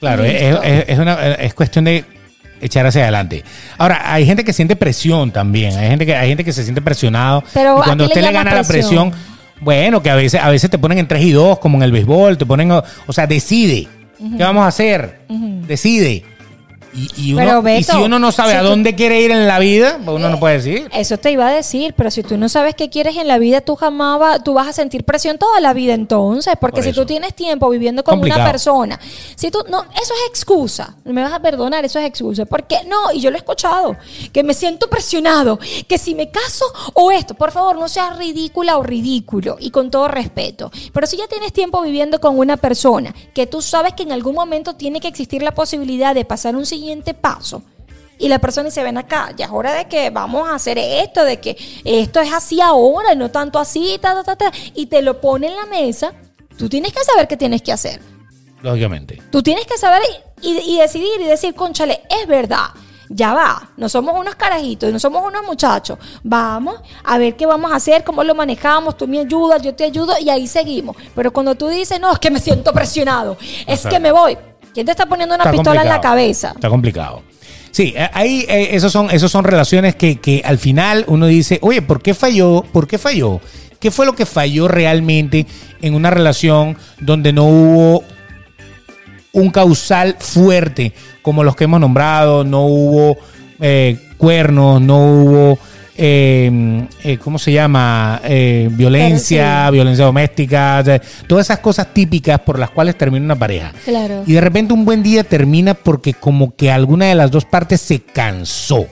[0.00, 0.62] Claro, es, Listo.
[0.62, 2.04] es- es una- es cuestión de
[2.60, 3.42] echar hacia adelante.
[3.78, 5.76] Ahora, hay gente que siente presión también.
[5.76, 7.42] Hay gente que, hay gente que se siente presionado.
[7.52, 9.12] Pero, y ¿a cuando le usted le gana la presión?
[9.60, 11.92] bueno, que a veces, a veces te ponen en 3 y 2, como en el
[11.92, 13.88] béisbol, te ponen, o o sea, decide.
[14.36, 15.20] ¿Qué vamos a hacer?
[15.66, 16.24] Decide.
[16.94, 19.20] Y, y uno- Pero, y Beto, si uno no sabe si a tú- dónde quiere
[19.20, 20.88] ir en la vida, pues uno no puede decir.
[20.92, 23.60] Eso te iba a decir, pero si tú no sabes qué quieres en la vida,
[23.62, 26.92] tú jamás va- tú vas a sentir presión toda la vida entonces, porque Por si
[26.92, 28.42] tú tienes tiempo viviendo con Complicado.
[28.42, 29.00] una persona,
[29.34, 33.12] si tú no, eso es excusa, me vas a perdonar, eso es excusa, porque no,
[33.12, 33.96] y yo lo he escuchado,
[34.32, 38.76] que me siento presionado, que si me caso o esto, por favor, no seas ridícula
[38.78, 43.12] o ridículo y con todo respeto, pero si ya tienes tiempo viviendo con una persona,
[43.34, 46.64] que tú sabes que en algún momento tiene que existir la posibilidad de pasar un
[46.66, 46.83] siguiente
[47.20, 47.62] paso,
[48.18, 51.24] y la persona dice, ven acá, ya es hora de que vamos a hacer esto,
[51.24, 54.86] de que esto es así ahora y no tanto así, ta, ta, ta, ta, y
[54.86, 56.12] te lo pone en la mesa,
[56.56, 58.00] tú tienes que saber qué tienes que hacer.
[58.62, 59.20] Lógicamente.
[59.30, 60.00] Tú tienes que saber
[60.40, 62.68] y, y decidir y decir, conchale, es verdad.
[63.10, 65.98] Ya va, no somos unos carajitos, no somos unos muchachos.
[66.22, 69.84] Vamos a ver qué vamos a hacer, cómo lo manejamos, tú me ayudas, yo te
[69.84, 70.96] ayudo y ahí seguimos.
[71.14, 74.38] Pero cuando tú dices, no, es que me siento presionado, es que me voy,
[74.74, 76.52] ¿quién te está poniendo una Está pistola en la cabeza?
[76.54, 77.22] Está complicado.
[77.70, 81.58] Sí, eh, ahí eh, esos son, esos son relaciones que, que al final uno dice,
[81.62, 82.62] oye, ¿por qué falló?
[82.72, 83.40] ¿Por qué falló?
[83.80, 85.46] ¿Qué fue lo que falló realmente
[85.82, 88.04] en una relación donde no hubo
[89.32, 92.44] un causal fuerte como los que hemos nombrado?
[92.44, 93.18] No hubo
[93.60, 95.58] eh, cuernos, no hubo,
[95.96, 98.20] eh, eh, ¿cómo se llama?
[98.24, 99.72] Eh, violencia, sí.
[99.72, 103.72] violencia doméstica, o sea, todas esas cosas típicas por las cuales termina una pareja.
[103.84, 104.24] Claro.
[104.26, 107.80] Y de repente un buen día termina porque como que alguna de las dos partes
[107.80, 108.86] se cansó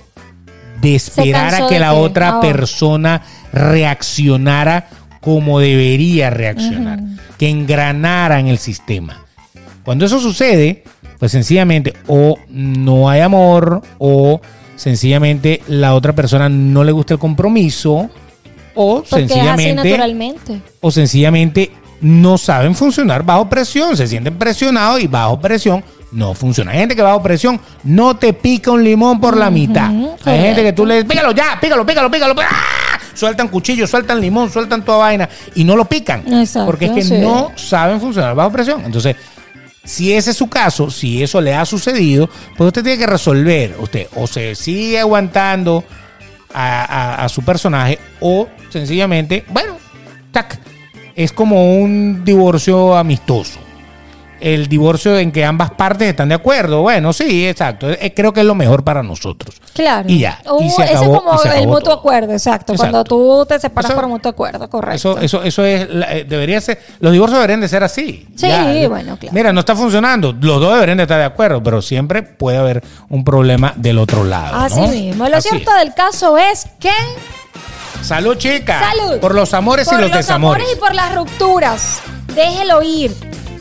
[0.81, 3.23] de esperar cansó a que la otra persona
[3.53, 4.89] reaccionara
[5.21, 7.01] como debería reaccionar,
[7.39, 9.25] que engranara en el sistema.
[9.85, 10.83] Cuando eso sucede,
[11.19, 14.41] pues sencillamente o no hay amor o
[14.77, 18.11] sencillamente la otra persona no le gusta el compromiso
[18.75, 20.61] o Porque es así sencillamente naturalmente.
[20.81, 21.71] o sencillamente
[22.01, 26.73] no saben funcionar bajo presión, se sienten presionados y bajo presión no funciona.
[26.73, 29.91] Hay gente que bajo presión no te pica un limón por la mitad.
[30.25, 32.35] Hay gente que tú le dices, pícalo ya, pícalo, pícalo, pícalo.
[32.43, 32.99] ¡ah!
[33.15, 36.21] Sueltan cuchillo, sueltan limón, sueltan toda vaina y no lo pican.
[36.33, 37.19] Exacto, porque es que sí.
[37.19, 38.83] no saben funcionar bajo presión.
[38.85, 39.17] Entonces,
[39.85, 43.77] si ese es su caso, si eso le ha sucedido, pues usted tiene que resolver.
[43.79, 45.85] Usted o se sigue aguantando
[46.55, 49.77] a, su personaje o sencillamente, bueno,
[50.31, 50.59] tac,
[51.15, 53.59] es como un divorcio amistoso.
[54.43, 56.83] El divorcio en que ambas partes están de acuerdo.
[56.83, 57.89] Bueno, sí, exacto.
[57.91, 59.61] Eh, Creo que es lo mejor para nosotros.
[59.73, 60.09] Claro.
[60.09, 60.41] Y ya.
[60.45, 61.95] Y Uh, se ese acabó, es como y se el mutuo todo.
[61.95, 62.77] acuerdo, exacto, Exacto.
[62.77, 64.97] Cuando tú te separas Eso- por mutuo acuerdo, correcto.
[64.97, 68.27] Eso, eso, eso es, eh, debería ser, los divorcios deberían de ser así.
[68.37, 68.49] Sí,
[68.89, 69.33] bueno, claro.
[69.35, 72.83] Mira, no está funcionando, los dos deberían de estar de acuerdo, pero siempre puede haber
[73.09, 74.57] un problema del otro lado.
[74.57, 74.89] Así ¿no?
[74.89, 75.29] mismo.
[75.29, 76.91] Lo Así cierto del caso es que.
[78.03, 78.81] Salud, chica.
[78.81, 79.21] Salud.
[79.21, 80.63] Por los amores por y los, los desamores.
[80.65, 82.01] amores y por las rupturas.
[82.35, 83.15] Déjelo ir.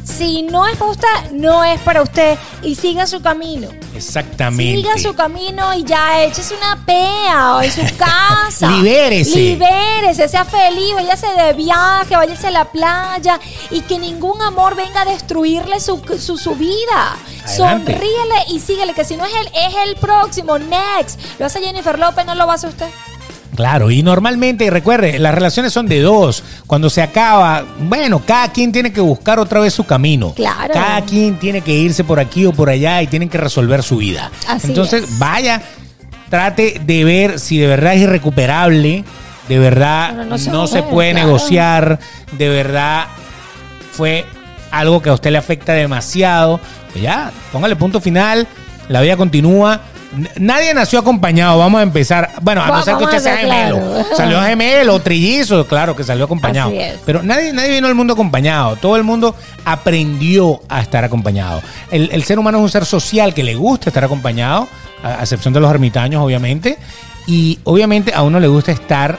[0.04, 2.38] Si no es para usted, no es para usted.
[2.64, 3.70] Y siga su camino.
[3.96, 4.82] Exactamente.
[4.82, 8.70] Siga su camino y ya échese una pea o en su casa.
[8.70, 9.38] Libérese.
[9.38, 15.02] Libérese, sea feliz, váyase de viaje, váyase a la playa y que ningún amor venga
[15.02, 17.18] a destruirle su, su, su vida.
[17.46, 17.94] Adelante.
[17.94, 21.20] Sonríele y síguele, que si no es él, es el próximo, next.
[21.40, 22.90] Lo hace Jennifer López, no lo va a hacer usted.
[23.56, 26.44] Claro, y normalmente, recuerde, las relaciones son de dos.
[26.68, 30.34] Cuando se acaba, bueno, cada quien tiene que buscar otra vez su camino.
[30.34, 30.74] Claro.
[30.74, 33.98] Cada quien tiene que irse por aquí o por allá y tienen que resolver su
[33.98, 34.32] vida.
[34.48, 35.20] Así Entonces, es.
[35.20, 35.62] vaya,
[36.30, 39.04] trate de ver si de verdad es irrecuperable,
[39.50, 41.28] de verdad no no se, se puede, puede claro.
[41.28, 42.00] negociar,
[42.32, 43.06] de verdad
[43.92, 44.26] fue
[44.72, 46.60] algo que a usted le afecta demasiado.
[46.92, 48.48] Pues ya, póngale punto final,
[48.88, 49.82] la vida continúa.
[50.38, 52.32] Nadie nació acompañado, vamos a empezar.
[52.42, 53.78] Bueno, a no ser que usted sea gemelo.
[53.78, 54.06] claro.
[54.18, 56.72] Salió gemelo, trillizo, claro que salió acompañado.
[57.06, 58.76] Pero nadie, nadie vino al mundo acompañado.
[58.76, 61.62] Todo el mundo aprendió a estar acompañado.
[61.92, 64.68] El, el ser humano es un ser social que le gusta estar acompañado,
[65.04, 66.78] a a excepción de los ermitaños, obviamente.
[67.28, 69.18] Y obviamente a uno le gusta estar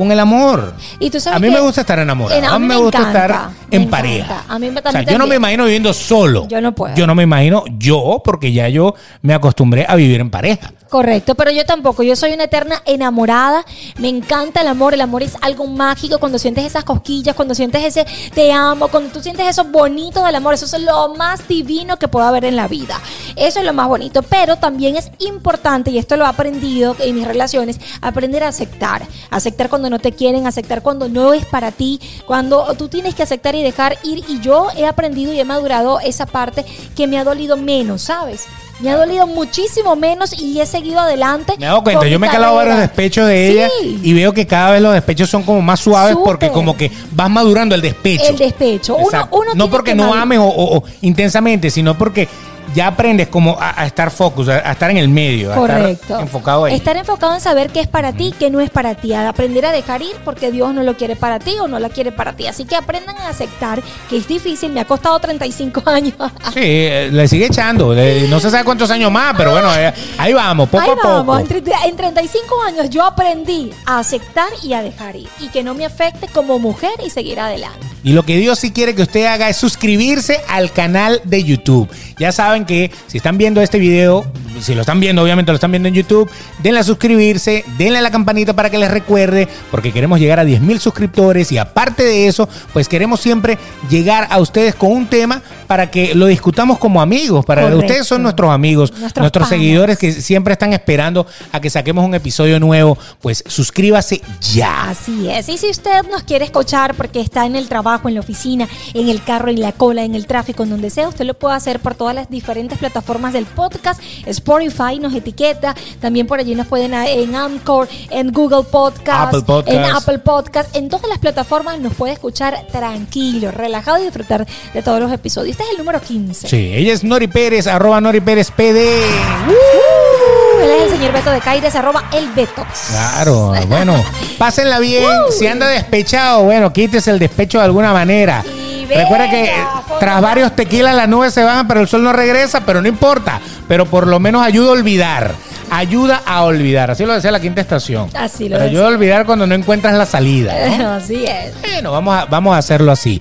[0.00, 0.72] con el amor.
[0.98, 2.40] Y tú sabes A mí me gusta estar enamorado.
[2.40, 4.44] En- A mí me, gusta encanta, estar en pareja.
[4.48, 6.48] A mí me- o sea, yo no me imagino viviendo solo.
[6.48, 6.94] Yo no puedo.
[6.96, 10.72] Yo no me imagino yo, porque ya yo me acostumbré a vivir en pareja.
[10.90, 12.02] Correcto, pero yo tampoco.
[12.02, 13.64] Yo soy una eterna enamorada.
[13.98, 14.92] Me encanta el amor.
[14.92, 18.04] El amor es algo mágico cuando sientes esas cosquillas, cuando sientes ese
[18.34, 20.54] te amo, cuando tú sientes eso bonito del amor.
[20.54, 23.00] Eso es lo más divino que puede haber en la vida.
[23.36, 24.22] Eso es lo más bonito.
[24.22, 29.06] Pero también es importante, y esto lo he aprendido en mis relaciones, aprender a aceptar.
[29.30, 33.22] Aceptar cuando no te quieren, aceptar cuando no es para ti, cuando tú tienes que
[33.22, 34.24] aceptar y dejar ir.
[34.26, 36.64] Y yo he aprendido y he madurado esa parte
[36.96, 38.46] que me ha dolido menos, ¿sabes?
[38.82, 41.54] Me ha dolido muchísimo menos y he seguido adelante.
[41.58, 43.52] Me he dado cuenta, yo me he calado varios despechos de Sí.
[43.52, 43.68] ella
[44.02, 47.28] y veo que cada vez los despechos son como más suaves porque como que vas
[47.30, 48.24] madurando el despecho.
[48.28, 48.96] El despecho.
[48.96, 52.28] Uno- no porque que no ames o, o- o intensamente, sino porque
[52.74, 55.90] ya aprendes como a, a estar focus, a, a estar en el medio, a Correcto.
[56.02, 56.74] estar enfocado ahí.
[56.74, 59.12] Estar enfocado en saber qué es para ti, qué no es para ti.
[59.12, 61.88] A aprender a dejar ir porque Dios no lo quiere para ti o no la
[61.88, 62.46] quiere para ti.
[62.46, 64.72] Así que aprendan a aceptar que es difícil.
[64.72, 66.14] Me ha costado 35 años.
[66.54, 67.94] Sí, eh, le sigue echando.
[67.94, 70.94] le- no se sabe cuántos años más, pero bueno, eh, ahí vamos, poco Ahí a
[70.94, 71.08] poco.
[71.24, 71.40] vamos.
[71.50, 75.28] En, en 35 años yo aprendí a aceptar y a dejar ir.
[75.40, 77.78] Y que no me afecte como mujer y seguir adelante.
[78.02, 81.88] Y lo que Dios sí quiere que usted haga es suscribirse al canal de YouTube.
[82.18, 84.26] Ya saben que si están viendo este video,
[84.60, 86.30] si lo están viendo, obviamente lo están viendo en YouTube,
[86.62, 90.44] denle a suscribirse, denle a la campanita para que les recuerde, porque queremos llegar a
[90.44, 93.58] 10 mil suscriptores y aparte de eso, pues queremos siempre
[93.88, 97.86] llegar a ustedes con un tema para que lo discutamos como amigos, para Correcto.
[97.86, 102.14] ustedes son nuestros amigos, Nuestros nuestros seguidores que siempre están esperando a que saquemos un
[102.14, 104.20] episodio nuevo, pues suscríbase
[104.52, 104.90] ya.
[104.90, 105.48] Así es.
[105.48, 109.08] Y si usted nos quiere escuchar porque está en el trabajo, en la oficina, en
[109.08, 111.80] el carro, en la cola, en el tráfico, en donde sea, usted lo puede hacer
[111.80, 114.00] por todas las diferentes plataformas del podcast.
[114.26, 115.74] Spotify nos etiqueta.
[116.00, 119.76] También por allí nos pueden a- en Anchor, en Google Podcast, Apple Podcast.
[119.76, 120.76] en Apple Podcast.
[120.76, 125.52] En todas las plataformas nos puede escuchar tranquilo, relajado y disfrutar de todos los episodios.
[125.52, 126.48] Este es el número 15.
[126.48, 129.04] Sí, ella es Nori Pérez, arroba Nori Pérez PD.
[129.48, 132.68] Uh, él es el señor Beto de Caires, arroba el Betox.
[132.90, 133.94] Claro, bueno,
[134.38, 135.04] pásenla bien.
[135.36, 138.44] Si anda despechado, bueno, quítese el despecho de alguna manera.
[138.46, 138.59] Y
[138.96, 139.64] Recuerda que eh,
[139.98, 143.40] tras varios tequilas las nubes se van, pero el sol no regresa, pero no importa.
[143.68, 145.32] Pero por lo menos ayuda a olvidar.
[145.70, 146.90] Ayuda a olvidar.
[146.90, 148.10] Así lo decía la quinta estación.
[148.16, 150.52] Así lo Pero ayuda a olvidar cuando no encuentras la salida.
[150.78, 150.92] ¿no?
[150.94, 151.52] Así es.
[151.62, 153.20] Bueno, vamos a, vamos a hacerlo así.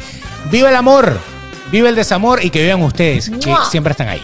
[0.50, 1.20] Viva el amor,
[1.72, 3.66] viva el desamor y que vean ustedes que ¡Mua!
[3.66, 4.22] siempre están ahí.